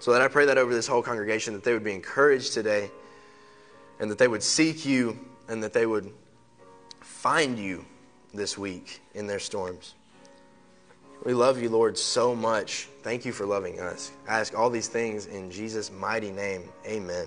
So 0.00 0.12
that 0.12 0.20
I 0.20 0.28
pray 0.28 0.46
that 0.46 0.58
over 0.58 0.74
this 0.74 0.86
whole 0.86 1.02
congregation, 1.02 1.54
that 1.54 1.62
they 1.62 1.72
would 1.72 1.84
be 1.84 1.94
encouraged 1.94 2.52
today 2.52 2.90
and 4.00 4.10
that 4.10 4.18
they 4.18 4.28
would 4.28 4.42
seek 4.42 4.84
you 4.84 5.18
and 5.48 5.62
that 5.62 5.72
they 5.72 5.86
would 5.86 6.12
find 7.00 7.58
you 7.58 7.84
this 8.32 8.58
week 8.58 9.00
in 9.14 9.26
their 9.26 9.38
storms. 9.38 9.94
We 11.24 11.32
love 11.32 11.62
you, 11.62 11.70
Lord, 11.70 11.96
so 11.96 12.34
much. 12.34 12.88
Thank 13.02 13.24
you 13.24 13.32
for 13.32 13.46
loving 13.46 13.80
us. 13.80 14.12
I 14.28 14.40
ask 14.40 14.56
all 14.56 14.68
these 14.68 14.88
things 14.88 15.26
in 15.26 15.50
Jesus' 15.50 15.90
mighty 15.90 16.30
name. 16.30 16.68
Amen. 16.86 17.26